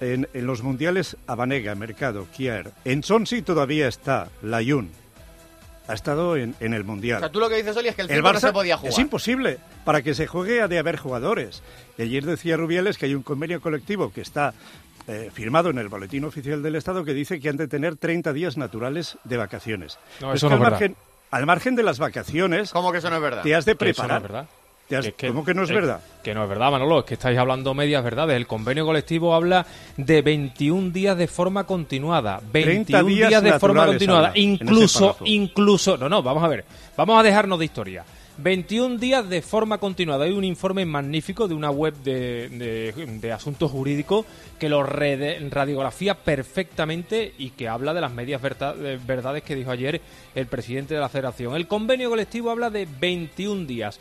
en, 0.00 0.28
en 0.32 0.46
los 0.46 0.62
mundiales 0.62 1.16
a 1.26 1.36
Mercado, 1.46 2.26
Kier. 2.34 2.72
En 2.84 3.02
Sonsi 3.02 3.42
todavía 3.42 3.88
está 3.88 4.28
Layun. 4.42 5.03
Ha 5.86 5.94
estado 5.94 6.36
en, 6.36 6.54
en 6.60 6.72
el 6.72 6.84
mundial. 6.84 7.18
O 7.18 7.20
sea, 7.20 7.28
tú 7.30 7.40
lo 7.40 7.48
que 7.48 7.56
dices, 7.56 7.76
Oli, 7.76 7.88
es 7.88 7.94
que 7.94 8.02
el 8.02 8.10
El 8.10 8.16
5 8.16 8.28
no 8.28 8.34
Barça 8.34 8.40
se 8.40 8.52
podía 8.52 8.76
jugar. 8.78 8.92
es 8.92 8.98
imposible. 8.98 9.58
Para 9.84 10.00
que 10.02 10.14
se 10.14 10.26
juegue 10.26 10.62
ha 10.62 10.68
de 10.68 10.78
haber 10.78 10.96
jugadores. 10.96 11.62
Y 11.98 12.02
ayer 12.02 12.24
decía 12.24 12.56
Rubiales 12.56 12.96
que 12.96 13.06
hay 13.06 13.14
un 13.14 13.22
convenio 13.22 13.60
colectivo 13.60 14.10
que 14.12 14.22
está 14.22 14.54
eh, 15.08 15.30
firmado 15.32 15.68
en 15.68 15.76
el 15.78 15.88
Boletín 15.88 16.24
Oficial 16.24 16.62
del 16.62 16.76
Estado 16.76 17.04
que 17.04 17.12
dice 17.12 17.38
que 17.38 17.50
han 17.50 17.58
de 17.58 17.68
tener 17.68 17.96
30 17.96 18.32
días 18.32 18.56
naturales 18.56 19.18
de 19.24 19.36
vacaciones. 19.36 19.98
No, 20.22 20.32
Es 20.32 20.36
eso 20.36 20.48
que 20.48 20.54
no 20.56 20.60
al, 20.62 20.66
es 20.66 20.70
margen, 20.70 20.96
al 21.30 21.44
margen 21.46 21.76
de 21.76 21.82
las 21.82 21.98
vacaciones... 21.98 22.70
¿Cómo 22.70 22.90
que 22.90 22.98
eso 22.98 23.10
no 23.10 23.16
es 23.16 23.22
verdad? 23.22 23.42
Te 23.42 23.54
has 23.54 23.66
de 23.66 23.74
Que 23.76 23.90
eso 23.90 24.02
no 24.02 24.08
preparar. 24.08 24.22
es 24.22 24.32
verdad. 24.32 24.48
Has- 24.90 25.12
Que 25.16 25.28
¿Cómo 25.28 25.44
que 25.44 25.54
no 25.54 25.62
es 25.64 25.70
verdad? 25.70 26.00
Que 26.22 26.34
no 26.34 26.42
es 26.42 26.48
verdad, 26.48 26.70
Manolo, 26.70 27.00
es 27.00 27.04
que 27.04 27.14
estáis 27.14 27.38
hablando 27.38 27.72
medias 27.74 28.02
verdades. 28.04 28.36
El 28.36 28.46
convenio 28.46 28.84
colectivo 28.84 29.34
habla 29.34 29.66
de 29.96 30.22
21 30.22 30.90
días 30.90 31.16
de 31.16 31.26
forma 31.26 31.64
continuada. 31.64 32.40
21 32.52 33.04
días 33.08 33.28
días, 33.30 33.42
de 33.42 33.58
forma 33.58 33.86
continuada. 33.86 34.28
habla 34.28 34.38
Incluso, 34.40 35.16
incluso, 35.24 35.96
no, 35.96 36.08
no, 36.08 36.22
vamos 36.22 36.44
a 36.44 36.48
ver. 36.48 36.64
Vamos 36.96 37.18
a 37.18 37.22
dejarnos 37.22 37.58
de 37.58 37.64
historia. 37.64 38.04
21 38.36 38.98
días 38.98 39.28
de 39.28 39.42
forma 39.42 39.78
continuada. 39.78 40.24
Hay 40.24 40.32
un 40.32 40.42
informe 40.42 40.84
magnífico 40.84 41.46
de 41.46 41.54
una 41.54 41.70
web 41.70 41.94
de, 42.02 42.48
de- 42.48 43.18
de 43.20 43.32
asuntos 43.32 43.70
jurídicos 43.70 44.26
que 44.58 44.68
lo 44.68 44.82
radiografía 44.82 46.14
perfectamente 46.14 47.32
y 47.38 47.50
que 47.50 47.68
habla 47.68 47.94
de 47.94 48.00
las 48.00 48.12
medias 48.12 48.42
verdades 48.42 49.42
que 49.44 49.54
dijo 49.54 49.70
ayer 49.70 50.00
el 50.34 50.46
presidente 50.46 50.94
de 50.94 51.00
la 51.00 51.08
federación. 51.08 51.54
El 51.54 51.68
convenio 51.68 52.10
colectivo 52.10 52.50
habla 52.50 52.70
de 52.70 52.88
21 53.00 53.66
días 53.66 54.00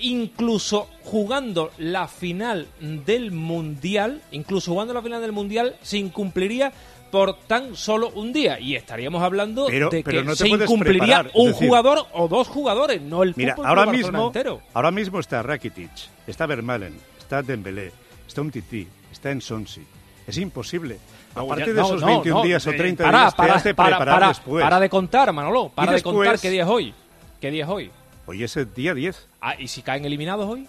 incluso 0.00 0.88
jugando 1.04 1.70
la 1.78 2.08
final 2.08 2.66
del 2.80 3.30
mundial, 3.32 4.20
incluso 4.32 4.72
jugando 4.72 4.94
la 4.94 5.02
final 5.02 5.20
del 5.20 5.32
mundial, 5.32 5.76
se 5.82 5.98
incumpliría 5.98 6.72
por 7.10 7.38
tan 7.46 7.74
solo 7.74 8.10
un 8.14 8.32
día 8.34 8.60
y 8.60 8.74
estaríamos 8.76 9.22
hablando 9.22 9.66
Pero- 9.66 9.88
de 9.88 10.02
pero 10.02 10.20
que 10.20 10.24
no 10.26 10.36
se 10.36 10.46
incumpliría 10.48 11.22
preparar, 11.22 11.30
un 11.34 11.52
decir- 11.52 11.66
jugador 11.68 12.06
o 12.12 12.28
dos 12.28 12.48
jugadores, 12.48 13.00
no 13.00 13.22
el 13.22 13.32
Mira, 13.34 13.54
ahora 13.64 13.86
mismo, 13.86 14.26
entero. 14.26 14.60
ahora 14.74 14.90
mismo 14.90 15.18
está 15.18 15.42
Rakitic, 15.42 15.90
está 16.26 16.44
Vermaelen, 16.46 16.98
está 17.18 17.42
Dembélé, 17.42 17.92
está 18.26 18.42
Umtiti, 18.42 18.86
está 19.10 19.30
Ensonsi. 19.30 19.82
Es 20.26 20.36
imposible. 20.36 20.98
Aparte 21.34 21.62
Ya- 21.62 21.72
de 21.72 21.80
no, 21.80 21.86
esos 21.86 22.00
no, 22.02 22.06
21 22.08 22.38
no, 22.40 22.44
días 22.44 22.66
o 22.66 22.70
eh, 22.70 22.76
30 22.76 23.04
para, 23.04 23.18
días, 23.20 23.34
para, 23.34 23.48
te 23.52 23.56
has 23.56 23.64
de 23.64 23.74
para, 23.74 23.88
preparar 23.96 24.14
para, 24.14 24.28
después. 24.28 24.62
para 24.62 24.80
de 24.80 24.88
contar, 24.90 25.32
Manolo, 25.32 25.70
para 25.74 25.92
de 25.92 26.02
contar 26.02 26.38
qué 26.38 26.50
día 26.50 26.64
es 26.64 26.68
hoy. 26.68 26.92
¿Qué 27.40 27.50
día 27.50 27.64
es 27.64 27.70
hoy? 27.70 27.90
Hoy 28.28 28.44
es 28.44 28.56
el 28.58 28.72
día 28.74 28.92
10. 28.94 29.26
Ah, 29.40 29.54
¿y 29.58 29.68
si 29.68 29.80
caen 29.80 30.04
eliminados 30.04 30.46
hoy? 30.46 30.66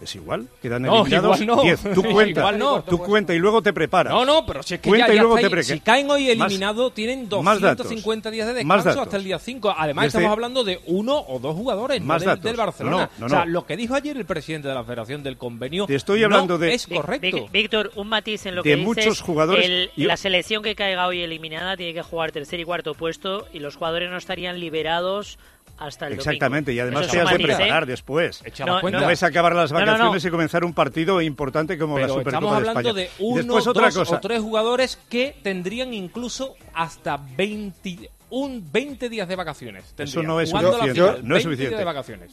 Es 0.00 0.16
igual, 0.16 0.48
quedan 0.60 0.82
No, 0.82 1.02
eliminados 1.02 1.40
igual 1.40 1.58
no. 1.58 1.62
10. 1.62 1.94
Tú 1.94 2.02
cuenta, 2.12 2.40
Igual 2.40 2.58
no. 2.58 2.82
tú 2.82 2.98
cuenta 2.98 3.34
y 3.34 3.38
luego 3.38 3.62
te 3.62 3.72
preparas. 3.72 4.12
No, 4.12 4.24
no, 4.24 4.44
pero 4.44 4.60
si 4.64 4.74
es 4.74 4.80
que 4.80 4.88
Cuenta 4.88 5.06
ya, 5.06 5.12
y 5.12 5.16
ya 5.16 5.22
luego 5.22 5.36
te 5.38 5.48
pre- 5.48 5.62
Si 5.62 5.78
caen 5.78 6.10
hoy 6.10 6.28
eliminados, 6.28 6.92
tienen 6.92 7.28
más 7.42 7.60
datos. 7.60 7.86
250 7.86 8.30
días 8.32 8.48
de 8.48 8.54
descanso 8.54 9.00
hasta 9.00 9.16
el 9.16 9.22
día 9.22 9.38
5. 9.38 9.72
Además, 9.78 10.06
Desde- 10.06 10.18
estamos 10.18 10.32
hablando 10.32 10.64
de 10.64 10.80
uno 10.86 11.20
o 11.28 11.38
dos 11.38 11.54
jugadores, 11.54 12.00
no 12.00 12.06
Más 12.08 12.20
del, 12.22 12.26
datos. 12.30 12.42
del 12.42 12.56
Barcelona. 12.56 13.10
No, 13.16 13.20
no, 13.20 13.26
O 13.26 13.28
sea, 13.28 13.44
lo 13.44 13.64
que 13.64 13.76
dijo 13.76 13.94
ayer 13.94 14.16
el 14.16 14.24
presidente 14.24 14.66
de 14.66 14.74
la 14.74 14.82
Federación 14.82 15.22
del 15.22 15.36
Convenio 15.38 15.86
Te 15.86 15.94
estoy 15.94 16.18
no 16.20 16.26
hablando 16.26 16.58
de- 16.58 16.74
es 16.74 16.88
correcto. 16.88 17.48
Víctor, 17.52 17.92
un 17.94 18.08
matiz 18.08 18.44
en 18.46 18.56
lo 18.56 18.62
De 18.64 18.70
que 18.70 18.76
dices. 18.76 18.86
muchos 18.86 19.20
jugadores- 19.20 19.66
el- 19.66 19.90
yo- 19.96 20.08
La 20.08 20.16
selección 20.16 20.64
que 20.64 20.74
caiga 20.74 21.06
hoy 21.06 21.20
eliminada 21.20 21.76
tiene 21.76 21.94
que 21.94 22.02
jugar 22.02 22.32
tercer 22.32 22.58
y 22.58 22.64
cuarto 22.64 22.94
puesto 22.94 23.46
y 23.52 23.60
los 23.60 23.76
jugadores 23.76 24.10
no 24.10 24.16
estarían 24.16 24.58
liberados 24.58 25.38
hasta 25.86 26.06
el 26.06 26.14
Exactamente, 26.14 26.72
y 26.72 26.80
además 26.80 27.02
te 27.08 27.20
has 27.20 27.28
de 27.28 27.32
matiz, 27.38 27.40
¿eh? 27.50 27.56
preparar 27.56 27.86
después. 27.86 28.42
No. 28.66 28.80
No 28.90 29.06
ves 29.06 29.22
acabar 29.22 29.54
las 29.54 29.72
No, 29.72 29.80
no, 29.80 29.86
vacaciones 29.86 30.22
no. 30.24 30.28
y 30.28 30.30
comenzar 30.30 30.64
un 30.64 30.72
partido 30.74 31.20
importante 31.22 31.78
como 31.78 31.98
la 31.98 32.08
Supercopa 32.08 32.30
estamos 32.36 32.50
de 32.52 32.56
hablando 32.56 32.80
España. 32.90 32.94
de 32.94 33.10
Y 33.18 33.24
uno, 33.24 33.36
después 33.36 33.66
otra 33.66 33.84
dos 33.86 33.94
cosa. 33.98 34.16
o 34.16 34.20
tres 34.20 34.40
jugadores 34.40 34.98
que 35.08 35.36
tendrían 35.42 35.94
incluso 35.94 36.54
hasta 36.74 37.18
20, 37.36 38.10
un 38.30 38.64
20 38.72 39.08
días 39.08 39.28
de 39.28 39.36
vacaciones. 39.36 39.94
Eso 39.98 40.22
no 40.22 40.40
es 40.40 40.50
suficiente. 40.50 40.92
final, 40.94 41.06
no 41.06 41.12
20 41.12 41.22
es 41.22 41.28
días 41.28 41.42
suficiente. 41.42 41.76
de 41.76 41.84
vacaciones. 41.84 42.30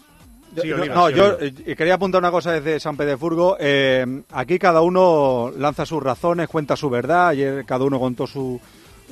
Yo- 0.55 0.61
Sí, 0.63 0.67
yo- 0.69 0.75
Oliva, 0.81 0.95
no, 0.95 1.07
sí, 1.09 1.13
yo 1.15 1.37
eh, 1.39 1.75
quería 1.75 1.93
apuntar 1.93 2.19
una 2.19 2.31
cosa 2.31 2.51
desde 2.53 2.79
San 2.79 2.97
Petersburgo. 2.97 3.55
Eh, 3.59 4.23
aquí 4.31 4.57
cada 4.57 4.81
uno 4.81 5.51
lanza 5.55 5.85
sus 5.85 6.01
razones, 6.01 6.47
cuenta 6.47 6.75
su 6.75 6.89
verdad. 6.89 7.27
Ayer 7.29 7.65
cada 7.65 7.85
uno 7.85 7.99
contó 7.99 8.25
su, 8.25 8.59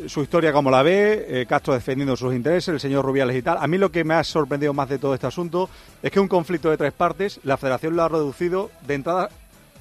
su 0.06 0.22
historia 0.22 0.54
como 0.54 0.70
la 0.70 0.84
ve. 0.84 1.26
eh, 1.28 1.46
Castro 1.48 1.74
defendiendo 1.74 2.16
sus 2.16 2.34
intereses, 2.34 2.70
el 2.70 2.80
señor 2.80 3.06
Rubiales 3.06 3.36
y 3.36 3.42
tal. 3.42 3.58
A 3.60 3.68
mí 3.68 3.78
lo 3.78 3.92
que 3.92 4.04
me 4.04 4.14
ha 4.14 4.24
sorprendido 4.24 4.74
más 4.74 4.90
de 4.90 5.00
todo 5.00 5.14
este 5.14 5.28
asunto 5.28 5.70
es 6.02 6.12
que 6.12 6.20
un 6.20 6.28
conflicto 6.28 6.70
de 6.70 6.78
tres 6.78 6.94
partes, 6.94 7.40
la 7.44 7.58
federación 7.58 7.96
lo 7.96 8.04
ha 8.04 8.10
reducido 8.10 8.70
de 8.86 8.94
entrada 8.94 9.30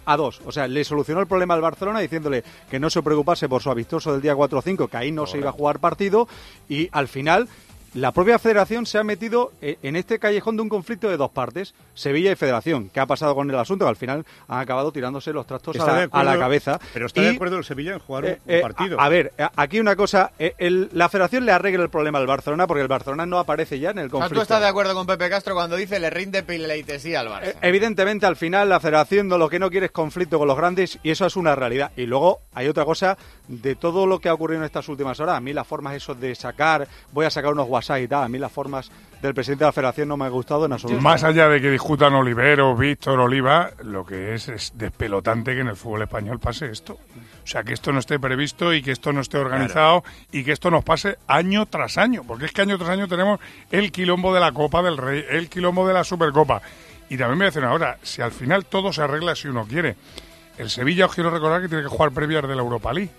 a 0.07 0.16
dos. 0.16 0.40
O 0.46 0.52
sea, 0.52 0.68
le 0.68 0.85
solucionó 0.85 1.20
el 1.20 1.26
problema 1.26 1.55
al 1.55 1.61
Barcelona 1.61 2.00
diciéndole 2.00 2.44
que 2.70 2.79
no 2.79 2.88
se 2.88 3.02
preocupase 3.02 3.48
por 3.48 3.62
su 3.62 3.70
amistoso 3.70 4.12
del 4.12 4.22
día 4.22 4.35
4 4.35 4.59
o 4.59 4.62
5, 4.62 4.88
que 4.88 4.96
ahí 4.96 5.12
no 5.12 5.26
se 5.26 5.38
iba 5.38 5.50
a 5.50 5.52
jugar 5.52 5.81
partido. 5.81 6.29
Y 6.68 6.88
al 6.92 7.09
final, 7.09 7.48
la 7.96 8.12
propia 8.12 8.38
federación 8.38 8.85
se 8.87 8.98
ha 8.98 9.04
metido 9.04 9.52
eh, 9.62 9.78
en 9.82 9.96
este 9.96 10.18
callejón 10.18 10.56
de 10.56 10.62
un 10.62 10.68
conflicto 10.68 11.09
de 11.09 11.16
dos 11.16 11.30
partes, 11.30 11.74
Sevilla 11.94 12.30
y 12.30 12.37
Federación. 12.37 12.90
¿Qué 12.90 13.00
ha 13.00 13.06
pasado 13.06 13.35
con 13.35 13.50
el 13.50 13.59
asunto? 13.59 13.85
Que 13.87 13.88
al 13.88 13.96
final 13.96 14.24
han 14.48 14.61
acabado 14.61 14.92
tirándose 14.92 15.32
los 15.32 15.46
trastos 15.46 15.74
a 15.80 15.87
la, 15.87 15.94
de 15.96 16.02
acuerdo, 16.04 16.28
a 16.28 16.35
la 16.35 16.38
cabeza. 16.38 16.78
Pero 16.92 17.06
está 17.06 17.22
Y, 17.22 17.24
de 17.24 17.30
acuerdo 17.30 17.56
el 17.56 17.64
Sevilla 17.64 17.94
en 17.94 17.98
jugar 18.00 18.24
un, 18.24 18.30
eh, 18.30 18.38
un 18.44 18.54
eh, 18.54 18.61
partido. 18.61 19.00
A, 19.00 19.04
a 19.06 19.09
ver, 19.09 19.32
aquí 19.56 19.80
una 19.80 19.96
cosa. 19.96 20.32
el- 20.38 20.90
la 20.92 21.09
federación 21.09 21.46
le 21.46 21.52
arregla 21.52 21.82
el 21.85 21.90
problema 21.90 22.18
al 22.18 22.26
Barcelona 22.26 22.66
porque 22.66 22.82
el 22.82 22.88
Barcelona 22.88 23.24
no 23.24 23.38
aparece 23.38 23.78
ya 23.78 23.90
en 23.90 23.98
el 23.98 24.06
O 24.06 24.11
sea, 24.11 24.12
conflicto. 24.20 24.35
tú 24.37 24.42
estás 24.42 24.61
de 24.61 24.68
acuerdo 24.68 24.94
con 24.94 25.06
Pepe 25.06 25.30
Castro 25.30 25.54
cuando 25.54 25.76
dice 25.76 25.98
le 25.98 26.11
rinde 26.11 26.42
pleitesía 26.42 27.20
al 27.20 27.28
Barça. 27.28 27.44
Eh, 27.48 27.56
Evidentemente, 27.62 28.26
al 28.26 28.37
final, 28.37 28.68
la 28.68 28.78
federación 28.78 29.26
no- 29.26 29.38
lo 29.38 29.48
que 29.48 29.59
no 29.59 29.70
quiere 29.70 29.87
es 29.87 29.92
conflicto 29.92 30.38
con 30.38 30.48
los 30.48 30.56
grandes 30.59 30.98
y 31.02 31.11
eso 31.11 31.24
es 31.24 31.35
una 31.37 31.54
realidad. 31.54 31.92
Y 31.96 32.04
luego 32.04 32.40
hay 32.52 32.68
otra 32.68 32.85
cosa 32.85 33.16
de 33.48 33.74
todo 33.74 34.06
lo 34.06 34.18
que 34.18 34.28
ha 34.28 34.35
ocurrido 34.35 34.61
en 34.61 34.66
estas 34.66 34.87
últimas 34.90 35.18
horas. 35.18 35.37
A 35.37 35.40
mí 35.40 35.54
las 35.54 35.66
formas 35.66 35.94
esos 35.94 36.20
de 36.20 36.35
sacar, 36.35 36.87
voy 37.12 37.24
a 37.24 37.30
sacar 37.30 37.52
unos 37.52 37.66
WhatsApp 37.68 37.86
y 38.01 38.09
tal, 38.09 38.25
a 38.25 38.29
mí 38.29 38.38
las 38.38 38.53
formas 38.53 38.90
del 39.22 39.35
presidente 39.35 39.64
de 39.64 39.68
la 39.68 39.72
federación 39.72 40.09
no 40.09 40.16
me 40.16 40.27
han 40.27 40.33
gustado 40.33 40.66
en 40.66 40.72
absoluto. 40.72 41.01
Más 41.01 41.25
allá 41.25 41.49
de 41.49 41.61
que 41.61 41.70
discutan 41.70 42.14
Olivero, 42.14 42.77
Víctor, 42.77 43.18
Oliva, 43.20 43.70
lo 43.83 44.05
que 44.05 44.35
es 44.35 44.49
es 44.49 44.72
despelotante 44.75 45.55
que 45.55 45.61
en 45.61 45.68
el 45.68 45.77
fútbol 45.77 46.03
español 46.03 46.38
pase 46.38 46.70
esto. 46.70 46.94
O 46.94 47.46
sea, 47.46 47.62
que 47.62 47.72
esto 47.72 47.92
no 47.92 48.01
esté 48.01 48.18
previsto 48.18 48.75
y 48.75 48.83
que 48.83 48.90
esto 48.90 49.12
no 49.12 49.20
esté 49.20 49.38
organizado 49.38 50.05
y 50.33 50.44
que 50.44 50.53
esto 50.53 50.70
nos 50.70 50.85
pase 50.85 51.16
año 51.29 51.66
tras 51.66 51.96
año. 51.96 52.25
Porque 52.27 52.46
es 52.46 52.53
que 52.53 52.62
año 52.62 52.77
tras 52.77 52.90
año 52.90 53.09
tenemos 53.09 53.40
el 53.70 53.92
quilombo 53.92 54.35
de 54.35 54.40
la 54.40 54.53
Copa 54.53 54.83
del 54.83 54.96
Rey, 54.96 55.25
el 55.31 55.49
quilombo 55.49 55.87
de 55.87 55.94
la 55.94 56.05
Supercopa. 56.05 56.61
Y 57.09 57.16
también 57.16 57.38
me 57.38 57.44
dicen 57.46 57.64
ahora, 57.64 57.99
si 58.03 58.20
al 58.20 58.33
final 58.33 58.66
todo 58.66 58.92
se 58.92 59.03
arregla 59.03 59.37
si 59.37 59.49
uno 59.49 59.64
quiere. 59.66 59.96
El 60.59 60.70
Sevilla, 60.70 61.07
os 61.07 61.14
quiero 61.14 61.31
recordar 61.31 61.62
que 61.62 61.68
tiene 61.68 61.85
que 61.85 61.88
jugar 61.88 62.11
previas 62.11 62.42
de 62.42 62.55
la 62.55 62.62
Europa 62.62 62.92
League. 62.92 63.12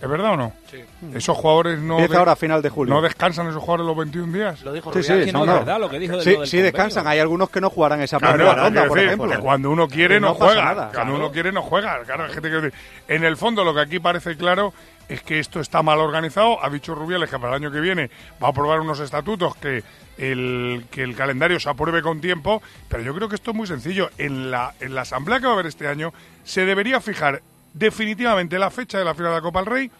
¿Es 0.00 0.08
verdad 0.08 0.32
o 0.32 0.36
no? 0.36 0.52
Sí. 0.70 0.78
Esos 1.14 1.36
jugadores 1.36 1.78
no, 1.78 1.98
Empieza 1.98 2.18
ahora 2.20 2.32
a 2.32 2.36
final 2.36 2.62
de 2.62 2.70
julio. 2.70 2.94
no 2.94 3.02
descansan 3.02 3.46
esos 3.48 3.60
jugadores 3.62 3.86
los 3.86 3.96
21 3.98 4.32
días. 4.32 4.62
Lo 4.62 4.72
dijo 4.72 4.90
Sí, 4.92 5.00
Rubiales, 5.00 5.24
sí, 5.24 5.26
que 5.26 5.32
no, 5.38 5.44
no, 5.44 5.54
verdad 5.54 5.78
lo 5.80 5.90
que 5.90 5.98
dijo 5.98 6.16
de 6.16 6.22
Sí, 6.24 6.32
lo 6.32 6.40
del 6.40 6.48
sí 6.48 6.56
descansan. 6.58 7.06
Hay 7.06 7.18
algunos 7.18 7.50
que 7.50 7.60
no 7.60 7.68
jugarán 7.68 8.00
esa 8.00 8.18
Claro, 8.18 8.34
primera 8.36 8.54
ronda, 8.56 8.86
por 8.86 8.96
decir, 8.98 9.12
ejemplo. 9.12 9.40
cuando 9.40 9.70
uno 9.70 9.88
quiere 9.88 10.18
no, 10.18 10.32
juega. 10.34 10.64
nada. 10.64 10.90
Cuando 10.94 11.12
Claro. 11.12 11.14
uno 11.16 11.30
quiere 11.32 11.52
no 11.52 11.60
juega. 11.62 12.02
Claro, 12.04 12.24
hay 12.24 12.32
gente 12.32 12.48
que 12.50 12.56
dice- 12.62 12.76
En 13.08 13.24
el 13.24 13.36
fondo 13.36 13.62
lo 13.62 13.74
que 13.74 13.80
aquí 13.80 13.98
parece 14.00 14.36
claro 14.38 14.72
es 15.08 15.22
que 15.22 15.38
esto 15.38 15.60
está 15.60 15.82
mal 15.82 15.98
organizado. 15.98 16.64
Ha 16.64 16.70
dicho 16.70 16.94
Rubiales 16.94 17.28
que 17.28 17.38
para 17.38 17.56
el 17.56 17.62
año 17.62 17.70
que 17.70 17.80
viene 17.80 18.10
va 18.42 18.46
a 18.46 18.50
aprobar 18.50 18.80
unos 18.80 19.00
estatutos 19.00 19.54
que 19.56 19.82
el, 20.16 20.86
que 20.90 21.02
el 21.02 21.14
calendario 21.14 21.60
se 21.60 21.68
apruebe 21.68 22.00
con 22.00 22.20
tiempo. 22.22 22.62
Pero 22.88 23.02
yo 23.02 23.14
creo 23.14 23.28
que 23.28 23.34
esto 23.34 23.50
es 23.50 23.56
muy 23.56 23.66
sencillo. 23.66 24.08
En 24.16 24.50
la, 24.50 24.72
en 24.80 24.94
la 24.94 25.02
asamblea 25.02 25.40
que 25.40 25.44
va 25.46 25.50
a 25.50 25.54
haber 25.54 25.66
este 25.66 25.88
año 25.88 26.12
se 26.44 26.64
debería 26.64 27.00
fijar 27.00 27.42
definitivamente 27.74 28.58
la 28.58 28.70
fecha 28.70 28.98
de 28.98 29.04
la 29.04 29.14
final 29.14 29.30
de 29.32 29.36
la 29.36 29.42
Copa 29.42 29.60
del 29.60 29.66
Rey 29.66 29.90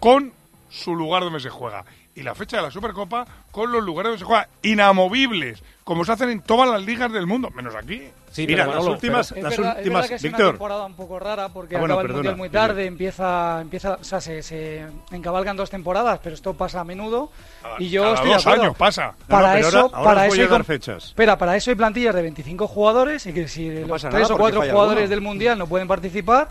con 0.00 0.32
su 0.70 0.94
lugar 0.94 1.22
donde 1.22 1.40
se 1.40 1.50
juega. 1.50 1.84
y 2.14 2.22
la 2.22 2.34
fecha 2.34 2.56
de 2.56 2.64
la 2.64 2.70
Supercopa 2.72 3.24
con 3.52 3.70
los 3.70 3.80
lugares 3.84 4.10
donde 4.10 4.18
se 4.18 4.24
juega 4.24 4.48
inamovibles, 4.62 5.62
como 5.84 6.04
se 6.04 6.10
hacen 6.12 6.30
en 6.30 6.40
todas 6.40 6.68
las 6.68 6.82
ligas 6.84 7.12
del 7.12 7.26
mundo, 7.28 7.48
menos 7.50 7.74
aquí. 7.76 8.02
Sí, 8.32 8.44
Mira, 8.46 8.64
pero 8.64 8.66
las 8.66 8.76
Manolo, 8.80 8.92
últimas, 8.94 9.32
Es 9.32 9.42
las 9.42 9.56
verdad, 9.56 9.72
es 9.72 9.78
últimas, 9.78 10.08
que 10.08 10.14
es 10.16 10.22
una 10.22 10.28
Víctor. 10.30 10.50
temporada 10.50 10.84
un 10.86 10.94
poco 10.94 11.18
rara 11.20 11.48
porque 11.48 11.76
Ah, 11.76 11.78
bueno, 11.78 11.94
acaba 11.94 12.02
el 12.02 12.06
perdona, 12.08 12.16
Mundial 12.30 12.36
muy 12.36 12.48
Víctor. 12.48 12.60
tarde, 12.68 12.86
empieza, 12.86 13.60
empieza, 13.60 13.94
o 14.00 14.04
sea, 14.04 14.20
se, 14.20 14.42
se 14.42 14.84
encabalgan 15.12 15.56
dos 15.56 15.70
temporadas, 15.70 16.18
pero 16.22 16.34
esto 16.34 16.54
pasa 16.54 16.80
a 16.80 16.84
menudo 16.84 17.30
y 17.78 17.88
yo 17.88 18.02
cada 18.02 18.14
estoy 18.14 18.30
dos 18.32 18.44
de 18.44 18.50
acuerdo. 18.50 18.62
años 18.64 18.76
pasa. 18.76 19.04
No, 19.06 19.12
no, 19.12 19.26
Para 19.28 19.52
pero 19.54 19.68
eso, 19.68 19.78
ahora- 19.78 19.96
ahora 19.96 20.04
para 20.10 20.20
os 20.22 20.28
voy 20.28 20.34
eso 20.38 20.42
a 20.42 20.44
hay 20.44 20.50
dar 20.50 20.60
com- 20.60 20.66
fechas. 20.66 21.04
Espera, 21.04 21.38
para 21.38 21.56
eso 21.56 21.70
hay 21.70 21.76
plantillas 21.76 22.14
de 22.16 22.22
25 22.22 22.66
jugadores 22.66 23.26
y 23.26 23.32
que 23.32 23.48
si 23.48 23.70
los 23.70 24.02
tres 24.02 24.12
nada 24.12 24.34
o 24.34 24.38
cuatro 24.38 24.60
jugadores 24.62 25.02
alguno. 25.04 25.08
del 25.08 25.20
Mundial 25.20 25.56
no 25.58 25.66
pueden 25.68 25.86
participar, 25.88 26.48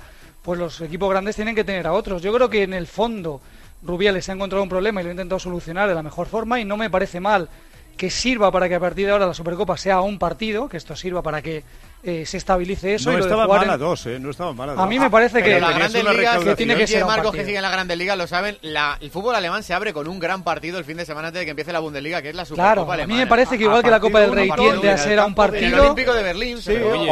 pues 0.48 0.62
los 0.62 0.80
equipos 0.80 1.10
grandes 1.10 1.36
tienen 1.36 1.56
que 1.56 1.66
tener 1.66 1.86
a 1.88 1.92
otros. 1.92 2.22
Yo 2.22 2.32
creo 2.32 2.50
que 2.50 2.64
en 2.64 2.74
el 2.74 2.88
fondo 2.88 3.42
Rubiales 3.84 4.30
ha 4.30 4.32
encontrado 4.32 4.64
un 4.64 4.70
problema 4.70 5.02
y 5.02 5.04
lo 5.04 5.10
ha 5.10 5.12
intentado 5.12 5.40
solucionar 5.40 5.90
de 5.90 5.94
la 5.94 6.02
mejor 6.02 6.28
forma 6.28 6.58
y 6.58 6.64
no 6.64 6.78
me 6.78 6.90
parece 6.90 7.20
mal 7.20 7.50
que 7.98 8.10
sirva 8.10 8.50
para 8.50 8.70
que 8.70 8.76
a 8.76 8.80
partir 8.80 9.08
de 9.08 9.12
ahora 9.12 9.28
la 9.28 9.34
Supercopa 9.34 9.76
sea 9.76 10.00
un 10.00 10.18
partido, 10.18 10.70
que 10.70 10.78
esto 10.78 10.96
sirva 10.96 11.22
para 11.22 11.42
que 11.42 11.66
eh, 12.08 12.26
se 12.26 12.38
estabilice 12.38 12.96
eso. 12.96 13.10
y 13.12 13.14
No 13.14 13.18
de 13.20 13.24
estaba 13.24 13.46
jugar 13.46 13.60
mal 13.62 13.68
en- 13.68 13.74
a 13.74 13.78
dos, 13.78 14.06
¿eh? 14.06 14.20
No 14.20 14.30
estaba 14.32 14.54
mal 14.54 14.70
a 14.70 14.74
dos. 14.74 14.82
A 14.82 14.86
mí 14.88 14.98
me 15.00 15.10
parece 15.10 15.44
que, 15.44 15.50
tenías 15.56 15.76
grandes 15.76 16.02
una 16.02 16.12
ligas, 16.12 16.16
recaudación. 16.18 16.46
que 16.54 16.56
tiene 16.58 16.76
que 16.76 16.84
y 16.84 16.88
ser 16.88 17.04
un 17.04 17.08
Marcos 17.08 17.24
que 17.24 17.38
partido. 17.38 17.46
siguen 17.48 17.62
las 17.62 17.72
grandes 17.72 17.98
ligas 17.98 18.18
lo 18.18 18.28
saben, 18.28 18.58
la- 18.62 18.98
el 19.02 19.12
fútbol 19.12 19.36
alemán 19.36 19.64
se 19.64 19.74
abre 19.74 19.94
con 19.94 20.08
un 20.08 20.20
gran 20.20 20.44
partido 20.44 20.78
el 20.80 20.86
fin 20.86 20.98
de 20.98 21.06
semana 21.06 21.28
antes 21.30 21.40
de 21.42 21.46
que 21.46 21.52
empiece 21.52 21.72
la 21.74 21.80
Bundesliga, 21.80 22.22
que 22.22 22.30
es 22.30 22.36
la 22.36 22.46
Supercopa 22.46 22.86
Claro, 22.86 23.04
a 23.04 23.08
mí 23.08 23.14
me 23.16 23.28
parece 23.28 23.58
que 23.58 23.64
igual 23.66 23.84
que 23.84 23.92
la 23.92 24.00
Copa 24.00 24.20
del 24.22 24.32
Rey 24.32 24.50
tiende 24.56 24.90
a 24.90 24.98
ser 24.98 25.20
a 25.20 25.26
un 25.26 25.28
En 25.28 25.32
el 25.32 25.36
partido... 25.36 25.82
Olímpico 25.84 26.14
de 26.14 26.24
Berlín. 26.24 26.58
Sí, 26.62 26.72
pero, 26.74 27.00
oye, 27.00 27.12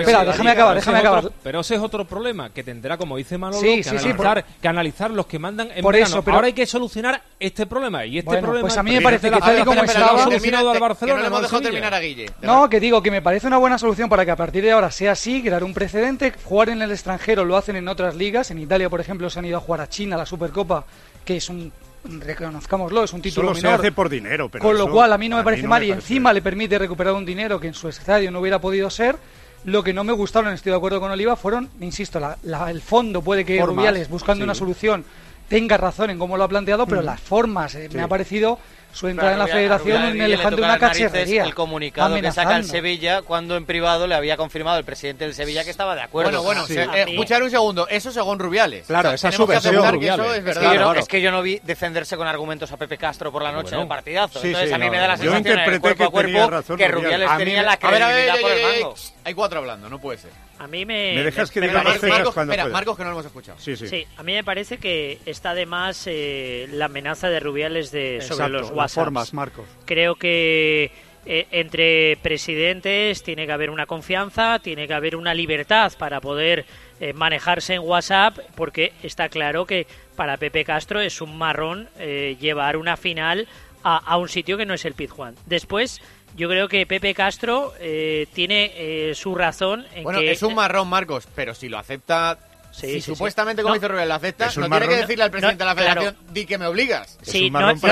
Espera, 0.00 0.24
déjame 0.24 0.50
acabar, 0.50 0.74
pero 0.74 0.78
ese 0.78 0.90
déjame 0.90 0.98
es 0.98 1.04
otro- 1.06 1.18
acabar. 1.18 1.32
pero 1.42 1.60
ese 1.60 1.74
es 1.76 1.80
otro 1.80 2.04
problema 2.04 2.50
que 2.50 2.62
tendrá, 2.64 2.96
como 2.96 3.16
dice 3.16 3.38
Manolo, 3.38 3.60
Sí, 3.60 3.76
que, 3.76 3.84
sí, 3.84 3.90
analizar, 3.90 4.44
que 4.60 4.68
analizar 4.68 5.10
los 5.10 5.26
que 5.26 5.38
mandan 5.38 5.70
en 5.74 5.82
Por 5.82 5.94
verano. 5.94 6.10
eso, 6.16 6.22
pero- 6.24 6.36
Ahora 6.36 6.46
hay 6.48 6.52
que 6.52 6.66
solucionar 6.66 7.22
este 7.38 7.66
problema 7.66 8.04
y 8.06 8.18
este 8.18 8.26
Bueno, 8.26 8.42
problema. 8.42 8.66
pues 8.68 8.76
a 8.78 8.82
mí 8.82 8.92
me 8.92 9.00
parece 9.00 9.30
que 9.30 9.38
tal 9.38 9.54
y 9.54 9.58
la 9.58 9.64
como 9.64 9.82
estaba- 9.84 10.22
solucionado 10.24 10.68
al 10.70 10.74
que 10.76 10.80
Barcelona. 10.80 11.20
no 11.20 11.26
hemos 11.26 11.42
dejado 11.42 11.62
terminar 11.62 11.94
a 11.94 12.00
Guille. 12.00 12.26
No, 12.42 12.68
que 12.68 12.80
digo 12.80 13.02
que 13.02 13.10
me 13.10 13.20
parece 13.22 13.46
una 13.46 13.58
buena 13.58 13.78
solución 13.78 13.99
para 14.08 14.24
que 14.24 14.30
a 14.30 14.36
partir 14.36 14.62
de 14.64 14.72
ahora 14.72 14.90
sea 14.90 15.12
así, 15.12 15.42
crear 15.42 15.62
un 15.64 15.74
precedente. 15.74 16.32
Jugar 16.44 16.70
en 16.70 16.82
el 16.82 16.90
extranjero 16.90 17.44
lo 17.44 17.56
hacen 17.56 17.76
en 17.76 17.88
otras 17.88 18.14
ligas. 18.14 18.50
En 18.50 18.58
Italia, 18.58 18.88
por 18.88 19.00
ejemplo, 19.00 19.28
se 19.30 19.38
han 19.38 19.44
ido 19.44 19.56
a 19.58 19.60
jugar 19.60 19.80
a 19.82 19.88
China 19.88 20.16
la 20.16 20.26
Supercopa, 20.26 20.84
que 21.24 21.36
es 21.36 21.48
un, 21.48 21.72
reconozcámoslo, 22.04 23.04
es 23.04 23.12
un 23.12 23.20
título 23.22 23.48
Solo 23.48 23.60
se 23.60 23.66
menor. 23.66 23.80
hace 23.80 23.92
por 23.92 24.08
dinero, 24.08 24.48
pero 24.48 24.62
Con 24.64 24.78
lo 24.78 24.90
cual 24.90 25.12
a 25.12 25.18
mí 25.18 25.28
no 25.28 25.36
me 25.36 25.44
parece 25.44 25.64
no 25.64 25.68
mal 25.70 25.80
me 25.82 25.88
y 25.88 25.90
encima 25.92 26.32
le 26.32 26.42
permite 26.42 26.78
recuperar 26.78 27.14
un 27.14 27.24
dinero 27.26 27.60
que 27.60 27.68
en 27.68 27.74
su 27.74 27.88
estadio 27.88 28.30
no 28.30 28.40
hubiera 28.40 28.60
podido 28.60 28.88
ser. 28.90 29.16
Lo 29.64 29.82
que 29.82 29.92
no 29.92 30.04
me 30.04 30.12
gustaron, 30.12 30.52
estoy 30.54 30.70
de 30.70 30.76
acuerdo 30.76 31.00
con 31.00 31.10
Oliva, 31.10 31.36
fueron, 31.36 31.68
insisto, 31.80 32.18
la- 32.18 32.38
la- 32.44 32.70
el 32.70 32.80
fondo 32.80 33.20
puede 33.20 33.44
que 33.44 33.58
Formas, 33.58 33.76
Rubiales, 33.76 34.08
buscando 34.08 34.42
sí. 34.42 34.44
una 34.44 34.54
solución, 34.54 35.04
tenga 35.48 35.76
razón 35.76 36.08
en 36.10 36.18
cómo 36.18 36.36
lo 36.38 36.44
ha 36.44 36.48
planteado, 36.48 36.86
pero 36.86 37.02
Mm. 37.02 37.04
las 37.04 37.20
formas 37.20 37.74
eh, 37.74 37.88
Sí. 37.90 37.96
me 37.96 38.02
ha 38.02 38.08
parecido 38.08 38.58
su 38.92 39.08
entrada 39.08 39.32
en 39.32 39.38
la 39.38 39.44
a 39.44 39.46
Rubiales- 39.46 39.50
a 39.50 39.78
federación 39.78 39.96
Rubiales 39.96 40.12
un 40.12 40.18
le 40.18 40.24
elefante, 40.34 40.62
una 40.62 40.78
cacharrería. 40.78 41.44
El 41.44 41.54
comunicado 41.54 42.14
que 42.16 42.22
saca 42.22 42.42
el 42.42 42.46
amenazando. 42.48 42.68
Sevilla 42.72 43.22
cuando 43.22 43.56
en 43.56 43.64
privado 43.66 44.06
le 44.06 44.14
había 44.14 44.36
confirmado 44.36 44.78
el 44.78 44.84
presidente 44.84 45.24
del 45.24 45.34
Sevilla 45.34 45.64
que 45.64 45.70
estaba 45.70 45.94
de 45.94 46.02
acuerdo. 46.02 46.30
Bueno, 46.42 46.42
bueno, 46.42 46.66
Sí. 46.66 46.74
se- 46.74 46.82
eh, 46.82 47.04
escuchar 47.12 47.42
un 47.42 47.50
segundo. 47.50 47.88
Eso 47.88 48.10
según 48.12 48.38
Rubiales. 48.38 48.86
Claro, 48.86 49.10
O 49.10 49.16
sea, 49.16 49.28
esa 49.28 49.28
es 49.28 49.36
que 49.36 49.46
que 49.52 49.58
eso 49.58 49.90
Rubiales. 49.92 50.26
es 50.32 50.38
Es 50.38 50.44
verdad. 50.44 50.60
que, 50.60 50.66
yo 50.66 50.72
no, 50.74 50.84
Claro. 50.86 51.00
es 51.00 51.08
que 51.08 51.20
yo 51.22 51.30
no 51.30 51.42
vi 51.42 51.60
defenderse 51.62 52.16
con 52.16 52.26
argumentos 52.26 52.70
a 52.72 52.76
Pepe 52.76 52.98
Castro 52.98 53.30
por 53.32 53.42
la 53.42 53.52
noche 53.52 53.62
Bueno. 53.70 53.76
en 53.78 53.82
el 53.82 53.88
partidazo. 53.88 54.40
Sí, 54.40 54.48
Entonces 54.48 54.70
sí, 54.70 54.74
a 54.74 54.78
mí 54.78 54.86
no, 54.86 54.92
me 54.92 54.98
da 54.98 55.08
la 55.08 55.16
sensación 55.16 55.46
en 55.46 55.58
el 55.74 55.80
cuerpo 55.80 55.86
a 55.88 55.90
que 55.90 55.96
tenía 55.96 56.10
cuerpo 56.40 56.50
razón 56.50 56.76
que 56.76 56.88
Rubiales. 56.88 57.04
Rubiales 57.18 57.30
A 57.30 57.36
tenía 57.38 57.62
la 57.62 57.72
A 57.72 57.76
ver, 57.90 58.02
a 58.02 58.06
ver, 58.08 58.16
credibilidad 58.16 58.40
por 58.40 58.50
el 58.52 58.58
ey, 58.58 58.64
ey, 58.76 58.82
mango. 58.82 58.94
hay 59.24 59.34
cuatro 59.34 59.58
hablando, 59.60 59.88
no 59.88 59.98
puede 60.00 60.18
ser. 60.18 60.30
A 60.60 60.66
mí 60.66 60.84
me... 60.84 61.14
¿Me 61.14 61.22
dejas 61.24 61.50
que 61.50 61.60
me- 61.60 61.68
diga 61.68 61.80
fechas 61.82 62.02
Marcos, 62.10 62.34
cuando 62.34 62.52
espera? 62.52 62.70
Marcos, 62.70 62.96
que 62.96 63.02
no 63.02 63.08
lo 63.10 63.14
hemos 63.16 63.26
escuchado. 63.26 63.58
Sí, 63.58 63.76
sí. 63.76 63.88
Sí, 63.88 64.06
a 64.16 64.22
mí 64.22 64.34
me 64.34 64.44
parece 64.44 64.76
que 64.78 65.18
está 65.26 65.54
de 65.54 65.64
más 65.66 66.04
eh, 66.06 66.68
la 66.72 66.84
amenaza 66.84 67.28
de 67.30 67.40
Rubiales 67.40 67.90
de, 67.90 68.20
sobre 68.20 68.48
los 68.50 68.62
las 68.68 68.70
WhatsApp. 68.72 69.04
formas, 69.04 69.32
Marcos. 69.34 69.64
Creo 69.86 70.16
que 70.16 70.92
eh, 71.26 71.46
entre 71.50 72.18
presidentes 72.22 73.22
tiene 73.22 73.46
que 73.46 73.52
haber 73.52 73.70
una 73.70 73.86
confianza, 73.86 74.58
tiene 74.58 74.86
que 74.86 74.94
haber 74.94 75.16
una 75.16 75.32
libertad 75.34 75.92
para 75.98 76.20
poder 76.20 76.64
eh, 77.00 77.12
manejarse 77.14 77.74
en 77.74 77.80
WhatsApp, 77.82 78.38
porque 78.54 78.92
está 79.02 79.28
claro 79.28 79.64
que 79.66 79.86
para 80.16 80.36
Pepe 80.36 80.64
Castro 80.64 81.00
es 81.00 81.20
un 81.22 81.38
marrón 81.38 81.88
eh, 81.98 82.36
llevar 82.40 82.76
una 82.76 82.96
final 82.98 83.48
a, 83.82 83.96
a 83.96 84.18
un 84.18 84.28
sitio 84.28 84.58
que 84.58 84.66
no 84.66 84.74
es 84.74 84.84
el 84.84 84.92
Pizjuán. 84.92 85.34
Después, 85.46 86.02
yo 86.36 86.48
creo 86.48 86.68
que 86.68 86.86
Pepe 86.86 87.14
Castro 87.14 87.72
eh, 87.80 88.26
tiene 88.32 88.72
eh, 88.74 89.14
su 89.14 89.34
razón 89.34 89.86
en 89.94 90.04
Bueno, 90.04 90.20
que 90.20 90.32
es 90.32 90.42
un 90.42 90.54
marrón, 90.54 90.88
Marcos, 90.88 91.28
pero 91.34 91.54
si 91.54 91.68
lo 91.68 91.78
acepta... 91.78 92.38
Sí, 92.72 92.86
si 92.86 92.92
sí, 92.94 93.00
supuestamente, 93.02 93.60
sí. 93.60 93.64
como 93.64 93.74
No. 93.74 93.80
dice 93.80 93.88
Rubiales, 93.88 94.08
lo 94.08 94.14
acepta, 94.14 94.46
no 94.56 94.68
tiene 94.70 94.88
que 94.88 94.96
decirle 94.96 95.24
al 95.24 95.30
presidente 95.30 95.64
No, 95.64 95.70
de 95.70 95.74
la 95.74 95.80
federación, 95.82 96.14
claro. 96.14 96.32
di 96.32 96.46
que 96.46 96.58
me 96.58 96.66
obligas. 96.66 97.18
Sí, 97.22 97.50
no, 97.50 97.70
estoy, 97.70 97.82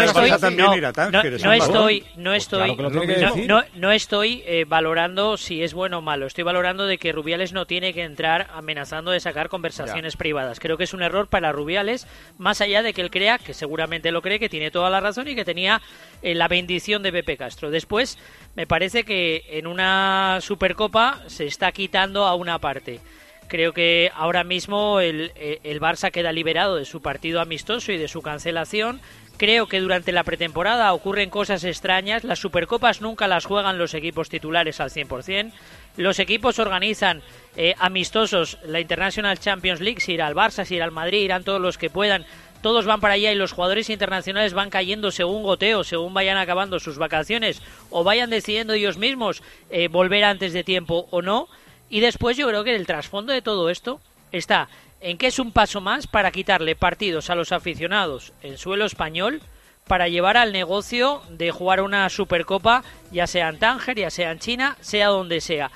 no, 2.17 2.33
estoy, 2.35 2.77
Pues 2.77 2.77
estoy, 2.77 2.77
claro 2.77 3.37
no- 3.47 3.62
no 3.75 3.93
estoy 3.93 4.43
eh, 4.47 4.64
valorando 4.67 5.37
si 5.37 5.62
es 5.62 5.75
bueno 5.75 5.99
o 5.99 6.03
malo. 6.03 6.27
Estoy 6.27 6.45
valorando 6.45 6.87
de 6.87 6.99
que 6.99 7.12
Rubiales 7.12 7.53
no 7.53 7.67
tiene 7.67 7.93
que 7.93 8.03
entrar 8.03 8.49
amenazando 8.55 9.11
de 9.11 9.21
sacar 9.21 9.49
conversaciones 9.49 10.17
privadas. 10.17 10.61
Creo 10.61 10.77
que 10.77 10.85
es 10.85 10.95
un 10.95 11.03
error 11.03 11.29
para 11.29 11.53
Rubiales, 11.53 12.07
más 12.38 12.61
allá 12.61 12.83
de 12.83 12.93
que 12.93 13.01
él 13.01 13.11
crea, 13.11 13.38
que 13.38 13.55
seguramente 13.55 14.12
lo 14.12 14.23
cree, 14.23 14.38
que 14.38 14.49
tiene 14.49 14.71
toda 14.71 14.91
la 14.91 15.01
razón 15.01 15.29
y 15.29 15.35
que 15.35 15.45
tenía 15.45 15.81
eh, 16.23 16.35
la 16.35 16.49
bendición 16.49 17.03
de 17.03 17.12
Pepe 17.12 17.37
Castro. 17.37 17.71
Después, 17.71 18.19
me 18.55 18.67
parece 18.67 19.05
que 19.05 19.45
en 19.51 19.67
una 19.67 20.38
Supercopa 20.41 21.23
se 21.27 21.47
está 21.47 21.73
quitando 21.73 22.27
a 22.27 22.35
una 22.35 22.59
parte. 22.59 23.01
Creo 23.49 23.73
que 23.73 24.13
ahora 24.15 24.45
mismo 24.45 25.01
el, 25.01 25.33
eh, 25.35 25.61
el 25.65 25.81
Barça 25.81 26.11
queda 26.11 26.33
liberado 26.33 26.77
de 26.77 26.85
su 26.85 27.01
partido 27.01 27.41
amistoso 27.41 27.93
y 27.93 27.97
de 27.97 28.09
su 28.09 28.23
cancelación. 28.23 29.01
Creo 29.39 29.69
que 29.69 29.81
durante 29.81 30.11
la 30.11 30.25
pretemporada 30.25 30.93
ocurren 30.93 31.31
cosas 31.31 31.63
extrañas. 31.65 32.25
Las 32.25 32.41
Supercopas 32.41 33.01
nunca 33.01 33.29
las 33.29 33.47
juegan 33.47 33.79
los 33.79 33.95
equipos 33.95 34.29
titulares 34.29 34.81
al 34.81 34.91
100%. 34.91 35.53
Los 35.97 36.19
equipos 36.19 36.59
organizan 36.59 37.23
eh, 37.57 37.75
amistosos 37.79 38.59
la 38.65 38.81
International 38.81 39.39
Champions 39.39 39.81
League, 39.81 40.01
si 40.01 40.13
irá 40.13 40.27
al 40.27 40.35
Barça, 40.35 40.65
si 40.65 40.75
irá 40.75 40.85
al 40.85 40.91
Madrid, 40.91 41.23
irán 41.23 41.45
todos 41.45 41.61
los 41.61 41.79
que 41.79 41.89
puedan. 41.89 42.27
Todos 42.63 42.85
van 42.85 43.01
para 43.01 43.15
allá 43.15 43.31
y 43.31 43.37
los 43.37 43.53
jugadores 43.53 43.89
internacionales 43.89 44.53
van 44.53 44.71
cayendo 44.71 45.13
según 45.13 45.45
goteo, 45.45 45.85
según 45.85 46.13
vayan 46.13 46.37
acabando 46.37 46.81
sus 46.81 46.99
vacaciones 46.99 47.63
o 47.91 48.03
vayan 48.03 48.31
decidiendo 48.31 48.73
ellos 48.73 48.99
mismos 48.99 49.43
eh, 49.71 49.87
volver 49.87 50.25
antes 50.25 50.53
de 50.53 50.65
tiempo 50.65 51.07
o 51.11 51.23
no. 51.23 51.49
Y 51.90 52.01
después 52.01 52.37
yo 52.37 52.48
creo 52.48 52.64
que 52.64 52.74
el 52.74 52.87
trasfondo 52.87 53.33
de 53.33 53.42
todo 53.42 53.70
esto 53.70 54.01
está 54.33 54.68
en 55.01 55.16
que 55.16 55.29
es 55.29 55.38
un 55.38 55.53
paso 55.53 55.81
más 55.81 56.07
para 56.07 56.31
quitarle 56.31 56.77
partidos 56.77 57.31
a 57.31 57.35
los 57.35 57.53
aficionados 57.53 58.33
en 58.42 58.59
suelo 58.59 58.85
español 58.85 59.40
para 59.87 60.09
llevar 60.09 60.37
al 60.37 60.53
negocio 60.53 61.22
de 61.31 61.51
jugar 61.51 61.81
una 61.81 62.09
Supercopa, 62.11 62.85
ya 63.11 63.27
sea 63.27 63.48
en 63.48 63.59
Tánger, 63.59 63.96
ya 63.96 64.11
sea 64.11 64.31
en 64.31 64.38
China, 64.38 64.77
sea 64.81 65.09
donde 65.09 65.40
sea. 65.40 65.70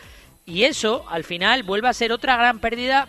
Y 0.44 0.64
eso, 0.64 1.04
al 1.08 1.24
final, 1.24 1.62
vuelve 1.62 1.88
a 1.88 1.94
ser 1.94 2.12
otra 2.12 2.36
gran 2.36 2.58
pérdida, 2.58 3.08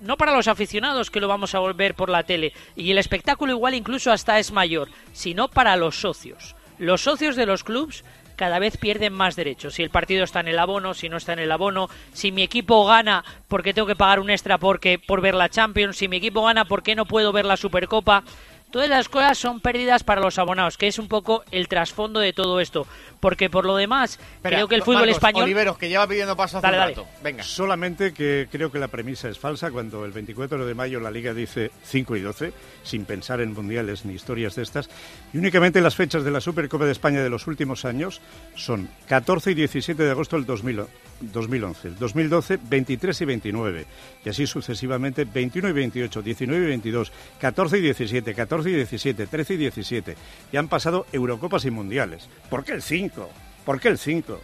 no 0.00 0.16
para 0.16 0.34
los 0.34 0.48
aficionados 0.48 1.10
que 1.10 1.20
lo 1.20 1.28
vamos 1.28 1.54
a 1.54 1.60
volver 1.60 1.94
por 1.94 2.08
la 2.08 2.24
tele, 2.24 2.52
y 2.74 2.90
el 2.90 2.98
espectáculo 2.98 3.52
igual 3.52 3.74
incluso 3.74 4.10
hasta 4.10 4.40
es 4.40 4.50
mayor, 4.50 4.88
sino 5.12 5.48
para 5.48 5.76
los 5.76 6.00
socios. 6.00 6.56
Los 6.78 7.02
socios 7.02 7.36
de 7.36 7.46
los 7.46 7.62
clubs 7.62 8.02
cada 8.40 8.58
vez 8.58 8.78
pierden 8.78 9.12
más 9.12 9.36
derechos. 9.36 9.74
Si 9.74 9.82
el 9.82 9.90
partido 9.90 10.24
está 10.24 10.40
en 10.40 10.48
el 10.48 10.58
abono, 10.58 10.94
si 10.94 11.10
no 11.10 11.18
está 11.18 11.34
en 11.34 11.40
el 11.40 11.52
abono, 11.52 11.90
si 12.14 12.32
mi 12.32 12.42
equipo 12.42 12.86
gana 12.86 13.22
porque 13.48 13.74
tengo 13.74 13.86
que 13.86 13.96
pagar 13.96 14.18
un 14.18 14.30
extra 14.30 14.56
porque 14.56 14.98
por 14.98 15.20
ver 15.20 15.34
la 15.34 15.50
Champions, 15.50 15.98
si 15.98 16.08
mi 16.08 16.16
equipo 16.16 16.42
gana 16.42 16.64
porque 16.64 16.94
no 16.94 17.04
puedo 17.04 17.32
ver 17.32 17.44
la 17.44 17.58
Supercopa. 17.58 18.24
Todas 18.70 18.88
las 18.88 19.08
cosas 19.08 19.36
son 19.36 19.60
pérdidas 19.60 20.04
para 20.04 20.20
los 20.20 20.38
abonados, 20.38 20.78
que 20.78 20.86
es 20.86 20.98
un 20.98 21.08
poco 21.08 21.42
el 21.50 21.66
trasfondo 21.66 22.20
de 22.20 22.32
todo 22.32 22.60
esto. 22.60 22.86
Porque 23.18 23.50
por 23.50 23.66
lo 23.66 23.76
demás, 23.76 24.12
Espera, 24.12 24.56
creo 24.56 24.68
que 24.68 24.76
el 24.76 24.82
fútbol 24.82 25.00
Marcos, 25.00 25.16
español... 25.16 25.44
Oliveros, 25.44 25.76
que 25.76 25.88
lleva 25.88 26.06
pidiendo 26.06 26.36
paso 26.36 26.58
hace 26.58 26.66
Dale, 26.66 26.76
un 26.76 26.80
dale. 26.80 26.94
rato. 26.94 27.08
Venga. 27.22 27.42
Solamente 27.42 28.14
que 28.14 28.48
creo 28.50 28.70
que 28.70 28.78
la 28.78 28.88
premisa 28.88 29.28
es 29.28 29.38
falsa 29.38 29.70
cuando 29.70 30.04
el 30.04 30.12
24 30.12 30.64
de 30.64 30.74
mayo 30.74 31.00
la 31.00 31.10
Liga 31.10 31.34
dice 31.34 31.72
5 31.82 32.16
y 32.16 32.20
12, 32.20 32.52
sin 32.84 33.04
pensar 33.04 33.40
en 33.40 33.52
mundiales 33.52 34.04
ni 34.04 34.14
historias 34.14 34.54
de 34.54 34.62
estas, 34.62 34.88
y 35.32 35.38
únicamente 35.38 35.80
las 35.80 35.96
fechas 35.96 36.22
de 36.22 36.30
la 36.30 36.40
Supercopa 36.40 36.84
de 36.84 36.92
España 36.92 37.22
de 37.22 37.30
los 37.30 37.46
últimos 37.48 37.84
años 37.84 38.20
son 38.54 38.88
14 39.08 39.50
y 39.50 39.54
17 39.54 40.02
de 40.02 40.10
agosto 40.10 40.36
del 40.36 40.46
2000 40.46 40.80
2011, 41.20 41.88
el 41.88 41.98
2012 41.98 42.58
23 42.68 43.20
y 43.20 43.24
29, 43.24 43.86
y 44.24 44.28
así 44.28 44.46
sucesivamente 44.46 45.24
21 45.24 45.68
y 45.68 45.72
28, 45.72 46.22
19 46.22 46.64
y 46.64 46.68
22, 46.68 47.12
14 47.40 47.78
y 47.78 47.80
17, 47.82 48.34
14 48.34 48.70
y 48.70 48.74
17, 48.74 49.26
13 49.26 49.54
y 49.54 49.56
17, 49.56 50.16
y 50.52 50.56
han 50.56 50.68
pasado 50.68 51.06
Eurocopas 51.12 51.64
y 51.64 51.70
mundiales. 51.70 52.28
¿Por 52.48 52.64
qué 52.64 52.72
el 52.72 52.82
5? 52.82 53.28
¿Por 53.64 53.80
qué 53.80 53.88
el 53.88 53.98
5? 53.98 54.40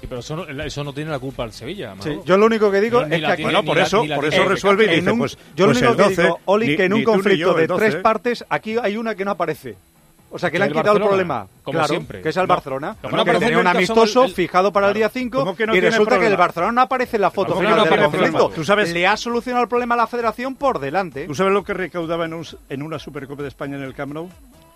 Sí, 0.00 0.06
pero 0.08 0.20
eso 0.20 0.36
no, 0.36 0.62
eso 0.62 0.84
no 0.84 0.92
tiene 0.92 1.10
la 1.10 1.18
culpa 1.18 1.42
el 1.44 1.52
Sevilla. 1.52 1.94
Sí, 2.00 2.10
yo 2.24 2.38
lo 2.38 2.46
único 2.46 2.70
que 2.70 2.80
digo 2.80 3.02
es 3.02 3.08
que 3.20 3.26
aquí... 3.26 3.42
Bueno, 3.42 3.64
por 3.64 3.78
eso- 3.78 4.04
la 4.06 4.14
por 4.14 4.26
eso 4.26 4.44
resuelve 4.44 4.84
y 4.92 4.96
dice, 4.96 5.10
un- 5.10 5.18
pues- 5.18 5.36
yo 5.56 5.66
lo 5.66 5.72
pues 5.72 5.82
único 5.82 5.96
que 5.96 6.02
12, 6.04 6.22
digo, 6.22 6.40
Oli, 6.44 6.66
ni- 6.68 6.76
que 6.76 6.84
en 6.84 6.92
un 6.92 7.02
conflicto 7.04 7.36
yo, 7.50 7.54
de 7.54 7.62
el 7.62 7.68
12. 7.68 7.90
tres 7.90 8.02
partes, 8.02 8.44
aquí 8.48 8.76
hay 8.80 8.96
una 8.96 9.14
que 9.16 9.24
no 9.24 9.32
aparece. 9.32 9.76
O 10.30 10.38
sea, 10.38 10.50
que, 10.50 10.54
que 10.54 10.58
le 10.58 10.64
han 10.64 10.70
quitado 10.70 10.98
Barcelona, 10.98 11.04
el 11.04 11.08
problema. 11.08 11.46
Como 11.62 11.78
claro, 11.78 11.88
siempre. 11.88 12.22
Que 12.22 12.28
es 12.28 12.36
al 12.36 12.46
no, 12.46 12.54
Barcelona. 12.54 12.96
No, 13.02 13.10
no, 13.10 13.24
que 13.24 13.34
tenía 13.34 13.58
un 13.58 13.66
amistoso 13.66 14.24
el, 14.24 14.32
fijado 14.32 14.72
para 14.72 14.86
claro. 14.86 14.92
el 14.92 14.98
día 14.98 15.08
5 15.08 15.56
y 15.58 15.80
resulta 15.80 16.10
problema. 16.10 16.18
que 16.20 16.26
el 16.26 16.36
Barcelona 16.36 16.72
no 16.72 16.80
aparece 16.82 17.16
en 17.16 17.22
la 17.22 17.30
foto 17.30 17.56
final 17.56 17.84
del 17.84 18.02
conflicto. 18.02 18.50
¿Tú 18.50 18.64
sabes? 18.64 18.92
Le 18.92 19.06
ha 19.06 19.16
solucionado 19.16 19.62
el 19.62 19.68
problema 19.68 19.94
a 19.94 19.98
la 19.98 20.06
federación 20.06 20.54
por 20.54 20.78
delante. 20.78 21.26
¿Tú 21.26 21.34
sabes 21.34 21.52
lo 21.52 21.64
que 21.64 21.74
recaudaba 21.74 22.26
en, 22.26 22.34
un, 22.34 22.46
en 22.68 22.82
una 22.82 22.98
Supercopa 22.98 23.42
de 23.42 23.48
España 23.48 23.76
en 23.76 23.82
el 23.82 23.94
Camp 23.94 24.12
Nou? 24.12 24.28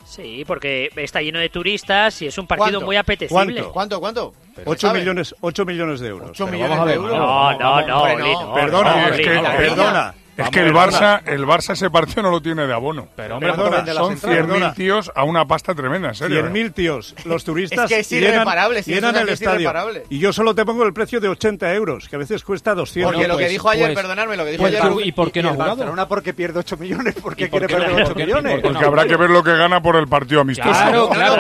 Sí, 0.04 0.44
porque 0.46 0.90
está 0.96 1.22
lleno 1.22 1.38
de 1.38 1.48
turistas 1.48 2.20
y 2.22 2.26
es 2.26 2.36
un 2.36 2.46
partido 2.46 2.70
¿Cuánto? 2.70 2.86
muy 2.86 2.96
apetecible. 2.96 3.62
¿Cuánto? 3.64 4.00
¿Cuánto? 4.00 4.34
Pero 4.54 4.64
pues 4.64 4.84
8 4.84 4.94
millones, 4.94 5.34
8 5.40 5.64
millones 5.64 6.00
de 6.00 6.08
euros. 6.08 6.30
8 6.30 6.46
millones 6.48 6.84
de 6.84 6.94
euros. 6.94 7.16
No, 7.16 7.58
no, 7.58 7.86
no. 7.86 8.54
Perdona, 8.54 9.10
perdona. 9.56 10.14
Es 10.36 10.48
que 10.50 10.60
el 10.60 10.72
Barça, 10.72 11.22
el 11.26 11.44
Barça 11.44 11.72
ese 11.72 11.90
partido 11.90 12.22
no 12.22 12.30
lo 12.30 12.40
tiene 12.40 12.66
de 12.66 12.72
abono. 12.72 13.08
Pero 13.14 13.36
hombre, 13.36 13.52
perdona, 13.52 13.92
son 13.92 14.16
100.000 14.16 14.74
tíos 14.74 15.12
a 15.14 15.24
una 15.24 15.46
pasta 15.46 15.74
tremenda, 15.74 16.08
en 16.08 16.14
serio. 16.14 16.40
¿eh? 16.40 16.50
100.000 16.50 16.74
tíos. 16.74 17.14
Los 17.24 17.44
turistas 17.44 17.90
es 17.90 18.08
que 18.08 18.20
llenan, 18.20 18.48
es 18.74 18.86
llenan 18.86 19.16
el 19.16 19.28
es 19.28 19.40
estadio. 19.40 19.70
Y 20.08 20.18
yo 20.18 20.32
solo 20.32 20.54
te 20.54 20.64
pongo 20.64 20.84
el 20.84 20.94
precio 20.94 21.20
de 21.20 21.28
80 21.28 21.74
euros, 21.74 22.08
que 22.08 22.16
a 22.16 22.18
veces 22.18 22.42
cuesta 22.44 22.74
200. 22.74 23.12
Porque 23.12 23.22
no, 23.22 23.28
lo 23.28 23.34
pues, 23.34 23.46
que 23.46 23.52
dijo 23.52 23.68
ayer, 23.68 23.86
pues, 23.92 23.96
perdonadme, 23.96 24.36
lo 24.36 24.44
que 24.44 24.50
dijo 24.52 24.62
pues, 24.62 24.74
ayer... 24.74 25.06
¿Y 25.06 25.12
por 25.12 25.32
qué 25.32 25.42
no 25.42 25.50
ha 25.50 25.52
jugado? 25.52 25.92
Una 25.92 26.08
porque 26.08 26.32
pierde 26.32 26.60
8 26.60 26.76
millones, 26.78 27.14
porque 27.22 27.50
quiere 27.50 27.68
perder 27.68 28.02
8 28.02 28.14
millones. 28.14 28.52
Porque, 28.54 28.68
porque 28.68 28.84
habrá 28.86 29.06
que 29.06 29.16
ver 29.16 29.30
lo 29.30 29.42
que 29.42 29.54
gana 29.54 29.82
por 29.82 29.96
el 29.96 30.08
partido 30.08 30.40
amistoso. 30.40 30.70
Claro, 30.70 31.08
claro. 31.10 31.34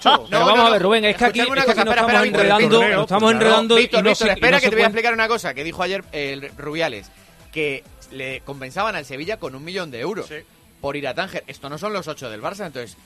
claro 0.00 0.26
vamos 0.30 0.66
a 0.66 0.70
ver, 0.70 0.82
Rubén, 0.82 1.04
es 1.04 1.16
que 1.16 1.24
aquí 1.26 1.40
nos 1.40 1.68
estamos 1.68 1.94
enredando. 2.24 2.82
Estamos 2.82 3.32
enredando. 3.32 3.76
Víctor, 3.76 4.06
espera 4.08 4.60
que 4.60 4.68
te 4.68 4.76
voy 4.76 4.84
a 4.84 4.86
explicar 4.86 5.12
una 5.12 5.28
cosa 5.28 5.52
que 5.52 5.62
dijo 5.62 5.82
ayer 5.82 6.02
Rubiales. 6.56 7.10
Que 7.52 7.82
le 8.10 8.40
compensaban 8.40 8.96
al 8.96 9.04
Sevilla 9.04 9.38
con 9.38 9.54
un 9.54 9.64
millón 9.64 9.90
de 9.90 10.00
euros 10.00 10.30
por 10.80 10.96
ir 10.96 11.08
a 11.08 11.14
Tánger. 11.14 11.44
Esto 11.46 11.68
no 11.68 11.78
son 11.78 11.92
los 11.92 12.08
ocho 12.08 12.30
del 12.30 12.42
Barça, 12.42 12.66
entonces 12.66 12.96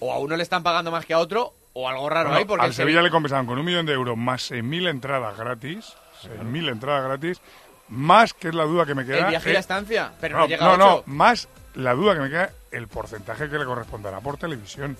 o 0.00 0.12
a 0.12 0.18
uno 0.18 0.36
le 0.36 0.42
están 0.42 0.62
pagando 0.62 0.90
más 0.90 1.06
que 1.06 1.14
a 1.14 1.18
otro 1.18 1.54
o 1.72 1.88
algo 1.88 2.08
raro 2.08 2.28
bueno, 2.28 2.38
ahí. 2.38 2.44
Porque 2.44 2.66
al 2.66 2.74
Sevilla, 2.74 3.02
le 3.02 3.10
compensaban 3.10 3.46
con 3.46 3.58
un 3.58 3.64
millón 3.64 3.86
de 3.86 3.92
euros 3.92 4.16
más 4.16 4.50
6.000 4.50 4.88
entradas 4.88 5.36
gratis, 5.36 5.94
6.000 6.22 6.70
entradas 6.70 7.04
gratis, 7.04 7.40
más 7.88 8.32
que 8.32 8.48
es 8.48 8.54
la 8.54 8.64
duda 8.64 8.86
que 8.86 8.94
me 8.94 9.04
queda. 9.04 9.18
El 9.18 9.26
viaje 9.26 9.48
y 9.48 9.50
eh, 9.50 9.54
la 9.54 9.60
estancia, 9.60 10.12
pero 10.20 10.38
no, 10.38 10.48
no 10.48 10.56
No, 10.56 10.76
no, 10.76 11.02
más 11.06 11.48
la 11.74 11.94
duda 11.94 12.14
que 12.14 12.20
me 12.20 12.30
queda, 12.30 12.50
el 12.70 12.88
porcentaje 12.88 13.48
que 13.48 13.58
le 13.58 13.64
corresponderá 13.64 14.20
por 14.20 14.36
televisión. 14.36 14.96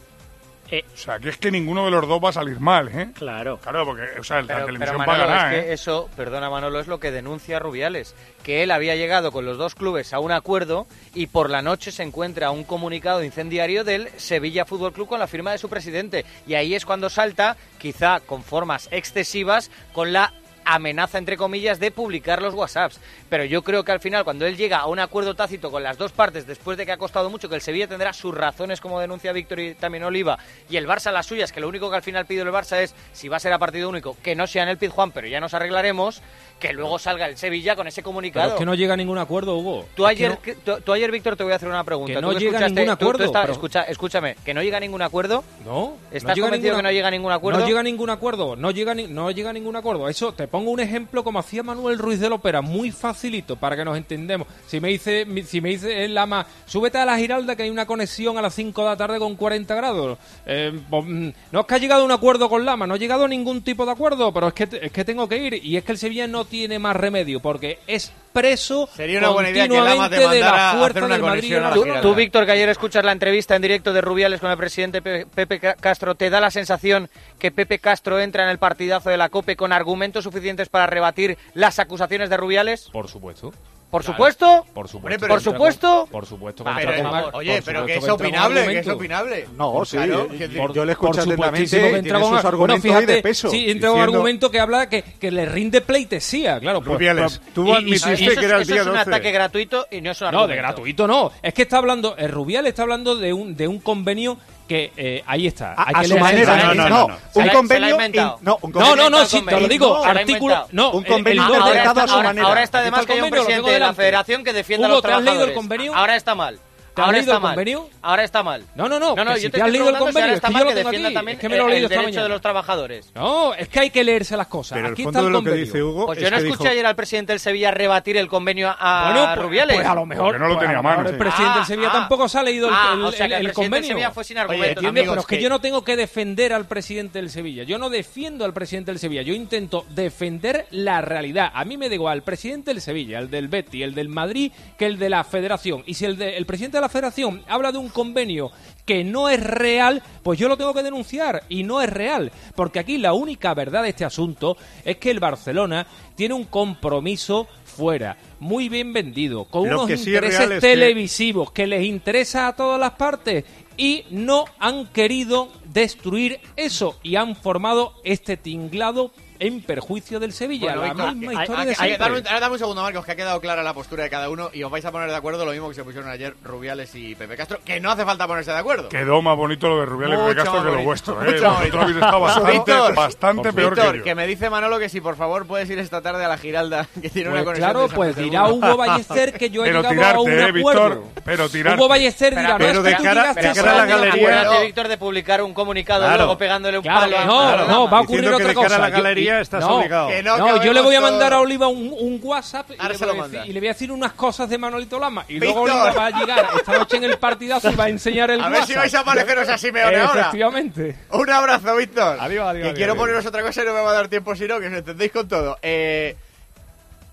Eh, 0.70 0.84
o 0.92 0.96
sea, 0.96 1.18
que 1.18 1.28
es 1.28 1.36
que 1.36 1.50
ninguno 1.50 1.84
de 1.84 1.90
los 1.90 2.08
dos 2.08 2.22
va 2.24 2.30
a 2.30 2.32
salir 2.32 2.58
mal, 2.58 2.88
¿eh? 2.88 3.10
Claro. 3.14 3.58
Claro, 3.58 3.84
porque 3.84 4.02
o 4.18 4.24
sea, 4.24 4.42
la 4.42 4.64
televisión 4.64 5.02
pero 5.04 5.24
es. 5.24 5.52
¿eh? 5.52 5.72
Eso, 5.72 6.08
perdona 6.16 6.48
Manolo, 6.48 6.80
es 6.80 6.86
lo 6.86 6.98
que 7.00 7.10
denuncia 7.10 7.58
Rubiales, 7.58 8.14
que 8.42 8.62
él 8.62 8.70
había 8.70 8.96
llegado 8.96 9.30
con 9.30 9.44
los 9.44 9.58
dos 9.58 9.74
clubes 9.74 10.12
a 10.12 10.20
un 10.20 10.32
acuerdo 10.32 10.86
y 11.14 11.26
por 11.26 11.50
la 11.50 11.62
noche 11.62 11.92
se 11.92 12.02
encuentra 12.02 12.50
un 12.50 12.64
comunicado 12.64 13.22
incendiario 13.22 13.84
del 13.84 14.08
Sevilla 14.16 14.64
Fútbol 14.64 14.92
Club 14.92 15.08
con 15.08 15.20
la 15.20 15.26
firma 15.26 15.52
de 15.52 15.58
su 15.58 15.68
presidente. 15.68 16.24
Y 16.46 16.54
ahí 16.54 16.74
es 16.74 16.86
cuando 16.86 17.10
salta, 17.10 17.56
quizá 17.78 18.20
con 18.20 18.42
formas 18.42 18.88
excesivas, 18.90 19.70
con 19.92 20.12
la 20.12 20.32
amenaza, 20.64 21.18
entre 21.18 21.36
comillas, 21.36 21.78
de 21.80 21.90
publicar 21.90 22.42
los 22.42 22.54
WhatsApps. 22.54 23.00
Pero 23.28 23.44
yo 23.44 23.62
creo 23.62 23.84
que 23.84 23.92
al 23.92 24.00
final, 24.00 24.24
cuando 24.24 24.46
él 24.46 24.56
llega 24.56 24.78
a 24.78 24.86
un 24.86 24.98
acuerdo 24.98 25.34
tácito 25.34 25.70
con 25.70 25.82
las 25.82 25.98
dos 25.98 26.12
partes, 26.12 26.46
después 26.46 26.78
de 26.78 26.86
que 26.86 26.92
ha 26.92 26.96
costado 26.96 27.30
mucho, 27.30 27.48
que 27.48 27.54
el 27.54 27.60
Sevilla 27.60 27.88
tendrá 27.88 28.12
sus 28.12 28.34
razones, 28.34 28.80
como 28.80 29.00
denuncia 29.00 29.32
Víctor 29.32 29.60
y 29.60 29.74
también 29.74 30.04
Oliva, 30.04 30.38
y 30.68 30.76
el 30.76 30.86
Barça 30.86 31.12
las 31.12 31.26
suyas, 31.26 31.52
que 31.52 31.60
lo 31.60 31.68
único 31.68 31.90
que 31.90 31.96
al 31.96 32.02
final 32.02 32.26
pide 32.26 32.42
el 32.42 32.48
Barça 32.48 32.78
es, 32.78 32.94
si 33.12 33.28
va 33.28 33.36
a 33.36 33.40
ser 33.40 33.52
a 33.52 33.58
partido 33.58 33.88
único, 33.88 34.16
que 34.22 34.34
no 34.34 34.46
sea 34.46 34.62
en 34.62 34.68
el 34.68 34.78
Pizjuán, 34.78 35.12
pero 35.12 35.26
ya 35.26 35.40
nos 35.40 35.54
arreglaremos, 35.54 36.22
que 36.58 36.72
luego 36.72 36.98
salga 36.98 37.26
el 37.26 37.36
Sevilla 37.36 37.76
con 37.76 37.86
ese 37.86 38.02
comunicado. 38.02 38.56
Que 38.56 38.64
no 38.64 38.74
llega 38.74 38.94
a 38.94 38.96
ningún 38.96 39.18
acuerdo, 39.18 39.56
Hugo. 39.56 39.86
Tú 39.94 40.06
ayer, 40.06 40.38
tú, 40.84 40.92
ayer 40.92 41.10
Víctor, 41.10 41.36
te 41.36 41.44
voy 41.44 41.52
a 41.52 41.56
hacer 41.56 41.68
una 41.68 41.84
pregunta. 41.84 42.14
Que 42.14 42.20
no 42.20 42.32
llega 42.32 42.58
a 42.58 42.68
ningún 42.68 42.90
acuerdo. 42.90 43.24
Escucha, 43.50 43.82
escúchame, 43.82 44.36
que 44.44 44.54
no 44.54 44.62
llega 44.62 44.78
a 44.78 44.80
ningún 44.80 45.02
acuerdo. 45.02 45.44
No. 45.64 45.96
¿Estás 46.10 46.36
no 46.36 46.44
convencido 46.44 46.76
que 46.76 46.82
no 46.82 46.90
llega 46.90 47.08
a 47.08 47.10
ningún 47.10 47.32
acuerdo? 47.32 47.60
No 47.60 47.66
llega 47.66 47.80
a 47.80 47.82
ningún 47.82 48.10
acuerdo. 48.10 48.56
No 48.56 48.70
llega, 48.70 48.94
ni... 48.94 49.06
no 49.06 49.30
llega 49.30 49.50
a 49.50 49.52
ningún 49.52 49.76
acuerdo. 49.76 50.08
Eso 50.08 50.32
te 50.32 50.48
pongo 50.54 50.70
un 50.70 50.78
ejemplo 50.78 51.24
como 51.24 51.40
hacía 51.40 51.64
Manuel 51.64 51.98
Ruiz 51.98 52.20
de 52.20 52.28
Lopera, 52.28 52.62
muy 52.62 52.92
facilito 52.92 53.56
para 53.56 53.74
que 53.74 53.84
nos 53.84 53.96
entendemos. 53.96 54.46
Si 54.68 54.78
me 54.78 54.86
dice, 54.86 55.26
si 55.44 55.60
me 55.60 55.70
dice 55.70 56.04
el 56.04 56.16
ama, 56.16 56.46
súbete 56.64 56.96
a 56.96 57.04
la 57.04 57.18
Giralda 57.18 57.56
que 57.56 57.64
hay 57.64 57.70
una 57.70 57.86
conexión 57.86 58.38
a 58.38 58.42
las 58.42 58.54
5 58.54 58.80
de 58.82 58.88
la 58.88 58.96
tarde 58.96 59.18
con 59.18 59.34
40 59.34 59.74
grados. 59.74 60.16
Eh, 60.46 60.72
pues, 60.88 61.04
mm, 61.04 61.28
no 61.50 61.60
es 61.60 61.66
que 61.66 61.74
ha 61.74 61.78
llegado 61.78 62.02
a 62.02 62.04
un 62.04 62.12
acuerdo 62.12 62.48
con 62.48 62.64
Lama, 62.64 62.86
no 62.86 62.94
ha 62.94 62.98
llegado 62.98 63.24
a 63.24 63.28
ningún 63.28 63.62
tipo 63.62 63.84
de 63.84 63.90
acuerdo, 63.90 64.32
pero 64.32 64.46
es 64.46 64.54
que, 64.54 64.68
es 64.80 64.92
que 64.92 65.04
tengo 65.04 65.28
que 65.28 65.38
ir. 65.38 65.54
Y 65.54 65.76
es 65.76 65.82
que 65.82 65.90
el 65.90 65.98
Sevilla 65.98 66.28
no 66.28 66.44
tiene 66.44 66.78
más 66.78 66.94
remedio 66.94 67.40
porque 67.40 67.80
es 67.88 68.12
preso 68.34 68.88
Sería 68.92 69.20
una 69.20 69.28
buena 69.28 69.50
idea 69.50 69.68
que 69.68 69.80
Lama 69.80 70.08
de 70.08 70.40
la 70.40 70.74
fuerza 70.76 71.06
del 71.06 71.22
Madrid. 71.22 71.54
A 71.54 71.72
tú, 71.72 71.84
tú, 72.02 72.14
Víctor, 72.14 72.44
que 72.44 72.52
ayer 72.52 72.68
escuchas 72.68 73.04
la 73.04 73.12
entrevista 73.12 73.54
en 73.54 73.62
directo 73.62 73.92
de 73.92 74.00
Rubiales 74.00 74.40
con 74.40 74.50
el 74.50 74.56
presidente 74.56 75.00
Pepe 75.00 75.60
Castro, 75.80 76.16
¿te 76.16 76.28
da 76.28 76.40
la 76.40 76.50
sensación 76.50 77.08
que 77.38 77.52
Pepe 77.52 77.78
Castro 77.78 78.20
entra 78.20 78.42
en 78.42 78.50
el 78.50 78.58
partidazo 78.58 79.08
de 79.08 79.16
la 79.16 79.28
COPE 79.28 79.56
con 79.56 79.72
argumentos 79.72 80.24
suficientes 80.24 80.68
para 80.68 80.86
rebatir 80.86 81.38
las 81.54 81.78
acusaciones 81.78 82.28
de 82.28 82.36
Rubiales? 82.36 82.90
Por 82.92 83.08
supuesto. 83.08 83.52
Por 83.94 84.02
claro, 84.02 84.16
supuesto. 84.16 84.66
Por 84.74 84.88
supuesto. 84.88 85.28
Por 85.28 85.40
supuesto. 85.40 86.08
Por 86.10 86.26
supuesto. 86.26 86.64
Pero, 86.64 87.10
por 87.10 87.36
oye, 87.36 87.62
pero 87.64 87.86
que 87.86 87.94
es 87.94 88.08
opinable, 88.08 88.66
que 88.66 88.78
es 88.80 88.88
opinable. 88.88 89.46
No, 89.56 89.72
pues 89.72 89.90
sí. 89.90 89.96
Claro, 89.98 90.32
yo, 90.32 90.58
por, 90.58 90.74
yo 90.74 90.84
le 90.84 90.92
escucho 90.92 91.20
atentamente 91.20 92.02
y 92.04 92.10
con, 92.10 92.20
sus 92.24 92.44
argumentos 92.44 92.56
bueno, 92.58 92.82
fíjate, 92.82 93.12
de 93.12 93.22
peso. 93.22 93.48
Sí, 93.50 93.70
entra 93.70 93.92
un 93.92 94.00
argumento 94.00 94.50
que 94.50 94.58
habla 94.58 94.88
que, 94.88 95.04
que 95.04 95.30
le 95.30 95.46
rinde 95.46 95.80
pleitesía, 95.80 96.58
claro. 96.58 96.80
Pues, 96.80 96.92
Rubiales, 96.92 97.38
pues, 97.38 97.54
tú 97.54 97.68
y, 97.68 97.72
admitiste 97.72 98.34
que 98.34 98.44
era 98.44 98.56
el 98.56 98.66
día 98.66 98.80
es 98.80 98.86
un 98.88 98.96
ataque 98.96 99.30
gratuito 99.30 99.86
y 99.88 100.00
no 100.00 100.10
es 100.10 100.20
un 100.20 100.26
argumento. 100.26 100.48
No, 100.48 100.52
de 100.52 100.56
gratuito 100.56 101.06
no. 101.06 101.30
Es 101.40 101.54
que 101.54 101.62
está 101.62 101.78
hablando, 101.78 102.16
el 102.16 102.32
Rubiales 102.32 102.70
está 102.70 102.82
hablando 102.82 103.14
de 103.14 103.32
un, 103.32 103.56
de 103.56 103.68
un 103.68 103.78
convenio 103.78 104.38
que 104.66 104.92
eh, 104.96 105.22
ahí 105.26 105.46
está. 105.46 105.72
A, 105.72 105.88
hay 105.88 105.94
a 105.96 106.00
que 106.00 106.08
su 106.08 106.18
manera. 106.18 106.56
No, 106.56 106.74
no, 106.74 106.88
no, 106.88 107.08
no, 107.08 107.18
Un 107.34 107.48
convenio. 107.48 107.98
No. 108.40 108.58
No, 108.62 108.96
no, 108.96 109.10
no, 109.10 109.24
sí, 109.26 109.42
te 109.42 109.60
lo 109.60 109.68
digo. 109.68 109.98
No, 109.98 110.04
artículo. 110.04 110.66
No, 110.72 110.92
un 110.92 111.04
eh, 111.04 111.08
convenio 111.08 111.42
interpretado 111.42 111.70
ahora 111.70 111.90
está, 111.90 112.02
a 112.02 112.08
su 112.08 112.14
ahora, 112.14 112.28
manera. 112.28 112.46
Ahora 112.46 112.62
está 112.62 112.78
además 112.78 113.00
está 113.00 113.12
que 113.12 113.18
hay 113.18 113.24
un 113.24 113.30
presidente 113.30 113.70
de 113.70 113.78
la 113.78 113.94
federación 113.94 114.44
que 114.44 114.52
defiende 114.52 114.86
a 114.86 114.88
los 114.88 115.02
trabajadores. 115.02 115.48
El 115.48 115.54
convenio? 115.54 115.94
Ahora 115.94 116.16
está 116.16 116.34
mal. 116.34 116.58
Ahora 116.96 117.18
está 117.18 117.40
mal. 117.40 117.58
Ahora 118.02 118.24
está 118.24 118.42
mal. 118.42 118.64
No, 118.74 118.88
no, 118.88 118.98
no. 118.98 119.14
no, 119.16 119.24
no 119.24 119.32
yo 119.32 119.36
si 119.36 119.50
te, 119.50 119.58
te 119.58 119.62
has 119.62 119.70
leído 119.70 119.88
el 119.88 119.96
convenio, 119.96 120.12
si 120.12 120.20
ahora 120.20 120.34
está 120.34 120.48
es 120.48 120.52
que 120.52 120.58
mal 120.58 120.68
que 120.68 120.74
defienda 120.74 121.08
aquí. 121.08 121.14
también 121.14 121.36
es 121.36 121.40
que 121.40 121.48
me 121.48 121.56
lo 121.56 121.68
el, 121.68 121.72
el 121.74 121.82
derecho 121.88 122.02
mañana. 122.02 122.22
de 122.22 122.28
los 122.28 122.40
trabajadores. 122.40 123.10
No, 123.14 123.54
es 123.54 123.68
que 123.68 123.80
hay 123.80 123.90
que 123.90 124.04
leerse 124.04 124.36
las 124.36 124.46
cosas. 124.46 124.76
Pero 124.76 124.88
aquí 124.88 125.02
el 125.02 125.06
fondo 125.06 125.18
está 125.18 125.20
el 125.20 125.26
de 125.26 125.32
lo 125.32 125.38
convenio. 125.38 125.56
que 125.56 125.64
dice 125.64 125.82
Hugo 125.82 126.06
Pues 126.06 126.18
yo 126.20 126.30
no 126.30 126.36
escuché 126.36 126.68
ayer 126.68 126.86
al 126.86 126.96
presidente 126.96 127.32
del 127.32 127.40
Sevilla 127.40 127.70
rebatir 127.70 128.16
el 128.16 128.28
convenio 128.28 128.74
a, 128.78 129.12
bueno, 129.12 129.34
pues, 129.34 129.46
Rubiales. 129.46 129.76
Pues 129.76 129.86
a 129.86 129.94
lo 129.94 130.06
mejor. 130.06 130.24
Porque 130.26 130.38
no 130.38 130.48
lo 130.48 130.54
pues 130.54 130.66
tenía 130.66 130.82
pues. 130.82 131.10
El 131.10 131.18
presidente 131.18 131.54
del 131.54 131.62
ah, 131.62 131.66
Sevilla 131.66 131.88
ah. 131.88 131.92
tampoco 131.92 132.28
se 132.28 132.38
ha 132.38 132.42
leído 132.42 132.68
el, 132.68 132.74
ah, 132.74 133.10
el, 133.18 133.32
el, 133.32 133.52
convenio. 133.52 133.88
Sevilla 133.88 134.10
fue 134.10 134.24
sin 134.24 134.38
argumento. 134.38 134.80
Pero 134.80 135.20
es 135.20 135.26
que 135.26 135.42
yo 135.42 135.48
no 135.48 135.60
tengo 135.60 135.84
que 135.84 135.96
defender 135.96 136.52
al 136.52 136.66
presidente 136.66 137.18
del 137.18 137.30
Sevilla. 137.30 137.64
Yo 137.64 137.78
no 137.78 137.90
defiendo 137.90 138.44
al 138.44 138.52
presidente 138.52 138.90
del 138.90 138.98
Sevilla. 138.98 139.22
Yo 139.22 139.34
intento 139.34 139.84
defender 139.90 140.66
la 140.70 141.00
realidad. 141.00 141.50
A 141.54 141.64
mí 141.64 141.76
me 141.76 141.88
da 141.88 141.94
igual 141.94 142.18
el 142.18 142.22
presidente 142.22 142.70
del 142.72 142.80
Sevilla, 142.80 143.18
el 143.18 143.30
del 143.30 143.48
Betty, 143.48 143.82
el 143.82 143.94
del 143.94 144.08
Madrid, 144.08 144.52
que 144.78 144.86
el 144.86 144.98
de 144.98 145.08
la 145.08 145.24
Federación. 145.24 145.82
Y 145.86 145.94
si 145.94 146.04
el 146.04 146.46
presidente 146.46 146.83
la 146.84 146.88
federación 146.90 147.42
habla 147.48 147.72
de 147.72 147.78
un 147.78 147.88
convenio 147.88 148.50
que 148.84 149.02
no 149.04 149.30
es 149.30 149.42
real, 149.42 150.02
pues 150.22 150.38
yo 150.38 150.48
lo 150.48 150.58
tengo 150.58 150.74
que 150.74 150.82
denunciar 150.82 151.44
y 151.48 151.62
no 151.62 151.80
es 151.80 151.88
real, 151.88 152.30
porque 152.54 152.78
aquí 152.78 152.98
la 152.98 153.14
única 153.14 153.54
verdad 153.54 153.82
de 153.82 153.88
este 153.88 154.04
asunto 154.04 154.58
es 154.84 154.98
que 154.98 155.10
el 155.10 155.20
Barcelona 155.20 155.86
tiene 156.14 156.34
un 156.34 156.44
compromiso 156.44 157.48
fuera, 157.64 158.18
muy 158.38 158.68
bien 158.68 158.92
vendido, 158.92 159.46
con 159.46 159.62
unos 159.62 159.90
intereses 159.90 160.60
televisivos 160.60 161.50
que... 161.50 161.62
que 161.62 161.66
les 161.68 161.84
interesa 161.84 162.48
a 162.48 162.54
todas 162.54 162.78
las 162.78 162.92
partes 162.92 163.44
y 163.76 164.04
no 164.10 164.44
han 164.58 164.86
querido 164.88 165.48
destruir 165.72 166.40
eso 166.56 166.98
y 167.02 167.16
han 167.16 167.34
formado 167.34 167.94
este 168.04 168.36
tinglado 168.36 169.10
en 169.38 169.60
perjuicio 169.62 170.20
del 170.20 170.32
Sevilla. 170.32 170.76
Bueno, 170.76 170.94
la 170.94 171.12
misma 171.12 171.42
historia 171.42 171.62
hay, 171.62 171.66
de 171.68 171.76
hay, 171.78 171.96
dame, 171.96 172.20
dame, 172.22 172.52
un 172.52 172.58
segundo, 172.58 172.82
Marcos, 172.82 173.04
que 173.04 173.12
ha 173.12 173.16
quedado 173.16 173.40
clara 173.40 173.62
la 173.62 173.74
postura 173.74 174.04
de 174.04 174.10
cada 174.10 174.30
uno 174.30 174.50
y 174.52 174.62
os 174.62 174.70
vais 174.70 174.84
a 174.84 174.92
poner 174.92 175.10
de 175.10 175.16
acuerdo 175.16 175.44
lo 175.44 175.52
mismo 175.52 175.68
que 175.68 175.74
se 175.74 175.84
pusieron 175.84 176.08
ayer 176.10 176.34
Rubiales 176.42 176.94
y 176.94 177.14
Pepe 177.14 177.36
Castro, 177.36 177.58
que 177.64 177.80
no 177.80 177.90
hace 177.90 178.04
falta 178.04 178.26
ponerse 178.26 178.52
de 178.52 178.58
acuerdo. 178.58 178.88
Quedó 178.88 179.22
más 179.22 179.36
bonito 179.36 179.68
lo 179.68 179.80
de 179.80 179.86
Rubiales 179.86 180.18
y 180.18 180.22
Pepe 180.22 180.36
Castro 180.36 180.64
que 180.64 180.70
lo 180.70 180.82
vuestro. 180.82 181.24
¿eh? 181.24 181.40
Vosotros 181.40 182.94
bastante, 182.94 183.52
peor 183.52 183.74
que 183.74 183.98
yo. 183.98 184.04
que 184.04 184.14
me 184.14 184.26
dice 184.26 184.50
Manolo 184.50 184.78
que 184.78 184.88
si 184.88 185.00
por 185.00 185.16
favor 185.16 185.46
puedes 185.46 185.68
ir 185.70 185.78
esta 185.78 186.00
tarde 186.00 186.24
a 186.24 186.28
la 186.28 186.38
Giralda, 186.38 186.86
que 187.00 187.10
tiene 187.10 187.30
una 187.30 187.42
pues 187.42 187.56
conexión 187.56 187.70
Claro, 187.70 187.88
pues 187.94 188.16
dirá 188.16 188.48
Hugo 188.48 188.76
Ballester 188.76 189.32
que 189.32 189.50
yo 189.50 189.64
he 189.64 189.68
pero 189.68 189.82
llegado 189.82 189.94
tirarte, 189.94 190.16
a 190.16 190.20
un 190.20 190.30
eh, 190.30 191.00
pero 191.24 191.48
tirarte. 191.48 191.78
Hugo 191.78 191.88
Ballester 191.88 192.36
dirá, 192.36 192.56
pero, 192.58 192.74
no, 192.74 192.82
de 192.82 192.96
cara, 192.96 193.34
de 193.34 193.52
cara 193.52 193.72
a 193.72 193.76
la 193.76 193.86
galería. 193.86 194.60
Víctor, 194.60 194.88
de 194.88 194.98
publicar 194.98 195.42
un 195.42 195.54
comunicado 195.54 196.08
luego 196.16 196.38
pegándole 196.38 196.78
un 196.78 196.84
palo. 196.84 197.24
No, 197.24 197.66
no, 197.66 197.90
va 197.90 197.98
a 197.98 198.00
ocurrir 198.02 198.32
otra 198.32 198.54
cosa 198.54 198.90
día 199.24 199.40
estás 199.40 199.60
no, 199.60 199.78
obligado. 199.78 200.10
No, 200.22 200.62
yo 200.62 200.72
le 200.72 200.80
voy 200.80 200.94
a 200.94 201.00
mandar 201.00 201.32
a 201.32 201.40
Oliva 201.40 201.68
un, 201.68 202.20
WhatsApp 202.22 202.70
y 202.70 203.52
le, 203.52 203.60
voy 203.60 203.68
a 203.68 203.72
decir, 203.72 203.92
unas 203.92 204.12
cosas 204.12 204.48
de 204.48 204.56
Manolito 204.58 204.98
Lama. 204.98 205.24
Y 205.28 205.38
luego 205.38 205.62
Oliva 205.62 205.92
va 205.92 206.06
a 206.06 206.10
llegar 206.10 206.46
esta 206.56 206.78
noche 206.78 206.96
en 206.96 207.04
el 207.04 207.18
partidazo 207.18 207.70
y 207.70 207.74
va 207.74 207.84
a 207.84 207.88
enseñar 207.88 208.30
el 208.30 208.40
a 208.40 208.48
ver 208.48 208.64
si 208.64 208.74
vais 208.74 208.94
a 208.94 209.04
pareceros 209.04 209.48
a 209.48 209.58
Simeone 209.58 209.96
ahora. 209.96 210.20
Efectivamente. 210.20 210.96
Un 211.10 211.30
abrazo, 211.30 211.76
Víctor. 211.76 212.18
Adiós, 212.20 212.46
adiós. 212.46 212.68
Que 212.68 212.74
quiero 212.74 212.96
poneros 212.96 213.24
otra 213.26 213.42
cosa 213.42 213.62
y 213.62 213.66
no 213.66 213.74
me 213.74 213.80
va 213.80 213.90
a 213.90 213.94
dar 213.94 214.08
tiempo 214.08 214.34
si 214.34 214.46
no, 214.46 214.60
que 214.60 214.66
os 214.66 214.72
entendéis 214.72 215.12
con 215.12 215.28
todo. 215.28 215.58
Eh, 215.62 216.16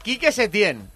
Quique 0.03 0.31
Setién 0.31 0.89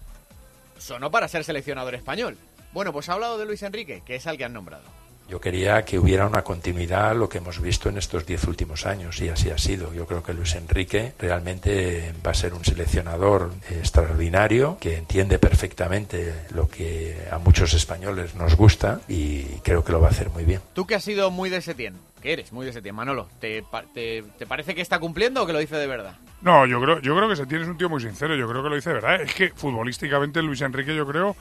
sonó 0.78 1.10
para 1.10 1.28
ser 1.28 1.44
seleccionador 1.44 1.94
español. 1.94 2.36
Bueno, 2.72 2.92
pues 2.92 3.08
ha 3.08 3.14
hablado 3.14 3.38
de 3.38 3.46
Luis 3.46 3.62
Enrique, 3.62 4.02
que 4.04 4.16
es 4.16 4.26
al 4.26 4.36
que 4.36 4.44
han 4.44 4.52
nombrado. 4.52 4.84
Yo 5.28 5.40
quería 5.40 5.84
que 5.84 5.98
hubiera 5.98 6.26
una 6.26 6.42
continuidad 6.42 7.10
a 7.10 7.14
lo 7.14 7.28
que 7.28 7.38
hemos 7.38 7.60
visto 7.60 7.88
en 7.88 7.98
estos 7.98 8.24
diez 8.26 8.44
últimos 8.44 8.86
años 8.86 9.20
y 9.20 9.28
así 9.28 9.50
ha 9.50 9.58
sido. 9.58 9.92
Yo 9.92 10.06
creo 10.06 10.22
que 10.22 10.32
Luis 10.32 10.54
Enrique 10.54 11.14
realmente 11.18 12.14
va 12.24 12.30
a 12.30 12.34
ser 12.34 12.54
un 12.54 12.64
seleccionador 12.64 13.50
extraordinario 13.70 14.78
que 14.80 14.96
entiende 14.96 15.38
perfectamente 15.38 16.32
lo 16.54 16.68
que 16.68 17.16
a 17.30 17.38
muchos 17.38 17.74
españoles 17.74 18.34
nos 18.34 18.54
gusta 18.56 19.00
y 19.08 19.42
creo 19.64 19.84
que 19.84 19.92
lo 19.92 20.00
va 20.00 20.08
a 20.08 20.10
hacer 20.10 20.30
muy 20.30 20.44
bien. 20.44 20.60
Tú 20.74 20.86
que 20.86 20.94
has 20.94 21.02
sido 21.04 21.30
muy 21.30 21.50
de 21.50 21.60
Setién, 21.60 21.94
que 22.22 22.32
eres 22.32 22.52
muy 22.52 22.64
de 22.66 22.72
Setién, 22.72 22.94
Manolo, 22.94 23.28
¿te, 23.40 23.62
pa- 23.62 23.84
te, 23.92 24.22
te 24.38 24.46
parece 24.46 24.74
que 24.74 24.80
está 24.80 24.98
cumpliendo 25.00 25.42
o 25.42 25.46
que 25.46 25.52
lo 25.52 25.58
dice 25.58 25.76
de 25.76 25.86
verdad? 25.86 26.14
No, 26.42 26.66
yo 26.66 26.80
creo, 26.80 27.00
yo 27.00 27.16
creo 27.16 27.28
que 27.28 27.36
Setién 27.36 27.62
es 27.62 27.68
un 27.68 27.78
tío 27.78 27.88
muy 27.88 28.00
sincero, 28.00 28.36
yo 28.36 28.48
creo 28.48 28.62
que 28.62 28.68
lo 28.68 28.74
dice 28.76 28.90
de 28.90 28.94
verdad. 28.94 29.22
Es 29.22 29.34
que 29.34 29.48
futbolísticamente 29.50 30.42
Luis 30.42 30.60
Enrique 30.60 30.94
yo 30.94 31.06
creo 31.06 31.34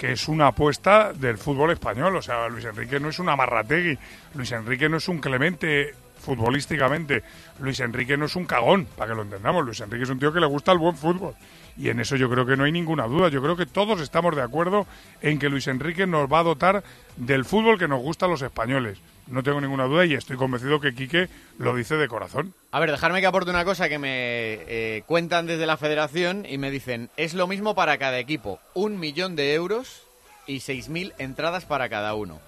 que 0.00 0.12
es 0.12 0.28
una 0.28 0.46
apuesta 0.46 1.12
del 1.12 1.36
fútbol 1.36 1.72
español. 1.72 2.16
O 2.16 2.22
sea, 2.22 2.48
Luis 2.48 2.64
Enrique 2.64 2.98
no 2.98 3.10
es 3.10 3.18
un 3.18 3.28
amarrategui, 3.28 3.98
Luis 4.34 4.50
Enrique 4.50 4.88
no 4.88 4.96
es 4.96 5.06
un 5.08 5.18
Clemente 5.18 5.94
futbolísticamente, 6.18 7.22
Luis 7.60 7.80
Enrique 7.80 8.16
no 8.16 8.24
es 8.24 8.34
un 8.34 8.46
cagón, 8.46 8.86
para 8.96 9.10
que 9.10 9.16
lo 9.16 9.22
entendamos. 9.22 9.62
Luis 9.62 9.78
Enrique 9.80 10.04
es 10.04 10.08
un 10.08 10.18
tío 10.18 10.32
que 10.32 10.40
le 10.40 10.46
gusta 10.46 10.72
el 10.72 10.78
buen 10.78 10.96
fútbol. 10.96 11.34
Y 11.76 11.90
en 11.90 12.00
eso 12.00 12.16
yo 12.16 12.30
creo 12.30 12.46
que 12.46 12.56
no 12.56 12.64
hay 12.64 12.72
ninguna 12.72 13.06
duda. 13.06 13.28
Yo 13.28 13.42
creo 13.42 13.56
que 13.56 13.66
todos 13.66 14.00
estamos 14.00 14.34
de 14.34 14.40
acuerdo 14.40 14.86
en 15.20 15.38
que 15.38 15.50
Luis 15.50 15.68
Enrique 15.68 16.06
nos 16.06 16.32
va 16.32 16.38
a 16.38 16.44
dotar 16.44 16.82
del 17.16 17.44
fútbol 17.44 17.78
que 17.78 17.86
nos 17.86 18.00
gusta 18.00 18.24
a 18.24 18.30
los 18.30 18.40
españoles. 18.40 18.98
No 19.30 19.44
tengo 19.44 19.60
ninguna 19.60 19.84
duda 19.84 20.04
y 20.04 20.14
estoy 20.14 20.36
convencido 20.36 20.80
que 20.80 20.92
Quique 20.92 21.28
lo 21.56 21.74
dice 21.74 21.96
de 21.96 22.08
corazón. 22.08 22.52
A 22.72 22.80
ver, 22.80 22.90
dejarme 22.90 23.20
que 23.20 23.26
aporte 23.26 23.50
una 23.50 23.64
cosa 23.64 23.88
que 23.88 23.98
me 23.98 24.54
eh, 24.66 25.04
cuentan 25.06 25.46
desde 25.46 25.66
la 25.66 25.76
federación 25.76 26.44
y 26.48 26.58
me 26.58 26.70
dicen, 26.72 27.10
es 27.16 27.34
lo 27.34 27.46
mismo 27.46 27.76
para 27.76 27.96
cada 27.98 28.18
equipo, 28.18 28.58
un 28.74 28.98
millón 28.98 29.36
de 29.36 29.54
euros 29.54 30.02
y 30.48 30.56
6.000 30.56 31.14
entradas 31.18 31.64
para 31.64 31.88
cada 31.88 32.14
uno. 32.14 32.40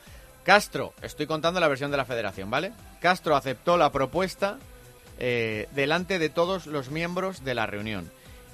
Castro, 0.43 0.93
estoy 1.03 1.27
contando 1.27 1.61
la 1.61 1.69
versión 1.69 1.93
de 1.93 1.97
la 1.97 2.05
federación, 2.05 2.51
¿vale? 2.51 2.73
Castro 3.01 3.37
aceptó 3.37 3.77
la 3.77 3.93
propuesta 3.93 4.59
eh, 5.21 5.69
delante 5.77 6.19
de 6.19 6.31
todos 6.31 6.67
los 6.67 6.91
miembros 6.91 7.45
de 7.45 7.55
la 7.55 7.67
reunión 7.67 8.11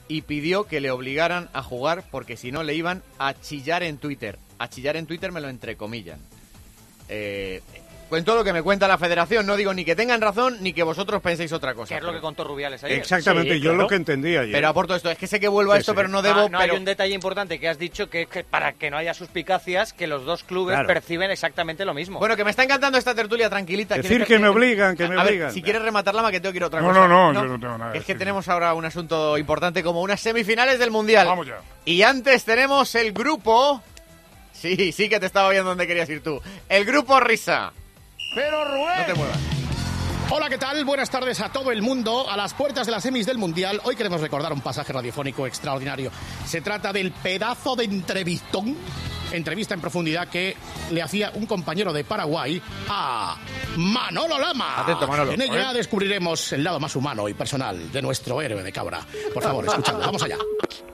y 0.06 0.22
pidió 0.22 0.64
que 0.64 0.82
le 0.82 0.90
obligaran 0.90 1.48
a 1.54 1.62
jugar 1.62 2.04
porque 2.10 2.36
si 2.36 2.52
no 2.52 2.62
le 2.62 2.74
iban 2.74 3.02
a 3.18 3.32
chillar 3.32 3.82
en 3.82 3.96
Twitter. 3.96 4.38
A 4.58 4.68
chillar 4.68 4.96
en 4.96 5.06
Twitter 5.06 5.32
me 5.32 5.40
lo 5.40 5.48
entrecomillan. 5.48 6.18
Eh, 7.08 7.62
con 8.08 8.24
todo 8.24 8.36
lo 8.36 8.44
que 8.44 8.52
me 8.52 8.62
cuenta 8.62 8.88
la 8.88 8.96
federación, 8.98 9.44
no 9.46 9.56
digo 9.56 9.74
ni 9.74 9.84
que 9.84 9.94
tengan 9.94 10.20
razón 10.20 10.56
ni 10.60 10.72
que 10.72 10.82
vosotros 10.82 11.20
penséis 11.20 11.52
otra 11.52 11.74
cosa. 11.74 11.88
Que 11.94 11.98
es 11.98 12.02
lo 12.02 12.12
que 12.12 12.20
contó 12.20 12.44
Rubiales 12.44 12.82
ayer. 12.84 12.98
Exactamente, 12.98 13.54
Sí, 13.54 13.60
yo 13.60 13.70
claro. 13.70 13.82
lo 13.82 13.88
que 13.88 13.94
entendí 13.96 14.36
ayer. 14.36 14.52
Pero 14.52 14.68
aporto 14.68 14.94
esto, 14.94 15.10
es 15.10 15.18
que 15.18 15.26
sé 15.26 15.38
que 15.40 15.48
vuelvo 15.48 15.72
a 15.72 15.76
Sí, 15.76 15.80
esto, 15.80 15.92
sí. 15.92 15.96
pero 15.96 16.08
no 16.08 16.22
debo... 16.22 16.40
Ah, 16.40 16.48
no, 16.48 16.58
pero... 16.58 16.72
hay 16.72 16.78
un 16.78 16.84
detalle 16.84 17.14
importante 17.14 17.58
que 17.60 17.68
has 17.68 17.78
dicho 17.78 18.08
que 18.08 18.22
es 18.22 18.28
que 18.28 18.44
para 18.44 18.72
que 18.72 18.90
no 18.90 18.96
haya 18.96 19.12
suspicacias, 19.14 19.92
que 19.92 20.06
los 20.06 20.24
dos 20.24 20.42
clubes 20.44 20.74
Claro. 20.74 20.86
perciben 20.88 21.30
exactamente 21.30 21.84
lo 21.84 21.92
mismo. 21.94 22.18
Bueno, 22.18 22.36
que 22.36 22.44
me 22.44 22.50
está 22.50 22.64
encantando 22.64 22.96
esta 22.98 23.14
tertulia 23.14 23.50
tranquilita. 23.50 23.94
Decir 23.96 24.08
¿Quieres 24.10 24.28
que 24.28 24.38
me 24.38 24.48
obligan, 24.48 24.96
que 24.96 25.06
me 25.08 25.14
A 25.14 25.22
ver, 25.24 25.32
obligan. 25.34 25.52
si 25.52 25.62
quieres 25.62 25.82
rematarla, 25.82 26.22
ma, 26.22 26.30
que 26.30 26.40
tengo 26.40 26.52
que 26.52 26.58
ir 26.58 26.62
a 26.64 26.66
otra 26.68 26.80
No, 26.80 26.88
cosa. 26.88 27.08
no, 27.08 27.32
no, 27.32 27.42
yo 27.42 27.48
no 27.48 27.60
tengo 27.60 27.78
nada 27.78 27.92
Que 27.92 27.98
que 27.98 28.00
es 28.00 28.06
que 28.06 28.14
tenemos 28.14 28.48
ahora 28.48 28.72
un 28.74 28.84
asunto 28.84 29.36
importante 29.38 29.82
como 29.82 30.00
unas 30.02 30.20
semifinales 30.20 30.78
del 30.78 30.90
Mundial. 30.90 31.26
Vamos 31.26 31.46
ya. 31.46 31.58
Y 31.84 32.02
antes 32.02 32.44
tenemos 32.44 32.94
el 32.94 33.12
grupo... 33.12 33.82
Sí, 34.52 34.90
sí 34.92 35.08
que 35.08 35.20
te 35.20 35.26
estaba 35.26 35.50
viendo 35.50 35.68
donde 35.68 35.86
querías 35.86 36.08
ir 36.10 36.20
tú. 36.22 36.40
El 36.68 36.84
grupo 36.84 37.20
Risa. 37.20 37.72
Pero 38.34 38.64
Rubén. 38.64 38.98
No 39.00 39.06
te 39.06 39.14
muevas. 39.14 39.38
Hola, 40.30 40.50
¿qué 40.50 40.58
tal? 40.58 40.84
Buenas 40.84 41.08
tardes 41.08 41.40
a 41.40 41.50
todo 41.50 41.70
el 41.72 41.80
mundo. 41.80 42.28
A 42.28 42.36
las 42.36 42.52
puertas 42.52 42.86
de 42.86 42.92
las 42.92 43.02
semis 43.02 43.24
del 43.24 43.38
Mundial, 43.38 43.80
hoy 43.84 43.96
queremos 43.96 44.20
recordar 44.20 44.52
un 44.52 44.60
pasaje 44.60 44.92
radiofónico 44.92 45.46
extraordinario. 45.46 46.10
Se 46.44 46.60
trata 46.60 46.92
del 46.92 47.12
pedazo 47.12 47.74
de 47.74 47.84
entrevistón, 47.84 48.76
entrevista 49.32 49.72
en 49.72 49.80
profundidad 49.80 50.28
que 50.28 50.54
le 50.90 51.00
hacía 51.00 51.32
un 51.34 51.46
compañero 51.46 51.94
de 51.94 52.04
Paraguay 52.04 52.60
a 52.90 53.38
Manolo 53.76 54.38
Lama. 54.38 54.82
Atento, 54.82 55.08
Manolo. 55.08 55.32
En 55.32 55.40
ella 55.40 55.68
ver. 55.68 55.76
descubriremos 55.78 56.52
el 56.52 56.62
lado 56.62 56.78
más 56.78 56.94
humano 56.94 57.26
y 57.26 57.32
personal 57.32 57.90
de 57.90 58.02
nuestro 58.02 58.42
héroe 58.42 58.62
de 58.62 58.70
cabra. 58.72 59.00
Por 59.32 59.42
favor, 59.42 59.64
escuchadlo. 59.64 60.00
Vamos 60.00 60.22
allá. 60.22 60.36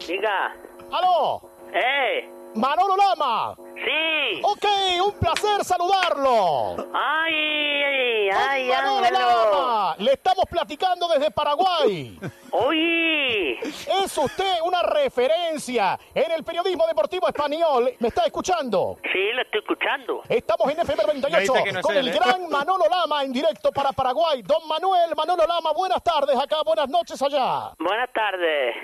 Diga. 0.07 0.55
¡Aló! 0.93 1.51
¡Eh! 1.75 2.44
¡Manolo 2.55 2.97
Lama! 2.97 3.57
¡Sí! 3.75 4.41
Ok, 4.45 4.65
un 5.07 5.13
placer 5.19 5.65
saludarlo. 5.65 6.77
¡Ay! 6.95 8.31
¡Ay, 8.31 8.69
Manolo 8.69 8.99
Ángelo! 8.99 9.19
Lama! 9.19 9.97
Le 9.99 10.13
estamos 10.13 10.45
platicando 10.49 11.09
desde 11.09 11.31
Paraguay. 11.33 12.19
¡Oye! 12.53 13.59
Es 13.59 14.17
usted 14.17 14.61
una 14.65 14.83
referencia 14.83 15.99
en 16.15 16.31
el 16.31 16.45
periodismo 16.45 16.87
deportivo 16.87 17.27
español. 17.27 17.93
¿Me 17.99 18.09
está 18.09 18.25
escuchando? 18.25 18.99
Sí, 19.13 19.33
lo 19.33 19.43
estoy 19.43 19.61
escuchando. 19.61 20.23
Estamos 20.29 20.71
en 20.71 20.81
FM 20.81 21.03
Ya 21.03 21.07
98 21.07 21.53
dice 21.53 21.65
que 21.65 21.73
no 21.73 21.81
con 21.81 21.97
él, 21.97 22.09
el 22.09 22.15
¿eh? 22.15 22.19
gran 22.19 22.49
Manolo 22.49 22.85
Lama 22.89 23.25
en 23.25 23.33
directo 23.33 23.73
para 23.73 23.91
Paraguay. 23.93 24.43
Don 24.43 24.67
Manuel 24.69 25.15
Manolo 25.17 25.45
Lama, 25.47 25.73
buenas 25.73 26.03
tardes 26.03 26.37
acá, 26.37 26.63
buenas 26.65 26.89
noches 26.89 27.21
allá. 27.21 27.73
Buenas 27.79 28.13
tardes. 28.13 28.77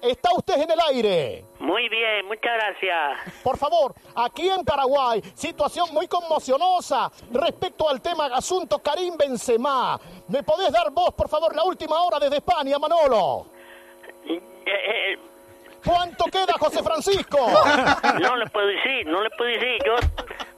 ¿Está 0.00 0.30
usted 0.34 0.60
en 0.60 0.70
el 0.70 0.80
aire? 0.88 1.44
Muy 1.66 1.88
bien, 1.88 2.26
muchas 2.26 2.54
gracias. 2.54 3.42
Por 3.42 3.58
favor, 3.58 3.92
aquí 4.14 4.48
en 4.48 4.64
Paraguay, 4.64 5.20
situación 5.34 5.92
muy 5.92 6.06
conmocionosa 6.06 7.10
respecto 7.32 7.88
al 7.88 8.00
tema 8.00 8.26
asunto 8.26 8.78
Karim 8.78 9.16
Benzema. 9.16 9.98
¿Me 10.28 10.44
podés 10.44 10.70
dar 10.70 10.92
vos, 10.92 11.12
por 11.14 11.28
favor, 11.28 11.56
la 11.56 11.64
última 11.64 12.00
hora 12.04 12.20
desde 12.20 12.36
España, 12.36 12.78
Manolo? 12.78 13.46
Eh, 14.24 15.18
¿Cuánto 15.84 16.26
queda, 16.26 16.54
José 16.56 16.84
Francisco? 16.84 17.36
no 18.20 18.36
le 18.36 18.46
puedo 18.46 18.68
decir, 18.68 19.04
no 19.08 19.20
le 19.20 19.30
puedo 19.30 19.50
decir. 19.50 19.78
Yo 19.84 19.96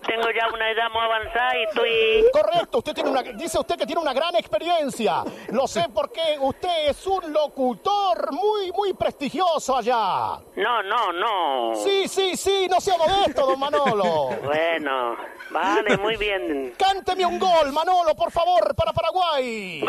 tengo 0.09 0.31
ya 0.31 0.49
una 0.53 0.71
edad 0.71 0.91
muy 0.93 1.03
avanzada 1.03 1.57
y 1.57 1.63
estoy... 1.65 2.25
Correcto, 2.33 2.79
usted 2.79 2.95
tiene 2.95 3.11
una, 3.11 3.23
dice 3.23 3.59
usted 3.59 3.77
que 3.77 3.87
tiene 3.87 4.01
una 4.01 4.15
gran 4.15 4.35
experiencia. 4.37 5.23
Lo 5.53 5.69
sé 5.69 5.87
porque 5.95 6.39
usted 6.41 6.89
es 6.89 7.07
un 7.07 7.33
locutor 7.33 8.33
muy, 8.33 8.73
muy 8.73 8.95
prestigioso 8.95 9.77
allá. 9.77 10.41
No, 10.57 10.83
no, 10.83 11.13
no. 11.13 11.75
Sí, 11.77 12.09
sí, 12.09 12.37
sí, 12.37 12.67
no 12.69 12.81
sea 12.81 12.97
modesto, 12.97 13.47
don 13.47 13.61
Manolo. 13.61 14.31
Bueno, 14.43 15.17
vale, 15.51 15.97
muy 15.99 16.17
bien. 16.17 16.75
Cánteme 16.79 17.27
un 17.27 17.39
gol, 17.39 17.73
Manolo, 17.73 18.15
por 18.15 18.31
favor, 18.31 18.75
para 18.75 18.93
Paraguay. 18.93 19.85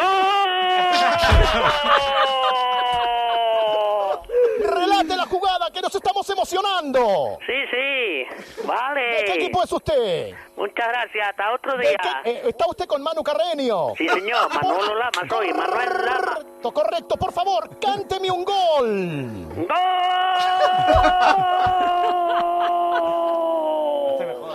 Relate 4.59 5.15
la 5.15 5.25
jugada, 5.25 5.71
que 5.71 5.81
nos 5.81 5.93
estamos 5.95 6.29
emocionando. 6.29 7.37
Sí, 7.45 7.53
sí, 7.71 8.63
vale. 8.67 9.01
¿De 9.01 9.25
qué 9.25 9.33
equipo 9.35 9.63
es 9.63 9.71
usted? 9.71 10.33
Muchas 10.57 10.87
gracias, 10.89 11.29
hasta 11.29 11.53
otro 11.53 11.77
¿De 11.77 11.87
día. 11.89 11.97
eh, 12.25 12.41
¿Está 12.47 12.65
usted 12.67 12.85
con 12.85 13.01
Manu 13.01 13.23
Carreño? 13.23 13.95
Sí, 13.97 14.07
señor, 14.09 14.53
Manolo 14.53 14.95
Lama 14.95 15.21
soy, 15.29 15.53
Manuel 15.53 15.89
Lama. 16.05 16.33
Correcto, 16.33 16.71
correcto, 16.73 17.15
por 17.17 17.31
favor, 17.31 17.69
cánteme 17.79 18.29
un 18.29 18.43
gol. 18.43 19.47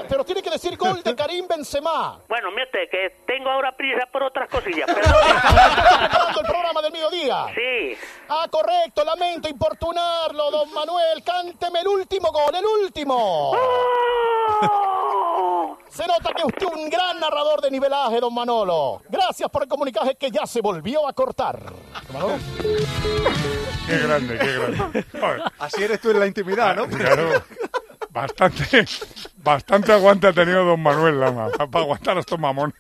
Pero 0.09 0.25
tiene 0.25 0.43
que 0.43 0.51
decir 0.51 0.77
gol 0.77 1.03
de 1.03 1.15
Karim 1.15 1.47
Benzema. 1.49 2.19
Bueno, 2.29 2.51
mire, 2.51 2.89
que 2.91 3.17
tengo 3.27 3.51
ahora 3.51 3.73
prisa 3.77 4.07
por 4.13 4.23
otras 4.25 4.49
cosillas, 4.49 4.89
¿Está 4.89 4.95
perdón. 5.01 5.21
preparando 6.01 6.41
el 6.41 6.47
programa 6.47 6.83
del 6.83 6.93
mediodía? 6.93 7.47
Sí. 7.55 7.97
Ah, 8.29 8.47
correcto, 8.51 9.05
lamento 9.05 9.49
importunarlo, 9.49 10.51
don 10.51 10.73
Manuel. 10.73 11.23
Cánteme 11.25 11.81
el 11.81 11.89
último 11.89 12.31
gol, 12.33 12.55
el 12.55 12.65
último. 12.85 13.53
Se 15.89 16.07
nota 16.07 16.33
que 16.35 16.45
usted 16.45 16.67
es 16.67 16.73
un 16.73 16.91
gran 16.91 17.21
narrador 17.21 17.61
de 17.61 17.71
nivelaje, 17.71 18.19
don 18.21 18.35
Manolo. 18.35 19.01
Gracias 19.09 19.49
por 19.49 19.63
el 19.63 19.69
comunicaje 19.69 20.17
que 20.17 20.31
ya 20.31 20.45
se 20.47 20.61
volvió 20.61 21.07
a 21.07 21.13
cortar. 21.13 21.59
Manolo. 22.13 22.35
Qué 23.87 23.99
grande, 23.99 24.39
qué 24.39 24.53
grande. 24.59 25.05
Así 25.59 25.83
eres 25.83 26.01
tú 26.01 26.11
en 26.11 26.21
la 26.21 26.27
intimidad, 26.27 26.75
¿no? 26.75 26.87
Claro. 26.89 27.43
Bastante, 28.15 28.87
bastante 29.43 29.93
aguante 29.93 30.29
ha 30.29 30.33
tenido 30.33 30.65
don 30.65 30.81
Manuel 30.81 31.19
Lama 31.19 31.49
para 31.51 31.85
aguantar 31.85 32.17
a 32.17 32.21
estos 32.21 32.39
mamones. 32.39 32.77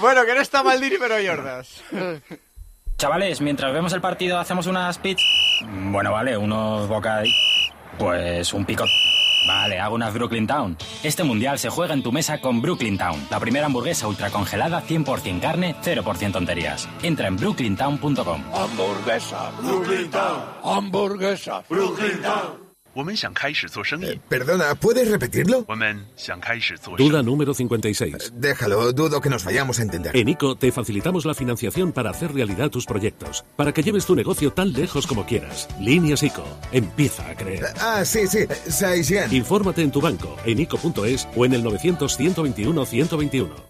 Bueno, 0.00 0.24
que 0.24 0.34
no 0.34 0.40
está 0.40 0.62
Maldini, 0.62 0.96
pero 0.98 1.16
Jordas. 1.16 1.82
Chavales, 2.96 3.40
mientras 3.40 3.72
vemos 3.72 3.92
el 3.92 4.00
partido, 4.00 4.38
hacemos 4.38 4.68
unas 4.68 4.98
pizza. 4.98 5.24
Bueno, 5.66 6.12
vale, 6.12 6.36
unos 6.36 6.86
bocadillos. 6.88 7.36
Pues 7.98 8.52
un 8.52 8.64
pico. 8.64 8.84
Vale, 9.48 9.80
hago 9.80 9.96
unas 9.96 10.14
Brooklyn 10.14 10.46
Town. 10.46 10.76
Este 11.02 11.24
mundial 11.24 11.58
se 11.58 11.68
juega 11.68 11.94
en 11.94 12.02
tu 12.04 12.12
mesa 12.12 12.40
con 12.40 12.62
Brooklyn 12.62 12.98
Town, 12.98 13.26
la 13.30 13.40
primera 13.40 13.66
hamburguesa 13.66 14.06
ultra 14.06 14.30
congelada, 14.30 14.82
100% 14.86 15.40
carne, 15.40 15.74
0% 15.82 16.32
tonterías. 16.32 16.88
Entra 17.02 17.26
en 17.26 17.36
brooklyntown.com. 17.36 18.44
Hamburguesa, 18.54 19.50
Brooklyn 19.60 20.10
Town. 20.10 20.44
Hamburguesa, 20.62 21.64
Brooklyn 21.68 22.22
Town. 22.22 22.69
Perdona, 24.28 24.74
¿puedes 24.74 25.08
repetirlo? 25.08 25.64
Duda 26.98 27.22
número 27.22 27.54
56. 27.54 28.32
Déjalo, 28.34 28.92
dudo 28.92 29.20
que 29.20 29.30
nos 29.30 29.44
vayamos 29.44 29.78
a 29.78 29.82
entender. 29.82 30.16
En 30.16 30.28
ICO 30.28 30.56
te 30.56 30.72
facilitamos 30.72 31.24
la 31.24 31.34
financiación 31.34 31.92
para 31.92 32.10
hacer 32.10 32.32
realidad 32.34 32.70
tus 32.70 32.86
proyectos, 32.86 33.44
para 33.56 33.72
que 33.72 33.82
lleves 33.82 34.06
tu 34.06 34.14
negocio 34.14 34.52
tan 34.52 34.72
lejos 34.72 35.06
como 35.06 35.24
quieras. 35.26 35.68
Líneas 35.80 36.22
ICO. 36.22 36.44
Empieza 36.72 37.28
a 37.28 37.36
creer. 37.36 37.66
Ah, 37.80 38.04
sí, 38.04 38.26
sí, 38.26 38.46
Saisian. 38.68 39.32
Infórmate 39.32 39.82
en 39.82 39.92
tu 39.92 40.00
banco, 40.00 40.36
en 40.44 40.58
ICO.es 40.60 41.28
o 41.36 41.44
en 41.44 41.54
el 41.54 41.62
900 41.62 42.16
121 42.16 42.86
121. 42.86 43.69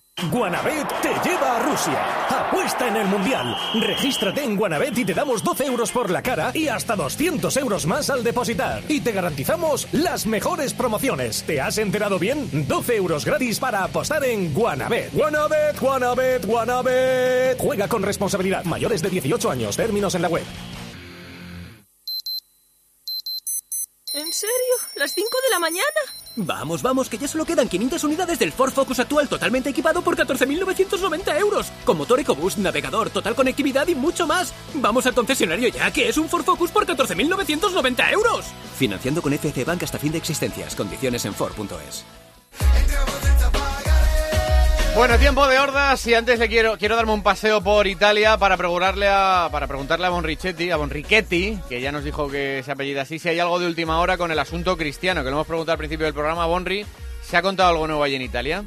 Guanabet 0.29 0.87
te 1.01 1.09
lleva 1.27 1.57
a 1.57 1.63
Rusia. 1.63 2.27
Apuesta 2.29 2.87
en 2.87 2.95
el 2.97 3.07
Mundial. 3.07 3.57
Regístrate 3.73 4.43
en 4.43 4.55
Guanabet 4.55 4.95
y 4.97 5.05
te 5.05 5.13
damos 5.15 5.43
12 5.43 5.65
euros 5.65 5.91
por 5.91 6.11
la 6.11 6.21
cara 6.21 6.51
y 6.53 6.67
hasta 6.67 6.95
200 6.95 7.55
euros 7.57 7.87
más 7.87 8.09
al 8.11 8.23
depositar. 8.23 8.83
Y 8.87 9.01
te 9.01 9.13
garantizamos 9.13 9.87
las 9.91 10.27
mejores 10.27 10.73
promociones. 10.73 11.43
¿Te 11.43 11.59
has 11.59 11.79
enterado 11.79 12.19
bien? 12.19 12.67
12 12.67 12.95
euros 12.97 13.25
gratis 13.25 13.59
para 13.59 13.83
apostar 13.83 14.23
en 14.23 14.53
Guanabet. 14.53 15.11
Guanabet, 15.11 15.79
Guanabet, 15.79 16.45
Guanabet. 16.45 17.57
Juega 17.57 17.87
con 17.87 18.03
responsabilidad. 18.03 18.63
Mayores 18.65 19.01
de 19.01 19.09
18 19.09 19.49
años. 19.49 19.75
Términos 19.75 20.13
en 20.13 20.21
la 20.21 20.27
web. 20.27 20.43
¿En 24.13 24.33
serio? 24.33 24.75
¿Las 24.95 25.13
5 25.13 25.29
de 25.45 25.49
la 25.49 25.59
mañana? 25.59 26.20
Vamos, 26.35 26.81
vamos, 26.81 27.09
que 27.09 27.17
ya 27.17 27.27
solo 27.27 27.45
quedan 27.45 27.67
500 27.67 28.03
unidades 28.03 28.39
del 28.39 28.51
Ford 28.51 28.71
Focus 28.71 28.99
actual 28.99 29.27
totalmente 29.27 29.69
equipado 29.69 30.01
por 30.01 30.15
14.990 30.15 31.37
euros. 31.39 31.71
Con 31.85 31.97
motor 31.97 32.19
EcoBoost, 32.19 32.59
navegador, 32.59 33.09
total 33.09 33.35
conectividad 33.35 33.87
y 33.87 33.95
mucho 33.95 34.25
más. 34.25 34.53
Vamos 34.75 35.05
al 35.05 35.13
concesionario 35.13 35.69
ya, 35.69 35.91
que 35.91 36.07
es 36.07 36.17
un 36.17 36.29
Ford 36.29 36.43
Focus 36.43 36.71
por 36.71 36.85
14.990 36.85 38.11
euros. 38.13 38.45
Financiando 38.77 39.21
con 39.21 39.33
FC 39.33 39.65
Bank 39.65 39.83
hasta 39.83 39.99
fin 39.99 40.11
de 40.11 40.17
existencias. 40.17 40.75
Condiciones 40.75 41.25
en 41.25 41.33
Ford.es. 41.33 42.05
Bueno, 44.93 45.17
tiempo 45.17 45.47
de 45.47 45.57
hordas 45.57 46.05
y 46.05 46.13
antes 46.13 46.37
le 46.37 46.49
quiero 46.49 46.77
quiero 46.77 46.97
darme 46.97 47.13
un 47.13 47.23
paseo 47.23 47.63
por 47.63 47.87
Italia 47.87 48.37
para 48.37 48.57
preguntarle 48.57 49.07
a 49.07 49.47
para 49.49 49.65
preguntarle 49.65 50.05
a 50.05 50.09
Bonrichetti, 50.09 50.69
a 50.69 50.75
Bonrichetti, 50.75 51.57
que 51.69 51.79
ya 51.79 51.93
nos 51.93 52.03
dijo 52.03 52.29
que 52.29 52.61
se 52.63 52.71
apellida 52.73 53.03
así, 53.03 53.17
si 53.17 53.29
hay 53.29 53.39
algo 53.39 53.57
de 53.57 53.67
última 53.67 53.99
hora 54.01 54.17
con 54.17 54.31
el 54.31 54.39
asunto 54.39 54.75
cristiano, 54.75 55.23
que 55.23 55.29
lo 55.29 55.37
hemos 55.37 55.47
preguntado 55.47 55.73
al 55.73 55.77
principio 55.77 56.05
del 56.05 56.13
programa, 56.13 56.45
Bonri, 56.45 56.85
¿se 57.21 57.37
ha 57.37 57.41
contado 57.41 57.69
algo 57.69 57.87
nuevo 57.87 58.03
allí 58.03 58.15
en 58.15 58.21
Italia? 58.21 58.65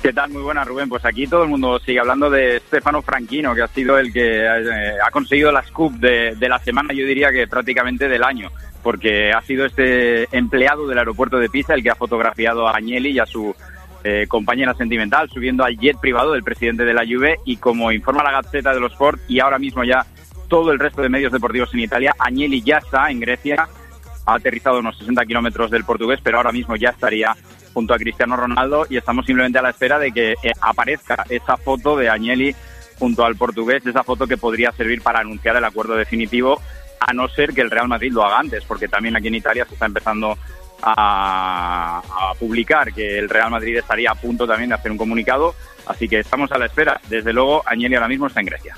¿Qué 0.00 0.14
tal? 0.14 0.30
Muy 0.30 0.42
buena, 0.42 0.64
Rubén. 0.64 0.88
Pues 0.88 1.04
aquí 1.04 1.26
todo 1.26 1.44
el 1.44 1.50
mundo 1.50 1.78
sigue 1.78 2.00
hablando 2.00 2.28
de 2.28 2.60
Stefano 2.66 3.02
Franchino, 3.02 3.54
que 3.54 3.62
ha 3.62 3.68
sido 3.68 3.98
el 3.98 4.12
que 4.12 4.44
eh, 4.44 4.96
ha 5.04 5.10
conseguido 5.12 5.52
la 5.52 5.62
scoop 5.62 5.92
de, 5.92 6.34
de 6.36 6.48
la 6.48 6.58
semana, 6.58 6.92
yo 6.94 7.06
diría 7.06 7.30
que 7.30 7.46
prácticamente 7.46 8.08
del 8.08 8.24
año, 8.24 8.50
porque 8.82 9.30
ha 9.30 9.42
sido 9.42 9.66
este 9.66 10.26
empleado 10.36 10.88
del 10.88 10.98
aeropuerto 10.98 11.38
de 11.38 11.50
Pisa 11.50 11.74
el 11.74 11.82
que 11.82 11.90
ha 11.90 11.94
fotografiado 11.94 12.66
a 12.66 12.72
Agnelli 12.72 13.10
y 13.10 13.18
a 13.20 13.26
su 13.26 13.54
eh, 14.04 14.26
compañera 14.28 14.74
sentimental, 14.74 15.30
subiendo 15.30 15.64
al 15.64 15.78
jet 15.78 15.98
privado 15.98 16.32
del 16.32 16.42
presidente 16.42 16.84
de 16.84 16.94
la 16.94 17.04
Juve 17.06 17.38
y 17.44 17.56
como 17.56 17.92
informa 17.92 18.22
la 18.22 18.32
Gazzetta 18.32 18.74
dello 18.74 18.88
Sport 18.88 19.20
y 19.28 19.40
ahora 19.40 19.58
mismo 19.58 19.84
ya 19.84 20.04
todo 20.48 20.72
el 20.72 20.78
resto 20.78 21.02
de 21.02 21.08
medios 21.08 21.32
deportivos 21.32 21.72
en 21.72 21.80
Italia, 21.80 22.14
Agnelli 22.18 22.62
ya 22.62 22.78
está 22.78 23.10
en 23.10 23.20
Grecia, 23.20 23.68
ha 24.26 24.34
aterrizado 24.34 24.80
unos 24.80 24.98
60 24.98 25.24
kilómetros 25.24 25.70
del 25.70 25.84
portugués, 25.84 26.20
pero 26.22 26.38
ahora 26.38 26.52
mismo 26.52 26.76
ya 26.76 26.90
estaría 26.90 27.34
junto 27.72 27.94
a 27.94 27.98
Cristiano 27.98 28.36
Ronaldo 28.36 28.86
y 28.90 28.96
estamos 28.96 29.24
simplemente 29.24 29.58
a 29.58 29.62
la 29.62 29.70
espera 29.70 29.98
de 29.98 30.12
que 30.12 30.32
eh, 30.32 30.52
aparezca 30.60 31.24
esa 31.28 31.56
foto 31.56 31.96
de 31.96 32.08
Agnelli 32.08 32.54
junto 32.98 33.24
al 33.24 33.36
portugués, 33.36 33.86
esa 33.86 34.04
foto 34.04 34.26
que 34.26 34.36
podría 34.36 34.72
servir 34.72 35.02
para 35.02 35.20
anunciar 35.20 35.56
el 35.56 35.64
acuerdo 35.64 35.94
definitivo, 35.94 36.60
a 37.00 37.12
no 37.12 37.28
ser 37.28 37.52
que 37.52 37.60
el 37.60 37.70
Real 37.70 37.88
Madrid 37.88 38.12
lo 38.12 38.24
haga 38.24 38.38
antes, 38.38 38.64
porque 38.64 38.88
también 38.88 39.16
aquí 39.16 39.28
en 39.28 39.34
Italia 39.34 39.64
se 39.64 39.74
está 39.74 39.86
empezando 39.86 40.36
a, 40.82 41.98
a 42.04 42.34
publicar 42.34 42.92
que 42.92 43.18
el 43.18 43.28
Real 43.28 43.50
Madrid 43.50 43.76
estaría 43.76 44.10
a 44.10 44.14
punto 44.14 44.46
también 44.46 44.70
de 44.70 44.74
hacer 44.74 44.90
un 44.90 44.98
comunicado, 44.98 45.54
así 45.86 46.08
que 46.08 46.18
estamos 46.20 46.50
a 46.52 46.58
la 46.58 46.66
espera. 46.66 47.00
Desde 47.08 47.32
luego, 47.32 47.62
Agnelli 47.66 47.94
ahora 47.94 48.08
mismo 48.08 48.26
está 48.26 48.40
en 48.40 48.46
Grecia. 48.46 48.76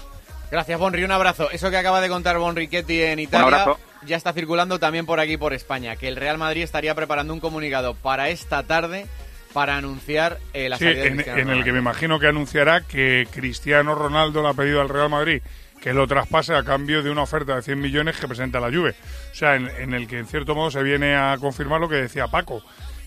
Gracias, 0.50 0.78
Bonri. 0.78 1.02
Un 1.04 1.10
abrazo. 1.10 1.50
Eso 1.50 1.70
que 1.70 1.76
acaba 1.76 2.00
de 2.00 2.08
contar 2.08 2.38
Bonrichetti 2.38 3.02
en 3.02 3.18
Italia 3.18 3.46
abrazo. 3.46 3.80
ya 4.06 4.16
está 4.16 4.32
circulando 4.32 4.78
también 4.78 5.04
por 5.06 5.18
aquí, 5.18 5.36
por 5.36 5.52
España, 5.52 5.96
que 5.96 6.06
el 6.06 6.16
Real 6.16 6.38
Madrid 6.38 6.62
estaría 6.62 6.94
preparando 6.94 7.32
un 7.32 7.40
comunicado 7.40 7.94
para 7.94 8.28
esta 8.28 8.62
tarde 8.62 9.06
para 9.52 9.76
anunciar 9.76 10.38
eh, 10.52 10.68
la 10.68 10.78
Sí, 10.78 10.84
salida 10.84 11.00
de 11.02 11.06
en, 11.08 11.14
Cristiano 11.14 11.40
en 11.40 11.48
el 11.58 11.64
que 11.64 11.72
me 11.72 11.78
imagino 11.78 12.18
que 12.18 12.26
anunciará 12.26 12.80
que 12.82 13.26
Cristiano 13.32 13.94
Ronaldo 13.94 14.42
le 14.42 14.48
ha 14.48 14.54
pedido 14.54 14.80
al 14.80 14.88
Real 14.88 15.08
Madrid 15.08 15.42
que 15.84 15.92
lo 15.92 16.06
traspase 16.08 16.54
a 16.54 16.64
cambio 16.64 17.02
de 17.02 17.10
una 17.10 17.20
oferta 17.24 17.56
de 17.56 17.60
100 17.62 17.78
millones 17.78 18.16
que 18.16 18.26
presenta 18.26 18.58
la 18.58 18.68
Juve. 18.72 18.94
O 19.30 19.34
sea, 19.34 19.54
en, 19.56 19.68
en 19.68 19.92
el 19.92 20.08
que 20.08 20.16
en 20.18 20.26
cierto 20.26 20.54
modo 20.54 20.70
se 20.70 20.82
viene 20.82 21.14
a 21.14 21.36
confirmar 21.38 21.78
lo 21.78 21.90
que 21.90 21.96
decía 21.96 22.26
Paco, 22.28 22.62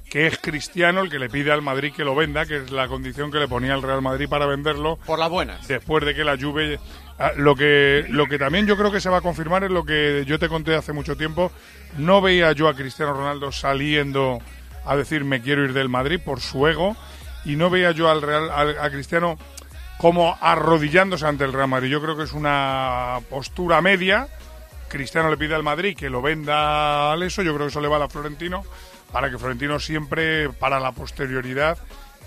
que 0.08 0.28
es 0.28 0.38
Cristiano 0.38 1.02
el 1.02 1.10
que 1.10 1.18
le 1.18 1.28
pide 1.28 1.52
al 1.52 1.64
Madrid 1.64 1.92
que 1.92 2.04
lo 2.04 2.14
venda, 2.14 2.46
que 2.46 2.58
es 2.58 2.70
la 2.70 2.88
condición 2.88 3.32
que 3.32 3.40
le 3.40 3.48
ponía 3.48 3.74
el 3.74 3.82
Real 3.82 4.04
Madrid 4.04 4.30
para 4.30 4.46
venderlo. 4.46 4.98
Por 5.08 5.18
las 5.18 5.28
buenas. 5.32 5.68
Después 5.68 6.06
de 6.06 6.14
que 6.14 6.24
la 6.24 6.38
Juve... 6.38 6.80
ah, 7.18 7.32
Lo 7.36 7.56
que, 7.56 8.06
lo 8.10 8.28
que 8.28 8.38
también 8.38 8.68
yo 8.68 8.78
creo 8.78 8.92
que 8.92 9.02
se 9.02 9.10
va 9.10 9.18
a 9.18 9.22
confirmar 9.22 9.64
es 9.64 9.72
lo 9.72 9.84
que 9.84 10.24
yo 10.28 10.38
te 10.38 10.48
conté 10.48 10.76
hace 10.76 10.94
mucho 10.94 11.18
tiempo. 11.18 11.52
No 11.98 12.22
veía 12.22 12.52
yo 12.52 12.68
a 12.70 12.76
Cristiano 12.76 13.14
Ronaldo 13.14 13.52
saliendo 13.52 14.38
a 14.86 14.96
decir 14.96 15.24
me 15.26 15.42
quiero 15.42 15.64
ir 15.66 15.74
del 15.74 15.90
Madrid 15.90 16.20
por 16.24 16.42
su 16.42 16.68
ego 16.68 16.96
y 17.44 17.56
no 17.56 17.72
veía 17.72 17.90
yo 17.90 18.10
al 18.12 18.22
Real 18.22 18.52
al- 18.52 18.78
a 18.80 18.90
Cristiano 18.92 19.38
como 19.98 20.38
arrodillándose 20.42 21.26
ante 21.26 21.44
el 21.44 21.54
Real 21.54 21.68
Madrid. 21.68 21.90
Yo 21.90 22.02
creo 22.02 22.16
que 22.16 22.24
es 22.24 22.34
una 22.34 23.20
postura 23.30 23.82
media. 23.82 24.28
Cristiano 24.88 25.30
le 25.30 25.38
pide 25.38 25.56
al 25.56 25.64
Madrid 25.64 25.98
que 25.98 26.10
lo 26.10 26.22
venda 26.22 27.12
al 27.12 27.24
eso. 27.24 27.42
Yo 27.42 27.54
creo 27.54 27.68
que 27.68 27.72
eso 27.72 27.82
le 27.82 27.88
vale 27.88 28.06
a 28.06 28.10
Florentino 28.10 28.64
para 29.12 29.30
que 29.30 29.38
Florentino 29.38 29.80
siempre, 29.80 30.50
para 30.50 30.80
la 30.80 30.92
posterioridad, 30.92 31.78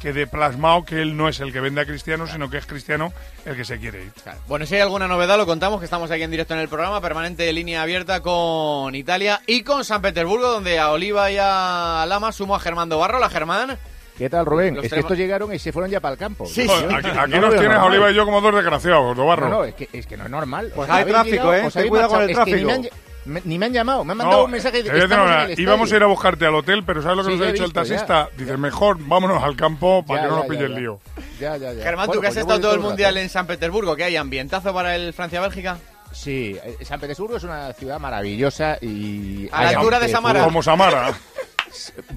quede 0.01 0.27
plasmado 0.27 0.85
que 0.85 1.03
él 1.03 1.17
no 1.17 1.29
es 1.29 1.41
el 1.41 1.53
que 1.53 1.61
vende 1.61 1.83
a 1.83 1.87
Cristiano, 1.87 2.27
sino 2.27 2.49
que 2.49 2.57
es 2.57 2.67
Cristiano 2.67 3.13
el 3.45 3.55
que 3.55 3.65
se 3.65 3.79
quiere 3.79 4.05
ir. 4.05 4.13
Bueno, 4.49 4.67
si 4.67 4.75
hay 4.75 4.81
alguna 4.81 5.07
novedad 5.07 5.37
lo 5.37 5.47
contamos, 5.47 5.79
que 5.79 5.85
estamos 5.85 6.11
aquí 6.11 6.23
en 6.23 6.31
directo 6.31 6.55
en 6.55 6.61
el 6.61 6.69
programa, 6.69 7.01
permanente 7.01 7.43
de 7.43 7.53
línea 7.53 7.83
abierta 7.83 8.21
con 8.21 8.95
Italia 8.95 9.43
y 9.47 9.63
con 9.63 9.85
San 9.85 10.03
Petersburgo, 10.03 10.49
donde 10.49 10.79
a 10.79 10.91
Oliva 10.91 11.31
y 11.31 11.37
a 11.39 12.05
Lama 12.09 12.33
sumo 12.33 12.55
a 12.55 12.61
Germán 12.61 12.89
Barro. 12.89 13.19
La 13.19 13.29
Germán. 13.29 13.79
¿Qué 14.21 14.29
tal, 14.29 14.45
Rubén? 14.45 14.77
Los 14.77 14.85
es 14.85 14.93
que 14.93 15.01
estos 15.01 15.17
llegaron 15.17 15.51
y 15.55 15.59
se 15.59 15.73
fueron 15.73 15.91
ya 15.91 15.99
para 15.99 16.13
el 16.13 16.19
campo. 16.19 16.45
Sí, 16.45 16.69
sí. 16.69 16.71
Aquí, 16.95 17.09
aquí 17.09 17.33
no 17.33 17.41
nos 17.41 17.57
tienes 17.59 17.79
a. 17.79 17.85
Oliva 17.87 18.11
y 18.11 18.15
yo 18.15 18.27
como 18.27 18.43
dos 18.43 18.55
desgraciados, 18.55 19.17
Dobarro. 19.17 19.49
No, 19.49 19.57
no, 19.61 19.65
es 19.65 19.75
que, 19.75 19.89
es 19.95 20.07
que 20.07 20.19
no 20.19 20.25
es 20.25 20.31
normal. 20.31 20.71
Pues 20.75 20.91
hay 20.91 21.05
tráfico, 21.07 21.31
llegado, 21.31 21.55
¿eh? 21.55 21.63
os 21.67 21.73
Ten 21.73 21.89
cuidado 21.89 22.09
con 22.11 22.21
el 22.21 22.27
marchado. 22.37 22.47
Es 22.47 22.53
que 22.55 22.61
ni 22.61 22.65
me, 22.67 22.73
han, 22.75 22.81
tráfico. 22.83 22.97
me- 23.25 23.43
ni 23.47 23.59
me 23.59 23.65
han 23.67 23.73
llamado. 23.73 24.05
Me 24.05 24.13
han 24.13 24.19
mandado 24.19 24.45
un 24.45 24.51
mensaje 24.51 24.83
de 24.83 24.91
que 24.91 25.63
íbamos 25.63 25.91
a 25.91 25.97
ir 25.97 26.03
a 26.03 26.07
buscarte 26.07 26.45
al 26.45 26.55
hotel, 26.55 26.85
pero 26.85 27.01
¿sabes 27.01 27.17
lo 27.17 27.23
que 27.25 27.31
Sí, 27.31 27.37
nos 27.39 27.41
ya 27.47 27.49
ha 27.49 27.53
dicho 27.53 27.65
el 27.65 27.71
visto, 27.73 27.83
ya. 27.83 27.97
taxista? 27.97 28.29
Dice, 28.37 28.57
mejor 28.59 28.99
vámonos 29.01 29.43
al 29.43 29.57
campo 29.57 30.05
para 30.07 30.21
Ya, 30.21 30.27
que 30.27 30.31
no 30.31 30.37
nos 30.37 30.45
ya, 30.45 30.49
pille 30.51 30.61
ya, 30.61 30.67
el 30.67 30.73
ya. 30.75 30.79
lío. 30.79 31.01
Ya, 31.41 31.57
ya, 31.57 31.73
ya. 31.73 31.83
Germán, 31.83 32.07
Bueno, 32.09 32.13
tú 32.13 32.21
que 32.21 32.27
has 32.27 32.35
pues 32.35 32.43
estado 32.45 32.61
todo 32.61 32.75
el 32.75 32.81
mundial 32.81 33.17
en 33.17 33.31
San 33.31 33.47
Petersburgo, 33.47 33.97
¿qué 33.97 34.05
hay? 34.05 34.17
¿Ambientazo 34.17 34.75
para 34.75 34.95
el 34.97 35.15
Francia-Bélgica? 35.15 35.79
Sí, 36.13 36.59
eh, 36.63 36.77
San 36.85 37.01
Petersburgo 37.01 37.39
es 37.39 37.45
una 37.45 37.73
ciudad 37.73 37.99
maravillosa 37.99 38.77
y... 38.83 39.49
A 39.51 39.63
la 39.65 39.71
altura 39.71 39.99
de 39.99 40.09
Samara. 40.11 40.45
Como 40.45 40.63
Samara. 40.63 41.15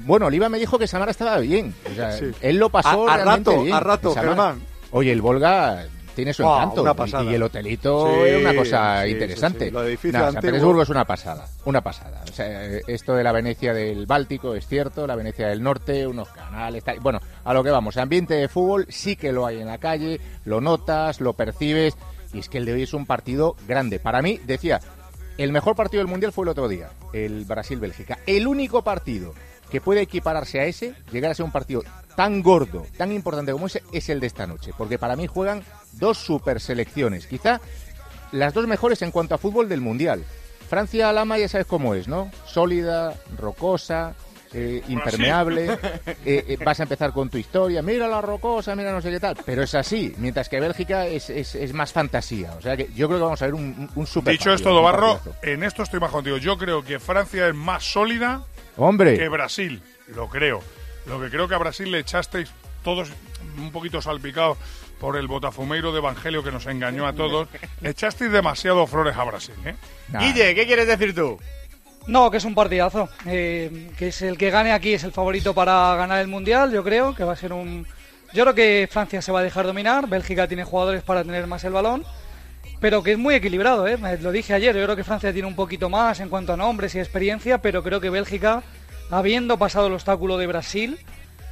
Bueno, 0.05 0.27
Oliva 0.27 0.49
me 0.49 0.59
dijo 0.59 0.77
que 0.79 0.87
Samara 0.87 1.11
estaba 1.11 1.37
bien. 1.39 1.73
O 1.91 1.95
sea, 1.95 2.11
Sí. 2.13 2.25
Él 2.41 2.57
lo 2.57 2.69
pasó 2.69 3.07
A- 3.07 3.13
a 3.13 3.17
realmente 3.17 3.51
rato, 3.51 3.63
bien. 3.63 3.75
a 3.75 3.79
rato, 3.79 4.07
En 4.09 4.13
Samara. 4.15 4.29
Germán. 4.35 4.61
Oye, 4.91 5.11
el 5.11 5.21
Volga 5.21 5.85
tiene 6.15 6.33
su 6.33 6.43
Wow, 6.43 6.55
encanto. 6.57 6.91
y- 6.91 6.93
pasada. 6.95 7.31
Y, 7.31 7.35
el 7.35 7.41
hotelito 7.43 8.07
Sí, 8.07 8.29
es 8.29 8.41
una 8.41 8.55
cosa 8.55 9.03
sí, 9.03 9.09
interesante. 9.11 9.65
sí. 9.65 9.71
Lo 9.71 9.83
edificio 9.83 10.19
San. 10.19 10.35
Petersburgo 10.35 10.81
es 10.83 10.89
una 10.89 11.05
pasada. 11.05 11.47
Una 11.65 11.81
pasada. 11.81 12.23
O 12.29 12.33
sea, 12.33 12.65
esto 12.87 13.15
de 13.15 13.23
la 13.23 13.31
Venecia 13.31 13.73
del 13.73 14.05
Báltico 14.05 14.53
es 14.55 14.67
cierto, 14.67 15.07
la 15.07 15.15
Venecia 15.15 15.47
del 15.47 15.63
Norte, 15.63 16.05
unos 16.05 16.29
canales. 16.29 16.83
tal. 16.83 16.99
Bueno, 16.99 17.19
a 17.43 17.53
lo 17.53 17.63
que 17.63 17.71
vamos. 17.71 17.97
Ambiente 17.97 18.35
de 18.35 18.47
fútbol 18.47 18.85
sí 18.89 19.15
que 19.15 19.31
lo 19.31 19.45
hay 19.47 19.59
en 19.59 19.67
la 19.67 19.79
calle, 19.79 20.19
lo 20.45 20.61
notas, 20.61 21.19
lo 21.21 21.33
percibes. 21.33 21.95
Y 22.31 22.39
es 22.39 22.49
que 22.49 22.57
el 22.59 22.65
de 22.65 22.73
hoy 22.73 22.83
es 22.83 22.93
un 22.93 23.05
partido 23.05 23.55
grande. 23.67 23.99
Para 23.99 24.21
mí, 24.23 24.39
decía, 24.45 24.79
el 25.37 25.51
mejor 25.51 25.75
partido 25.75 25.99
del 25.99 26.09
Mundial 26.09 26.31
fue 26.31 26.45
el 26.45 26.49
otro 26.49 26.67
día, 26.67 26.91
el 27.13 27.45
Brasil-Bélgica. 27.45 28.19
El 28.25 28.47
único 28.47 28.83
partido 28.83 29.33
que 29.71 29.81
puede 29.81 30.01
equipararse 30.01 30.59
a 30.59 30.65
ese, 30.65 30.93
llegar 31.11 31.31
a 31.31 31.35
ser 31.35 31.45
un 31.45 31.51
partido 31.51 31.83
tan 32.15 32.43
gordo, 32.43 32.85
tan 32.97 33.11
importante 33.11 33.51
como 33.51 33.65
ese, 33.65 33.81
es 33.91 34.09
el 34.09 34.19
de 34.19 34.27
esta 34.27 34.45
noche. 34.45 34.71
Porque 34.77 34.99
para 34.99 35.15
mí 35.15 35.25
juegan 35.27 35.63
dos 35.93 36.19
super 36.19 36.61
selecciones. 36.61 37.25
Quizá 37.25 37.59
las 38.31 38.53
dos 38.53 38.67
mejores 38.67 39.01
en 39.01 39.11
cuanto 39.11 39.35
a 39.35 39.39
fútbol 39.39 39.69
del 39.69 39.81
Mundial. 39.81 40.23
Francia-Alama 40.69 41.37
ya 41.37 41.47
sabes 41.47 41.67
cómo 41.67 41.95
es, 41.95 42.07
¿no? 42.07 42.31
Sólida, 42.45 43.15
rocosa, 43.37 44.15
eh, 44.53 44.83
impermeable, 44.87 45.77
eh, 46.05 46.45
eh, 46.47 46.57
vas 46.63 46.79
a 46.79 46.83
empezar 46.83 47.11
con 47.11 47.29
tu 47.29 47.37
historia, 47.37 47.81
mira 47.81 48.07
la 48.07 48.21
rocosa, 48.21 48.75
mira 48.75 48.91
no 48.91 49.01
sé 49.01 49.11
qué 49.11 49.19
tal, 49.19 49.35
pero 49.45 49.63
es 49.63 49.73
así, 49.75 50.13
mientras 50.17 50.49
que 50.49 50.59
Bélgica 50.59 51.07
es, 51.07 51.29
es, 51.29 51.55
es 51.55 51.73
más 51.73 51.91
fantasía, 51.91 52.53
o 52.53 52.61
sea 52.61 52.77
que 52.77 52.89
yo 52.95 53.07
creo 53.07 53.19
que 53.19 53.23
vamos 53.23 53.41
a 53.41 53.45
ver 53.45 53.55
un, 53.55 53.89
un 53.95 54.07
super 54.07 54.31
Dicho 54.33 54.53
esto, 54.53 54.73
Dobarro, 54.73 55.19
en 55.41 55.63
esto 55.63 55.83
estoy 55.83 55.99
más 55.99 56.11
contigo. 56.11 56.37
Yo 56.37 56.57
creo 56.57 56.83
que 56.83 56.99
Francia 56.99 57.47
es 57.47 57.55
más 57.55 57.83
sólida 57.83 58.43
Hombre. 58.77 59.17
que 59.17 59.29
Brasil, 59.29 59.81
lo 60.07 60.29
creo. 60.29 60.61
Lo 61.05 61.19
que 61.21 61.29
creo 61.29 61.47
que 61.47 61.55
a 61.55 61.57
Brasil 61.57 61.91
le 61.91 61.99
echasteis 61.99 62.49
todos 62.83 63.09
un 63.57 63.71
poquito 63.71 64.01
salpicados 64.01 64.57
por 64.99 65.17
el 65.17 65.27
botafumeiro 65.27 65.91
de 65.91 65.97
Evangelio 65.97 66.43
que 66.43 66.51
nos 66.51 66.65
engañó 66.65 67.05
a 67.05 67.13
todos. 67.13 67.47
Le 67.81 67.89
echasteis 67.91 68.31
demasiado 68.31 68.87
flores 68.87 69.15
a 69.17 69.23
Brasil, 69.23 69.55
¿eh? 69.65 69.75
Guille, 70.17 70.55
¿qué 70.55 70.65
quieres 70.65 70.87
decir 70.87 71.13
tú? 71.13 71.37
No, 72.07 72.29
que 72.29 72.37
es 72.37 72.45
un 72.45 72.53
partidazo. 72.55 73.09
eh, 73.25 73.89
que 73.97 74.09
es 74.09 74.21
el 74.21 74.37
que 74.37 74.49
gane 74.49 74.71
aquí 74.73 74.93
es 74.93 75.03
el 75.03 75.11
favorito 75.11 75.53
para 75.53 75.95
ganar 75.95 76.19
el 76.19 76.27
mundial. 76.27 76.71
Yo 76.71 76.83
creo 76.83 77.15
que 77.15 77.23
va 77.23 77.33
a 77.33 77.37
ser 77.37 77.53
un. 77.53 77.87
Yo 78.33 78.43
creo 78.43 78.55
que 78.55 78.89
Francia 78.91 79.21
se 79.21 79.31
va 79.31 79.39
a 79.39 79.43
dejar 79.43 79.65
dominar. 79.65 80.07
Bélgica 80.07 80.47
tiene 80.47 80.63
jugadores 80.63 81.03
para 81.03 81.23
tener 81.23 81.47
más 81.47 81.63
el 81.63 81.73
balón. 81.73 82.03
Pero 82.81 83.01
que 83.03 83.13
es 83.13 83.17
muy 83.17 83.35
equilibrado, 83.35 83.87
¿eh? 83.87 83.95
Me- 83.97 84.17
Lo 84.17 84.31
dije 84.31 84.53
ayer. 84.53 84.75
Yo 84.75 84.83
creo 84.83 84.95
que 84.95 85.03
Francia 85.05 85.31
tiene 85.31 85.47
un 85.47 85.55
poquito 85.55 85.89
más 85.89 86.19
en 86.19 86.27
cuanto 86.29 86.51
a 86.53 86.57
nombres 86.57 86.93
y 86.95 86.99
experiencia. 86.99 87.59
Pero 87.59 87.81
creo 87.83 88.01
que 88.01 88.09
Bélgica, 88.09 88.63
habiendo 89.09 89.57
pasado 89.57 89.87
el 89.87 89.93
obstáculo 89.93 90.37
de 90.37 90.47
Brasil, 90.47 90.97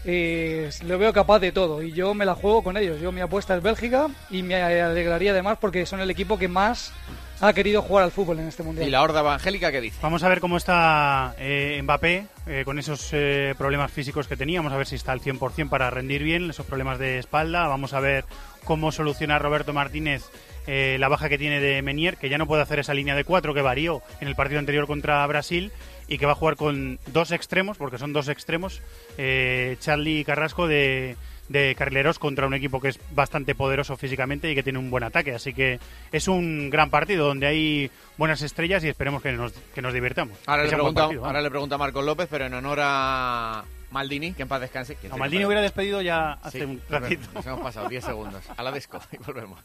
eh, 0.03 0.69
lo 0.83 0.97
veo 0.97 1.13
capaz 1.13 1.39
de 1.39 1.53
todo. 1.53 1.81
Y 1.81 1.93
yo 1.93 2.13
me 2.13 2.25
la 2.25 2.35
juego 2.35 2.61
con 2.63 2.75
ellos. 2.75 2.99
Yo 2.99 3.13
mi 3.13 3.21
apuesta 3.21 3.55
es 3.55 3.63
Bélgica. 3.63 4.07
Y 4.29 4.43
me 4.43 4.55
alegraría 4.61 5.31
además 5.31 5.57
porque 5.61 5.85
son 5.85 6.01
el 6.01 6.09
equipo 6.09 6.37
que 6.37 6.49
más 6.49 6.91
ha 7.41 7.53
querido 7.53 7.81
jugar 7.81 8.05
al 8.05 8.11
fútbol 8.11 8.39
en 8.39 8.47
este 8.47 8.63
mundial. 8.63 8.87
¿Y 8.87 8.91
la 8.91 9.01
horda 9.01 9.21
evangélica 9.21 9.71
qué 9.71 9.81
dice? 9.81 9.97
Vamos 10.01 10.23
a 10.23 10.29
ver 10.29 10.39
cómo 10.39 10.57
está 10.57 11.35
eh, 11.39 11.79
Mbappé 11.83 12.25
eh, 12.47 12.61
con 12.63 12.79
esos 12.79 13.09
eh, 13.13 13.55
problemas 13.57 13.91
físicos 13.91 14.27
que 14.27 14.37
tenía. 14.37 14.59
Vamos 14.59 14.73
a 14.73 14.77
ver 14.77 14.87
si 14.87 14.95
está 14.95 15.11
al 15.11 15.21
100% 15.21 15.69
para 15.69 15.89
rendir 15.89 16.23
bien, 16.23 16.49
esos 16.49 16.65
problemas 16.65 16.99
de 16.99 17.17
espalda. 17.17 17.67
Vamos 17.67 17.93
a 17.93 17.99
ver 17.99 18.25
cómo 18.63 18.91
soluciona 18.91 19.39
Roberto 19.39 19.73
Martínez 19.73 20.29
eh, 20.67 20.97
la 20.99 21.07
baja 21.07 21.27
que 21.27 21.37
tiene 21.37 21.59
de 21.59 21.81
Menier, 21.81 22.17
que 22.17 22.29
ya 22.29 22.37
no 22.37 22.45
puede 22.45 22.61
hacer 22.61 22.79
esa 22.79 22.93
línea 22.93 23.15
de 23.15 23.23
cuatro 23.23 23.53
que 23.53 23.61
varió 23.61 24.01
en 24.19 24.27
el 24.27 24.35
partido 24.35 24.59
anterior 24.59 24.85
contra 24.85 25.25
Brasil 25.25 25.71
y 26.07 26.17
que 26.17 26.25
va 26.25 26.33
a 26.33 26.35
jugar 26.35 26.55
con 26.55 26.99
dos 27.07 27.31
extremos, 27.31 27.77
porque 27.77 27.97
son 27.97 28.13
dos 28.13 28.27
extremos, 28.27 28.81
eh, 29.17 29.77
Charlie 29.79 30.19
y 30.19 30.23
Carrasco 30.23 30.67
de, 30.67 31.15
de 31.51 31.75
carrileros 31.75 32.19
contra 32.19 32.47
un 32.47 32.53
equipo 32.53 32.79
que 32.79 32.89
es 32.89 32.99
bastante 33.11 33.55
poderoso 33.55 33.97
físicamente 33.97 34.51
y 34.51 34.55
que 34.55 34.63
tiene 34.63 34.79
un 34.79 34.89
buen 34.89 35.03
ataque. 35.03 35.33
Así 35.33 35.53
que 35.53 35.79
es 36.11 36.27
un 36.27 36.69
gran 36.69 36.89
partido 36.89 37.27
donde 37.27 37.47
hay 37.47 37.91
buenas 38.17 38.41
estrellas 38.41 38.83
y 38.83 38.89
esperemos 38.89 39.21
que 39.21 39.31
nos, 39.33 39.51
que 39.51 39.81
nos 39.81 39.93
divirtamos. 39.93 40.37
Ahora 40.45 40.63
Que 40.63 40.69
le, 40.69 40.75
pregunta, 40.75 41.01
partido, 41.01 41.25
ahora 41.25 41.41
le 41.41 41.49
pregunta 41.49 41.75
a 41.75 41.77
Marcos 41.77 42.05
López, 42.05 42.27
pero 42.29 42.45
en 42.45 42.53
honor 42.53 42.79
a 42.81 43.63
Maldini, 43.91 44.33
que 44.33 44.43
en 44.43 44.47
paz 44.47 44.61
descanse. 44.61 44.95
¿Quién 44.95 45.11
A 45.11 45.15
se 45.15 45.19
Maldini 45.19 45.45
hubiera 45.45 45.61
despedido 45.61 46.01
ya 46.01 46.33
hace 46.41 46.59
Sí, 46.59 46.65
un 46.65 46.81
ratito. 46.89 47.27
Nos 47.33 47.45
hemos 47.45 47.61
pasado 47.61 47.89
10 47.89 48.03
segundos. 48.03 48.43
A 48.55 48.63
la 48.63 48.71
disco 48.71 48.99
y 49.11 49.17
volvemos. 49.17 49.59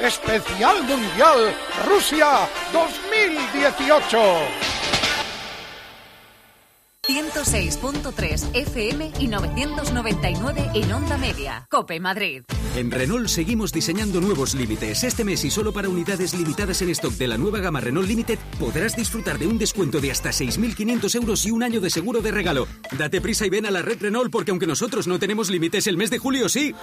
Especial 0.00 0.82
Mundial 0.84 1.54
Rusia 1.88 2.48
2018. 2.72 4.75
106.3 7.06 8.50
FM 8.52 9.12
y 9.20 9.28
999 9.28 10.70
en 10.74 10.92
onda 10.92 11.16
media. 11.16 11.66
Cope 11.70 12.00
Madrid. 12.00 12.42
En 12.74 12.90
Renault 12.90 13.28
seguimos 13.28 13.72
diseñando 13.72 14.20
nuevos 14.20 14.54
límites. 14.54 15.04
Este 15.04 15.24
mes 15.24 15.44
y 15.44 15.50
solo 15.50 15.72
para 15.72 15.88
unidades 15.88 16.34
limitadas 16.34 16.82
en 16.82 16.90
stock 16.90 17.12
de 17.12 17.28
la 17.28 17.38
nueva 17.38 17.60
gama 17.60 17.80
Renault 17.80 18.08
Limited 18.08 18.38
podrás 18.58 18.96
disfrutar 18.96 19.38
de 19.38 19.46
un 19.46 19.56
descuento 19.56 20.00
de 20.00 20.10
hasta 20.10 20.30
6.500 20.30 21.14
euros 21.14 21.46
y 21.46 21.52
un 21.52 21.62
año 21.62 21.80
de 21.80 21.90
seguro 21.90 22.20
de 22.20 22.32
regalo. 22.32 22.66
Date 22.98 23.20
prisa 23.20 23.46
y 23.46 23.50
ven 23.50 23.66
a 23.66 23.70
la 23.70 23.82
red 23.82 24.00
Renault 24.00 24.32
porque 24.32 24.50
aunque 24.50 24.66
nosotros 24.66 25.06
no 25.06 25.18
tenemos 25.18 25.48
límites, 25.48 25.86
el 25.86 25.96
mes 25.96 26.10
de 26.10 26.18
julio 26.18 26.48
sí. 26.48 26.74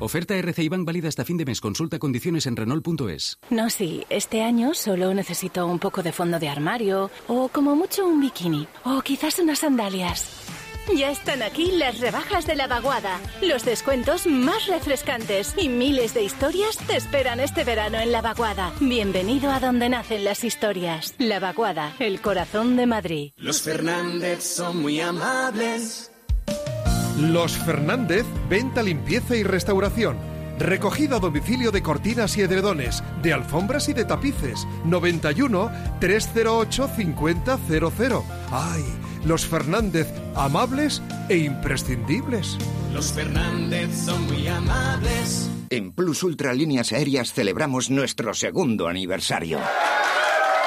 Oferta 0.00 0.36
RCI 0.36 0.68
Bank 0.68 0.86
válida 0.86 1.08
hasta 1.08 1.24
fin 1.24 1.36
de 1.36 1.44
mes. 1.44 1.60
Consulta 1.60 1.98
condiciones 1.98 2.46
en 2.46 2.54
Renault.es. 2.54 3.38
No, 3.50 3.68
sí, 3.68 4.04
este 4.10 4.42
año 4.42 4.74
solo 4.74 5.12
necesito 5.12 5.66
un 5.66 5.80
poco 5.80 6.02
de 6.02 6.12
fondo 6.12 6.38
de 6.38 6.48
armario, 6.48 7.10
o 7.26 7.48
como 7.48 7.74
mucho 7.74 8.06
un 8.06 8.20
bikini, 8.20 8.68
o 8.84 9.02
quizás 9.02 9.38
unas 9.40 9.58
sandalias. 9.58 10.30
Ya 10.96 11.10
están 11.10 11.42
aquí 11.42 11.72
las 11.72 12.00
rebajas 12.00 12.46
de 12.46 12.56
la 12.56 12.66
vaguada, 12.66 13.20
los 13.42 13.64
descuentos 13.64 14.26
más 14.26 14.68
refrescantes 14.68 15.52
y 15.56 15.68
miles 15.68 16.14
de 16.14 16.22
historias 16.22 16.78
te 16.78 16.96
esperan 16.96 17.40
este 17.40 17.64
verano 17.64 17.98
en 17.98 18.10
la 18.10 18.22
vaguada. 18.22 18.72
Bienvenido 18.80 19.50
a 19.50 19.60
donde 19.60 19.88
nacen 19.90 20.24
las 20.24 20.44
historias. 20.44 21.14
La 21.18 21.40
vaguada, 21.40 21.92
el 21.98 22.22
corazón 22.22 22.76
de 22.76 22.86
Madrid. 22.86 23.32
Los 23.36 23.62
Fernández 23.62 24.44
son 24.44 24.80
muy 24.80 25.00
amables. 25.00 26.10
Los 27.20 27.58
Fernández, 27.58 28.24
venta, 28.48 28.80
limpieza 28.80 29.34
y 29.34 29.42
restauración. 29.42 30.16
Recogida 30.58 31.16
a 31.16 31.18
domicilio 31.18 31.72
de 31.72 31.82
cortinas 31.82 32.36
y 32.36 32.42
edredones, 32.42 33.02
de 33.22 33.32
alfombras 33.32 33.88
y 33.88 33.92
de 33.92 34.04
tapices. 34.04 34.66
91 34.84 35.70
308 35.98 36.90
5000. 36.96 38.22
¡Ay! 38.52 38.84
Los 39.24 39.46
Fernández, 39.46 40.06
amables 40.36 41.02
e 41.28 41.38
imprescindibles. 41.38 42.56
Los 42.94 43.12
Fernández 43.12 43.90
son 44.04 44.24
muy 44.26 44.46
amables. 44.46 45.50
En 45.70 45.92
Plus 45.92 46.22
Ultra 46.22 46.54
Líneas 46.54 46.92
Aéreas 46.92 47.32
celebramos 47.32 47.90
nuestro 47.90 48.32
segundo 48.32 48.86
aniversario. 48.86 49.58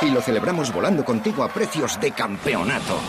Y 0.02 0.10
lo 0.10 0.22
celebramos 0.22 0.74
volando 0.74 1.06
contigo 1.06 1.44
a 1.44 1.54
precios 1.54 2.00
de 2.02 2.12
campeonato. 2.12 3.00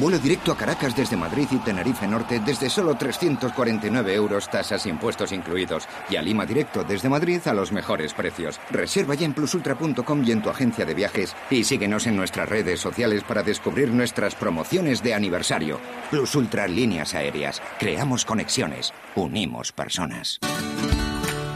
Vuelo 0.00 0.18
directo 0.18 0.50
a 0.50 0.56
Caracas 0.56 0.96
desde 0.96 1.16
Madrid 1.16 1.46
y 1.52 1.58
Tenerife 1.58 2.08
Norte 2.08 2.40
desde 2.44 2.68
solo 2.68 2.96
349 2.96 4.12
euros, 4.14 4.50
tasas 4.50 4.84
e 4.86 4.88
impuestos 4.88 5.30
incluidos. 5.30 5.86
Y 6.10 6.16
a 6.16 6.22
Lima 6.22 6.44
directo 6.44 6.82
desde 6.82 7.08
Madrid 7.08 7.40
a 7.46 7.54
los 7.54 7.70
mejores 7.70 8.12
precios. 8.12 8.58
Reserva 8.70 9.14
ya 9.14 9.24
en 9.24 9.34
plusultra.com 9.34 10.24
y 10.26 10.32
en 10.32 10.42
tu 10.42 10.50
agencia 10.50 10.84
de 10.84 10.94
viajes. 10.94 11.36
Y 11.48 11.62
síguenos 11.62 12.08
en 12.08 12.16
nuestras 12.16 12.48
redes 12.48 12.80
sociales 12.80 13.22
para 13.22 13.44
descubrir 13.44 13.90
nuestras 13.90 14.34
promociones 14.34 15.00
de 15.00 15.14
aniversario. 15.14 15.78
Plus 16.10 16.34
Ultra 16.34 16.66
Líneas 16.66 17.14
Aéreas. 17.14 17.62
Creamos 17.78 18.24
conexiones. 18.24 18.92
Unimos 19.14 19.70
personas. 19.70 20.40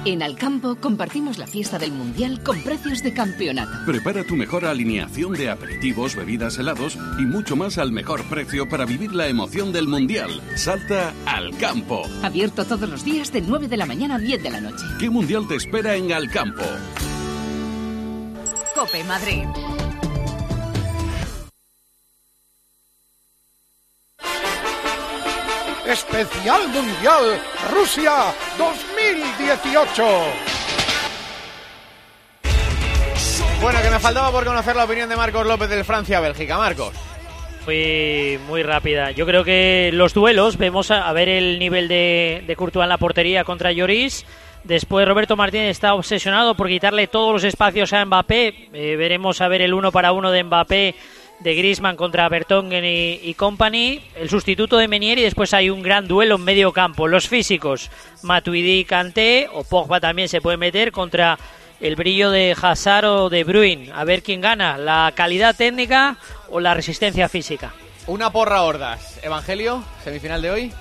En 0.05 0.23
Alcampo 0.23 0.77
compartimos 0.77 1.39
la 1.39 1.47
fiesta 1.47 1.79
del 1.79 1.93
Mundial 1.93 2.43
con 2.43 2.61
precios 2.63 3.03
de 3.03 3.13
campeonato. 3.13 3.71
Prepara 3.85 4.25
tu 4.25 4.37
mejor 4.37 4.65
alineación 4.65 5.33
de 5.33 5.51
aperitivos, 5.51 6.15
bebidas, 6.15 6.59
helados 6.59 6.97
y 7.19 7.23
mucho 7.23 7.57
más 7.57 7.79
al 7.79 7.93
mejor 7.93 8.25
precio 8.25 8.69
para 8.69 8.85
vivir 8.85 9.13
la 9.13 9.29
emoción 9.29 9.73
del 9.73 9.89
Mundial. 9.89 10.41
Salta 10.55 11.13
al 11.27 11.57
campo. 11.59 12.03
Abierto 12.23 12.65
todos 12.65 12.89
los 12.89 13.05
días 13.05 13.33
de 13.33 13.41
9 13.41 13.69
de 13.69 13.77
la 13.77 13.87
mañana 13.87 14.17
a 14.17 14.19
10 14.19 14.43
de 14.43 14.51
la 14.51 14.61
noche. 14.61 14.85
¿Qué 14.99 15.11
Mundial 15.11 15.47
te 15.49 15.57
espera 15.57 15.97
en 15.97 16.13
Alcampo? 16.13 16.65
Cope 18.75 19.03
Madrid. 19.05 19.45
Especial 25.89 26.69
Mundial 26.69 27.41
Rusia 27.73 28.35
2018. 28.59 30.05
Bueno, 33.63 33.81
que 33.83 33.91
me 33.91 33.99
faltaba 33.99 34.31
por 34.31 34.45
conocer 34.45 34.77
la 34.77 34.85
opinión 34.85 35.09
de 35.09 35.17
Marcos 35.17 35.47
López 35.47 35.71
del 35.71 35.87
Francia-Bélgica. 35.87 36.59
Marcos. 36.59 36.95
Fue 37.65 38.39
muy 38.47 38.63
rápida. 38.63 39.13
Yo 39.13 39.25
creo 39.25 39.45
que 39.45 39.89
los 39.95 40.13
duelos, 40.13 40.59
vemos 40.59 40.91
a, 40.91 41.09
a 41.09 41.13
ver 41.15 41.31
el 41.31 41.59
nivel 41.59 41.89
de, 41.89 42.45
de 42.47 42.57
Courtois 42.57 42.85
en 42.85 42.91
la 42.91 42.99
portería 42.99 43.45
contra 43.45 43.73
Lloris. 43.73 44.27
Después 44.65 45.09
Roberto 45.09 45.37
Martínez 45.37 45.71
está 45.71 45.95
obsesionado 45.95 46.55
por 46.55 46.69
quitarle 46.69 47.07
todos 47.07 47.33
los 47.33 47.45
espacios 47.45 47.93
a 47.95 48.05
Mbappé. 48.05 48.69
Eh, 48.75 48.97
veremos 48.97 49.41
a 49.41 49.49
ver 49.49 49.63
el 49.63 49.73
uno 49.73 49.91
para 49.91 50.13
uno 50.13 50.31
de 50.31 50.45
Mbappé, 50.45 50.95
de 51.41 51.55
Griezmann 51.55 51.97
contra 51.97 52.29
Bertongen 52.29 52.85
y, 52.85 53.21
y 53.23 53.35
company. 53.35 54.01
El 54.17 54.29
sustituto 54.29 54.77
de 54.77 54.89
Menier 54.89 55.19
y 55.19 55.23
después 55.23 55.55
hay 55.55 55.71
un 55.71 55.83
gran 55.83 56.09
duelo 56.09 56.37
en 56.37 56.45
medio 56.45 56.73
campo. 56.73 57.07
Los 57.09 57.29
físicos, 57.29 57.91
Matuidi, 58.23 58.85
Kanté 58.85 59.49
o 59.53 59.65
Pogba 59.65 60.01
también 60.01 60.29
se 60.29 60.41
puede 60.41 60.57
meter 60.57 60.93
contra 60.93 61.39
el 61.81 61.97
brillo 61.97 62.31
de 62.31 62.57
Hazard 62.61 63.07
o 63.07 63.29
de 63.31 63.45
Bruin. 63.45 63.91
A 63.93 64.05
ver 64.05 64.23
quién 64.23 64.41
gana, 64.41 64.79
la 64.79 65.13
calidad 65.15 65.55
técnica 65.55 66.17
o 66.51 66.61
la 66.61 66.75
resistencia 66.75 67.29
física. 67.29 67.73
Una 68.07 68.31
porra 68.31 68.63
hordas. 68.63 69.21
Evangelio, 69.23 69.85
semifinal 70.03 70.43
de 70.43 70.51
hoy. 70.51 70.73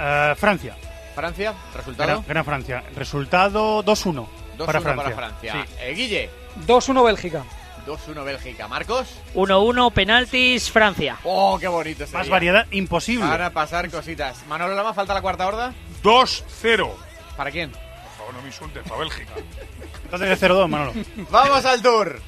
Eh, 0.00 0.34
Francia. 0.36 0.76
Francia, 1.14 1.54
resultado. 1.74 2.08
Gran, 2.08 2.24
gran 2.26 2.44
Francia. 2.44 2.82
Resultado 2.96 3.84
2-1 3.84 4.26
2-1 4.58 4.66
para 4.66 4.80
para 4.80 4.80
Francia. 4.80 5.14
Francia. 5.14 5.52
Sí. 5.52 5.74
Eh, 5.80 5.94
Guille. 5.94 6.30
2-1 6.66 7.04
Bélgica. 7.04 7.44
2-1 7.86 8.24
Bélgica. 8.24 8.68
Marcos. 8.68 9.08
1-1, 9.34 9.92
penaltis, 9.92 10.70
Francia. 10.70 11.18
Oh, 11.24 11.58
qué 11.58 11.68
bonito 11.68 12.04
sería. 12.04 12.18
Más 12.20 12.28
variedad 12.28 12.66
imposible. 12.70 13.26
Van 13.26 13.42
a 13.42 13.50
pasar 13.50 13.90
cositas. 13.90 14.44
Manolo 14.46 14.74
Lama, 14.74 14.94
falta 14.94 15.14
la 15.14 15.22
cuarta 15.22 15.46
horda. 15.46 15.72
2-0. 16.02 16.90
¿Para 17.36 17.50
quién? 17.50 17.70
Por 17.70 17.80
favor, 18.18 18.34
no 18.34 18.42
me 18.42 18.48
insultes, 18.48 18.82
para 18.82 19.00
Bélgica. 19.00 19.32
Entonces 20.04 20.42
0-2, 20.42 20.68
Manolo. 20.68 20.92
Vamos 21.30 21.64
al 21.64 21.82
tour. 21.82 22.20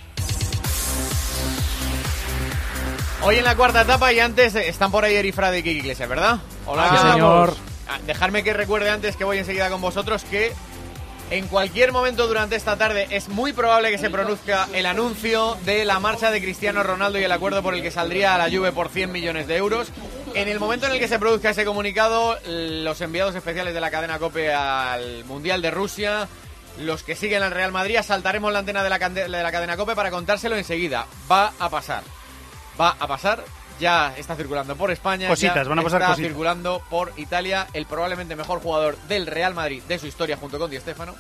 Hoy 3.23 3.37
en 3.37 3.45
la 3.45 3.57
cuarta 3.57 3.83
etapa 3.83 4.13
y 4.13 4.21
antes 4.21 4.55
están 4.55 4.91
por 4.91 5.05
ahí 5.05 5.15
Eri 5.15 5.33
Frade 5.33 5.61
y 5.61 5.63
Kiki 5.63 5.79
Iglesias, 5.79 6.09
¿verdad? 6.09 6.39
Hola. 6.67 6.91
Sí, 6.91 7.11
señor. 7.13 7.57
Ah, 7.89 7.99
Dejadme 8.07 8.43
que 8.45 8.53
recuerde 8.53 8.91
antes 8.91 9.17
que 9.17 9.25
voy 9.25 9.39
enseguida 9.39 9.71
con 9.71 9.81
vosotros 9.81 10.25
que 10.25 10.53
en 11.31 11.49
cualquier 11.49 11.93
momento 11.93 12.27
durante 12.27 12.57
esta 12.57 12.77
tarde 12.77 13.07
es 13.11 13.29
muy 13.29 13.53
probable 13.53 13.91
que 13.91 13.99
se 13.99 14.11
produzca 14.11 14.69
el 14.73 14.87
anuncio 14.87 15.57
de 15.65 15.85
la 15.85 15.99
marcha 15.99 16.31
de 16.31 16.41
Cristiano 16.41 16.83
Ronaldo 16.83 17.19
y 17.19 17.25
el 17.25 17.33
acuerdo 17.33 17.63
por 17.63 17.75
el 17.75 17.83
que 17.83 17.91
saldría 17.91 18.35
a 18.35 18.39
la 18.39 18.55
Juve 18.55 18.73
por 18.73 18.89
100 18.89 19.11
millones 19.11 19.47
de 19.47 19.57
euros. 19.57 19.89
En 20.35 20.49
el 20.49 20.61
momento 20.61 20.87
en 20.87 20.93
el 20.93 20.99
que 20.99 21.09
se 21.09 21.19
produzca 21.19 21.51
ese 21.51 21.65
comunicado, 21.65 22.39
los 22.47 23.01
enviados 23.01 23.35
especiales 23.35 23.75
de 23.75 23.81
la 23.81 23.91
cadena 23.91 24.19
COPE 24.19 24.53
al 24.53 25.25
Mundial 25.25 25.63
de 25.63 25.71
Rusia, 25.71 26.29
los 26.79 27.03
que 27.03 27.17
siguen 27.17 27.43
al 27.43 27.53
Real 27.53 27.73
Madrid, 27.73 27.99
saltaremos 28.03 28.53
la 28.53 28.61
antena 28.61 28.83
de 28.83 28.91
la, 28.91 28.99
de 29.09 29.29
la 29.29 29.53
cadena 29.53 29.77
COPE 29.77 29.95
para 29.95 30.11
contárselo 30.11 30.57
enseguida. 30.57 31.07
Va 31.31 31.53
a 31.59 31.69
pasar. 31.71 32.03
Va 32.81 32.97
a 32.99 33.07
pasar. 33.07 33.45
Ya 33.81 34.15
está 34.17 34.37
circulando 34.37 34.77
por 34.77 34.91
España. 34.91 35.29
Cositas, 35.29 35.65
ya 35.65 35.69
van 35.69 35.79
a 35.79 35.83
pasar 35.83 36.01
está 36.01 36.13
cositas. 36.13 36.29
circulando 36.29 36.83
por 36.89 37.13
Italia. 37.17 37.67
El 37.73 37.87
probablemente 37.87 38.37
mejor 38.37 38.61
jugador 38.61 38.97
del 39.09 39.27
Real 39.27 39.55
Madrid 39.55 39.83
de 39.89 39.99
su 39.99 40.07
historia 40.07 40.37
junto 40.37 40.59
con 40.59 40.71
Di 40.71 40.79
Stéfano. 40.79 41.15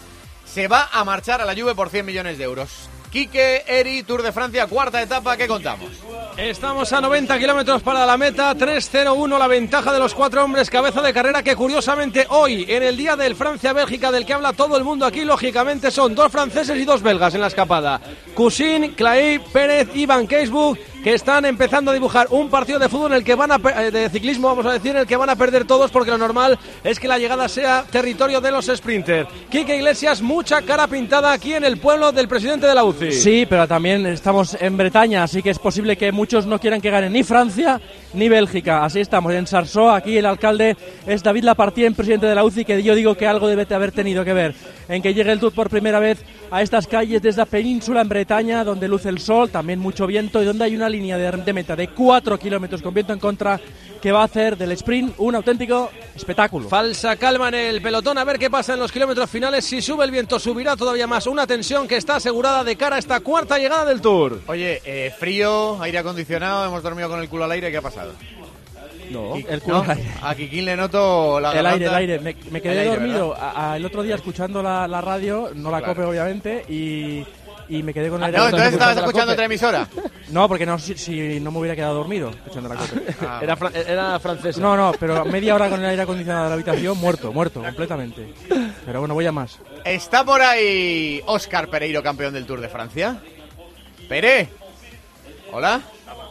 Se 0.44 0.68
va 0.68 0.88
a 0.92 1.02
marchar 1.04 1.40
a 1.40 1.44
la 1.44 1.54
Juve 1.54 1.74
por 1.74 1.88
100 1.90 2.06
millones 2.06 2.38
de 2.38 2.44
euros. 2.44 2.88
Quique, 3.10 3.62
Eri, 3.68 4.02
Tour 4.02 4.22
de 4.22 4.32
Francia, 4.32 4.66
cuarta 4.66 5.00
etapa, 5.00 5.36
¿qué 5.36 5.46
contamos? 5.46 5.88
Estamos 6.36 6.92
a 6.92 7.00
90 7.00 7.38
kilómetros 7.38 7.80
para 7.80 8.04
la 8.04 8.16
meta, 8.16 8.52
3-0-1 8.56 9.38
la 9.38 9.46
ventaja 9.46 9.92
de 9.92 10.00
los 10.00 10.14
cuatro 10.14 10.42
hombres 10.42 10.68
cabeza 10.68 11.00
de 11.00 11.12
carrera 11.12 11.40
que 11.44 11.54
curiosamente 11.54 12.26
hoy, 12.30 12.66
en 12.68 12.82
el 12.82 12.96
día 12.96 13.14
del 13.14 13.36
Francia-Bélgica 13.36 14.10
del 14.10 14.26
que 14.26 14.34
habla 14.34 14.52
todo 14.52 14.76
el 14.76 14.82
mundo 14.82 15.06
aquí, 15.06 15.24
lógicamente 15.24 15.92
son 15.92 16.16
dos 16.16 16.32
franceses 16.32 16.76
y 16.76 16.84
dos 16.84 17.02
belgas 17.02 17.34
en 17.36 17.42
la 17.42 17.46
escapada. 17.46 18.00
Cousin, 18.34 18.94
Clay, 18.94 19.38
Pérez 19.38 19.90
y 19.94 20.06
Van 20.06 20.26
Keisburg 20.26 20.76
que 21.04 21.12
están 21.12 21.44
empezando 21.44 21.90
a 21.90 21.94
dibujar 21.94 22.28
un 22.30 22.48
partido 22.48 22.78
de 22.78 22.88
fútbol 22.88 23.12
en 23.12 23.18
el 23.18 23.24
que 23.24 23.34
van 23.34 23.52
a 23.52 23.60
eh, 23.78 23.90
de 23.90 24.08
ciclismo, 24.08 24.48
vamos 24.48 24.64
a 24.64 24.72
decir, 24.72 24.92
en 24.92 24.96
el 24.96 25.06
que 25.06 25.16
van 25.16 25.28
a 25.28 25.36
perder 25.36 25.66
todos 25.66 25.90
porque 25.90 26.10
lo 26.10 26.16
normal 26.16 26.58
es 26.82 26.98
que 26.98 27.06
la 27.06 27.18
llegada 27.18 27.46
sea 27.46 27.84
territorio 27.90 28.40
de 28.40 28.50
los 28.50 28.70
sprinters. 28.74 29.28
Quique 29.50 29.76
Iglesias, 29.76 30.22
mucha 30.22 30.62
cara 30.62 30.86
pintada 30.86 31.30
aquí 31.30 31.52
en 31.52 31.64
el 31.64 31.76
pueblo 31.76 32.10
del 32.10 32.26
presidente 32.26 32.66
de 32.66 32.74
la 32.74 32.84
UCI. 32.84 33.12
Sí, 33.12 33.46
pero 33.46 33.68
también 33.68 34.06
estamos 34.06 34.56
en 34.58 34.78
Bretaña, 34.78 35.24
así 35.24 35.42
que 35.42 35.50
es 35.50 35.58
posible 35.58 35.98
que 35.98 36.10
muchos 36.10 36.46
no 36.46 36.58
quieran 36.58 36.80
que 36.80 36.88
gane 36.88 37.10
ni 37.10 37.22
Francia 37.22 37.82
ni 38.14 38.30
Bélgica. 38.30 38.82
Así 38.82 39.00
estamos 39.00 39.34
en 39.34 39.46
Sarso, 39.46 39.90
aquí 39.90 40.16
el 40.16 40.24
alcalde 40.24 40.74
es 41.06 41.22
David 41.22 41.44
Lapartien, 41.44 41.94
presidente 41.94 42.24
de 42.24 42.34
la 42.34 42.44
UCI, 42.44 42.64
que 42.64 42.82
yo 42.82 42.94
digo 42.94 43.14
que 43.14 43.26
algo 43.26 43.46
debe 43.46 43.66
de 43.66 43.74
haber 43.74 43.92
tenido 43.92 44.24
que 44.24 44.32
ver 44.32 44.54
en 44.88 45.02
que 45.02 45.14
llegue 45.14 45.32
el 45.32 45.40
Tour 45.40 45.52
por 45.52 45.70
primera 45.70 45.98
vez 45.98 46.24
a 46.50 46.62
estas 46.62 46.86
calles 46.86 47.22
de 47.22 47.30
esta 47.30 47.46
península 47.46 48.00
en 48.00 48.08
Bretaña, 48.08 48.64
donde 48.64 48.88
luce 48.88 49.08
el 49.08 49.18
sol, 49.18 49.50
también 49.50 49.78
mucho 49.78 50.06
viento 50.06 50.42
y 50.42 50.44
donde 50.44 50.64
hay 50.64 50.76
una 50.76 50.88
línea 50.94 51.16
de, 51.18 51.30
de 51.42 51.52
meta 51.52 51.74
de 51.76 51.88
4 51.88 52.38
kilómetros 52.38 52.80
con 52.82 52.94
viento 52.94 53.12
en 53.12 53.18
contra 53.18 53.60
que 54.00 54.12
va 54.12 54.20
a 54.20 54.24
hacer 54.24 54.56
del 54.58 54.72
sprint 54.72 55.14
un 55.18 55.34
auténtico 55.34 55.90
espectáculo. 56.14 56.68
Falsa 56.68 57.16
calma 57.16 57.48
en 57.48 57.54
el 57.54 57.80
pelotón, 57.82 58.18
a 58.18 58.24
ver 58.24 58.38
qué 58.38 58.50
pasa 58.50 58.74
en 58.74 58.80
los 58.80 58.92
kilómetros 58.92 59.30
finales. 59.30 59.64
Si 59.64 59.80
sube 59.80 60.04
el 60.04 60.10
viento, 60.10 60.38
subirá 60.38 60.76
todavía 60.76 61.06
más 61.06 61.26
una 61.26 61.46
tensión 61.46 61.88
que 61.88 61.96
está 61.96 62.16
asegurada 62.16 62.64
de 62.64 62.76
cara 62.76 62.96
a 62.96 62.98
esta 62.98 63.20
cuarta 63.20 63.58
llegada 63.58 63.86
del 63.86 64.00
Tour. 64.02 64.40
Oye, 64.46 64.82
eh, 64.84 65.10
frío, 65.18 65.80
aire 65.82 65.98
acondicionado, 65.98 66.66
hemos 66.66 66.82
dormido 66.82 67.08
con 67.08 67.20
el 67.20 67.28
culo 67.30 67.44
al 67.44 67.52
aire, 67.52 67.70
¿qué 67.70 67.78
ha 67.78 67.82
pasado? 67.82 68.12
No, 69.10 69.36
el 69.36 69.60
culo 69.62 69.82
al 69.82 69.90
aire. 69.92 70.10
A 70.22 70.34
Kikín 70.34 70.64
le 70.64 70.76
noto 70.76 71.38
la 71.40 71.52
el 71.58 71.66
aire, 71.66 71.86
el 71.86 71.94
aire. 71.94 72.18
Me, 72.20 72.36
me 72.50 72.60
quedé 72.60 72.72
El 72.72 72.78
aire, 72.80 72.90
dormido 72.94 73.34
a- 73.34 73.72
a- 73.72 73.76
el 73.76 73.84
otro 73.84 74.02
día 74.02 74.14
escuchando 74.14 74.62
la, 74.62 74.86
la 74.88 75.00
radio, 75.00 75.50
no 75.54 75.70
la 75.70 75.78
Claro. 75.78 75.94
cope 75.94 76.06
obviamente, 76.08 76.64
y, 76.68 77.24
y 77.68 77.82
me 77.82 77.92
quedé 77.94 78.08
con 78.08 78.18
el 78.18 78.24
Ah, 78.24 78.26
aire. 78.26 78.38
no, 78.38 78.44
entonces 78.46 78.72
estabas 78.74 78.96
escuchando 78.96 79.32
otra 79.32 79.44
emisora. 79.44 79.88
No, 80.30 80.48
porque 80.48 80.64
no, 80.64 80.78
si, 80.78 80.96
si 80.96 81.38
no 81.38 81.50
me 81.52 81.58
hubiera 81.58 81.76
quedado 81.76 81.94
dormido 81.94 82.30
escuchando 82.30 82.68
la 82.68 82.76
cope. 82.76 83.14
Ah, 83.20 83.40
Era, 83.42 83.56
fra- 83.56 83.70
era 83.74 84.18
francesa. 84.18 84.58
No, 84.58 84.74
no, 84.74 84.92
pero 84.98 85.24
media 85.26 85.54
hora 85.54 85.68
con 85.68 85.80
el 85.80 85.86
aire 85.86 86.00
acondicionado 86.02 86.44
de 86.44 86.48
la 86.48 86.54
habitación, 86.54 86.96
muerto, 86.98 87.30
muerto, 87.32 87.62
completamente. 87.62 88.32
Pero 88.86 89.00
bueno, 89.00 89.12
voy 89.14 89.26
a 89.26 89.32
más. 89.32 89.58
¿Está 89.84 90.24
por 90.24 90.40
ahí 90.40 91.20
Óscar 91.26 91.68
Pereiro, 91.68 92.02
campeón 92.02 92.32
del 92.32 92.46
Tour 92.46 92.60
de 92.60 92.68
Francia? 92.70 93.20
Pere. 94.08 94.48
Hola. 95.52 95.82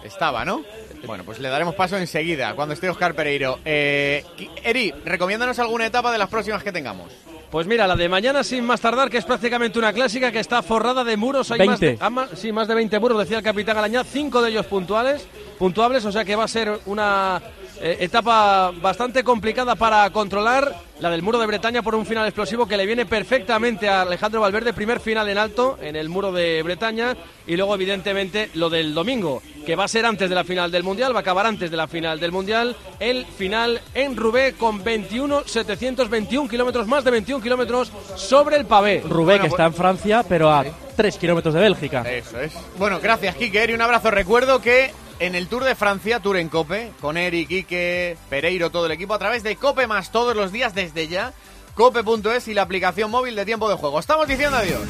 Estaba, 0.03 0.43
¿no? 0.43 0.63
Bueno, 1.05 1.23
pues 1.25 1.39
le 1.39 1.49
daremos 1.49 1.75
paso 1.75 1.97
enseguida, 1.97 2.53
cuando 2.55 2.73
esté 2.73 2.89
Óscar 2.89 3.13
Pereiro. 3.13 3.59
Eh, 3.65 4.23
Eri, 4.63 4.93
recomiéndanos 5.05 5.59
alguna 5.59 5.85
etapa 5.85 6.11
de 6.11 6.17
las 6.17 6.29
próximas 6.29 6.63
que 6.63 6.71
tengamos. 6.71 7.11
Pues 7.51 7.67
mira, 7.67 7.85
la 7.85 7.95
de 7.95 8.09
mañana 8.09 8.43
sin 8.43 8.63
más 8.65 8.81
tardar, 8.81 9.09
que 9.09 9.17
es 9.17 9.25
prácticamente 9.25 9.77
una 9.77 9.93
clásica 9.93 10.31
que 10.31 10.39
está 10.39 10.63
forrada 10.63 11.03
de 11.03 11.17
muros. 11.17 11.51
Hay 11.51 11.67
más 11.67 11.79
de, 11.79 11.87
20. 11.87 12.03
ah, 12.03 12.09
ma- 12.09 12.27
sí, 12.33 12.51
más 12.51 12.67
de 12.67 12.75
20 12.75 12.99
muros, 12.99 13.19
decía 13.19 13.37
el 13.37 13.43
capitán 13.43 13.77
Alañá, 13.77 14.03
cinco 14.03 14.41
de 14.41 14.49
ellos 14.51 14.65
puntuales, 14.65 15.27
puntuables, 15.59 16.03
o 16.05 16.11
sea 16.11 16.23
que 16.25 16.35
va 16.35 16.45
a 16.45 16.47
ser 16.47 16.79
una 16.85 17.41
eh, 17.85 17.97
etapa 17.99 18.71
bastante 18.81 19.25
complicada 19.25 19.75
para 19.75 20.09
controlar. 20.11 20.73
La 21.01 21.09
del 21.09 21.21
muro 21.21 21.37
de 21.37 21.45
Bretaña 21.45 21.81
por 21.81 21.95
un 21.95 22.05
final 22.05 22.25
explosivo 22.25 22.65
que 22.65 22.77
le 22.77 22.85
viene 22.85 23.05
perfectamente 23.05 23.89
a 23.89 24.03
Alejandro 24.03 24.39
Valverde, 24.39 24.71
primer 24.71 25.01
final 25.01 25.27
en 25.27 25.37
alto 25.37 25.77
en 25.81 25.97
el 25.97 26.07
muro 26.07 26.31
de 26.31 26.63
Bretaña 26.63 27.17
y 27.45 27.57
luego 27.57 27.75
evidentemente 27.75 28.49
lo 28.53 28.69
del 28.69 28.93
domingo, 28.93 29.41
que 29.65 29.75
va 29.75 29.83
a 29.83 29.89
ser 29.89 30.05
antes 30.05 30.29
de 30.29 30.35
la 30.35 30.45
final 30.45 30.71
del 30.71 30.83
Mundial, 30.83 31.13
va 31.13 31.17
a 31.17 31.21
acabar 31.21 31.45
antes 31.45 31.69
de 31.69 31.75
la 31.75 31.87
final 31.89 32.21
del 32.21 32.31
Mundial, 32.31 32.77
el 33.01 33.25
final 33.25 33.81
en 33.93 34.15
Roubaix 34.15 34.55
con 34.55 34.81
21, 34.81 35.43
721 35.45 36.47
kilómetros, 36.47 36.87
más 36.87 37.03
de 37.03 37.11
21 37.11 37.43
kilómetros 37.43 37.91
sobre 38.15 38.55
el 38.55 38.65
pavé. 38.65 39.03
Rubé, 39.05 39.41
que 39.41 39.47
está 39.47 39.65
en 39.65 39.73
Francia, 39.73 40.23
pero 40.23 40.49
a 40.49 40.63
3 40.95 41.17
kilómetros 41.17 41.53
de 41.53 41.59
Bélgica. 41.59 42.09
Eso 42.09 42.39
es. 42.39 42.53
Bueno, 42.77 43.01
gracias, 43.01 43.35
Quique. 43.35 43.61
Eri, 43.61 43.73
un 43.73 43.81
abrazo. 43.81 44.09
Recuerdo 44.09 44.61
que 44.61 44.93
en 45.23 45.35
el 45.35 45.47
Tour 45.47 45.63
de 45.63 45.73
Francia, 45.73 46.19
Tour 46.19 46.35
en 46.35 46.49
Cope, 46.49 46.91
con 46.99 47.15
Eri, 47.15 47.45
Quique, 47.45 48.17
Pereiro, 48.29 48.71
todo 48.71 48.87
el 48.87 48.91
equipo, 48.91 49.13
a 49.13 49.19
través 49.19 49.41
de 49.41 49.55
Cope 49.55 49.87
más 49.87 50.11
todos 50.11 50.35
los 50.35 50.51
días 50.51 50.75
desde 50.75 51.07
ya, 51.07 51.31
cope.es 51.75 52.49
y 52.49 52.53
la 52.53 52.63
aplicación 52.63 53.09
móvil 53.09 53.33
de 53.33 53.45
tiempo 53.45 53.69
de 53.69 53.75
juego. 53.75 53.99
Estamos 53.99 54.27
diciendo 54.27 54.57
adiós. 54.57 54.81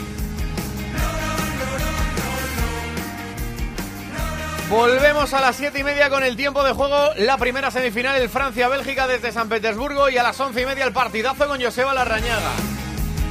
Volvemos 4.72 5.32
a 5.36 5.42
las 5.42 5.56
siete 5.56 5.80
y 5.80 5.84
media 5.84 6.10
con 6.10 6.24
el 6.24 6.36
tiempo 6.36 6.64
de 6.64 6.72
juego. 6.72 7.12
La 7.18 7.38
primera 7.38 7.70
semifinal, 7.70 8.20
el 8.20 8.28
Francia-Bélgica 8.28 9.06
desde 9.06 9.32
San 9.32 9.50
Petersburgo. 9.50 10.10
Y 10.10 10.18
a 10.18 10.24
las 10.24 10.40
once 10.40 10.64
y 10.64 10.66
media, 10.66 10.86
el 10.86 10.94
partidazo 10.94 11.48
con 11.48 11.62
Joseba 11.62 11.94
Larrañaga. 11.94 12.54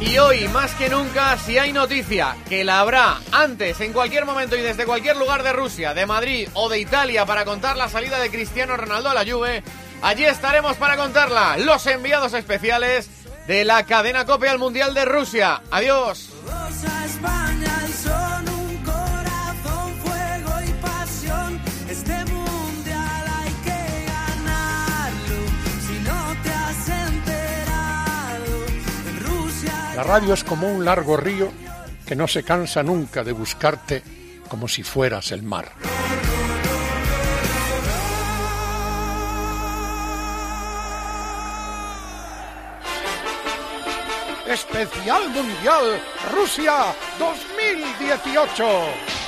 Y 0.04 0.18
hoy, 0.18 0.48
más 0.48 0.74
que 0.74 0.88
nunca, 0.88 1.38
si 1.38 1.58
hay 1.58 1.72
noticia, 1.72 2.36
que 2.48 2.64
la 2.64 2.80
habrá 2.80 3.20
antes, 3.30 3.80
en 3.80 3.92
cualquier 3.92 4.26
momento 4.26 4.56
y 4.56 4.60
desde 4.60 4.84
cualquier 4.84 5.16
lugar 5.16 5.44
de 5.44 5.52
Rusia, 5.52 5.94
de 5.94 6.06
Madrid 6.06 6.48
o 6.54 6.68
de 6.68 6.80
Italia 6.80 7.24
para 7.24 7.44
contar 7.44 7.76
la 7.76 7.88
salida 7.88 8.18
de 8.18 8.28
Cristiano 8.28 8.76
Ronaldo 8.76 9.10
a 9.10 9.14
la 9.14 9.24
Juve, 9.24 9.62
allí 10.02 10.24
estaremos 10.24 10.76
para 10.76 10.96
contarla. 10.96 11.56
Los 11.56 11.86
enviados 11.86 12.34
especiales 12.34 13.08
de 13.46 13.64
la 13.64 13.86
cadena 13.86 14.26
Cope 14.26 14.48
al 14.48 14.58
Mundial 14.58 14.92
de 14.92 15.04
Rusia. 15.04 15.62
Adiós. 15.70 16.30
La 29.96 30.02
radio 30.02 30.32
es 30.32 30.42
como 30.42 30.72
un 30.72 30.86
largo 30.86 31.18
río 31.18 31.52
que 32.06 32.16
no 32.16 32.26
se 32.26 32.42
cansa 32.42 32.82
nunca 32.82 33.22
de 33.22 33.32
buscarte 33.32 34.02
como 34.48 34.66
si 34.66 34.82
fueras 34.82 35.30
el 35.32 35.42
mar. 35.42 35.70
Especial 44.46 45.30
Mundial 45.30 46.00
Rusia 46.34 46.94
2018. 47.18 49.21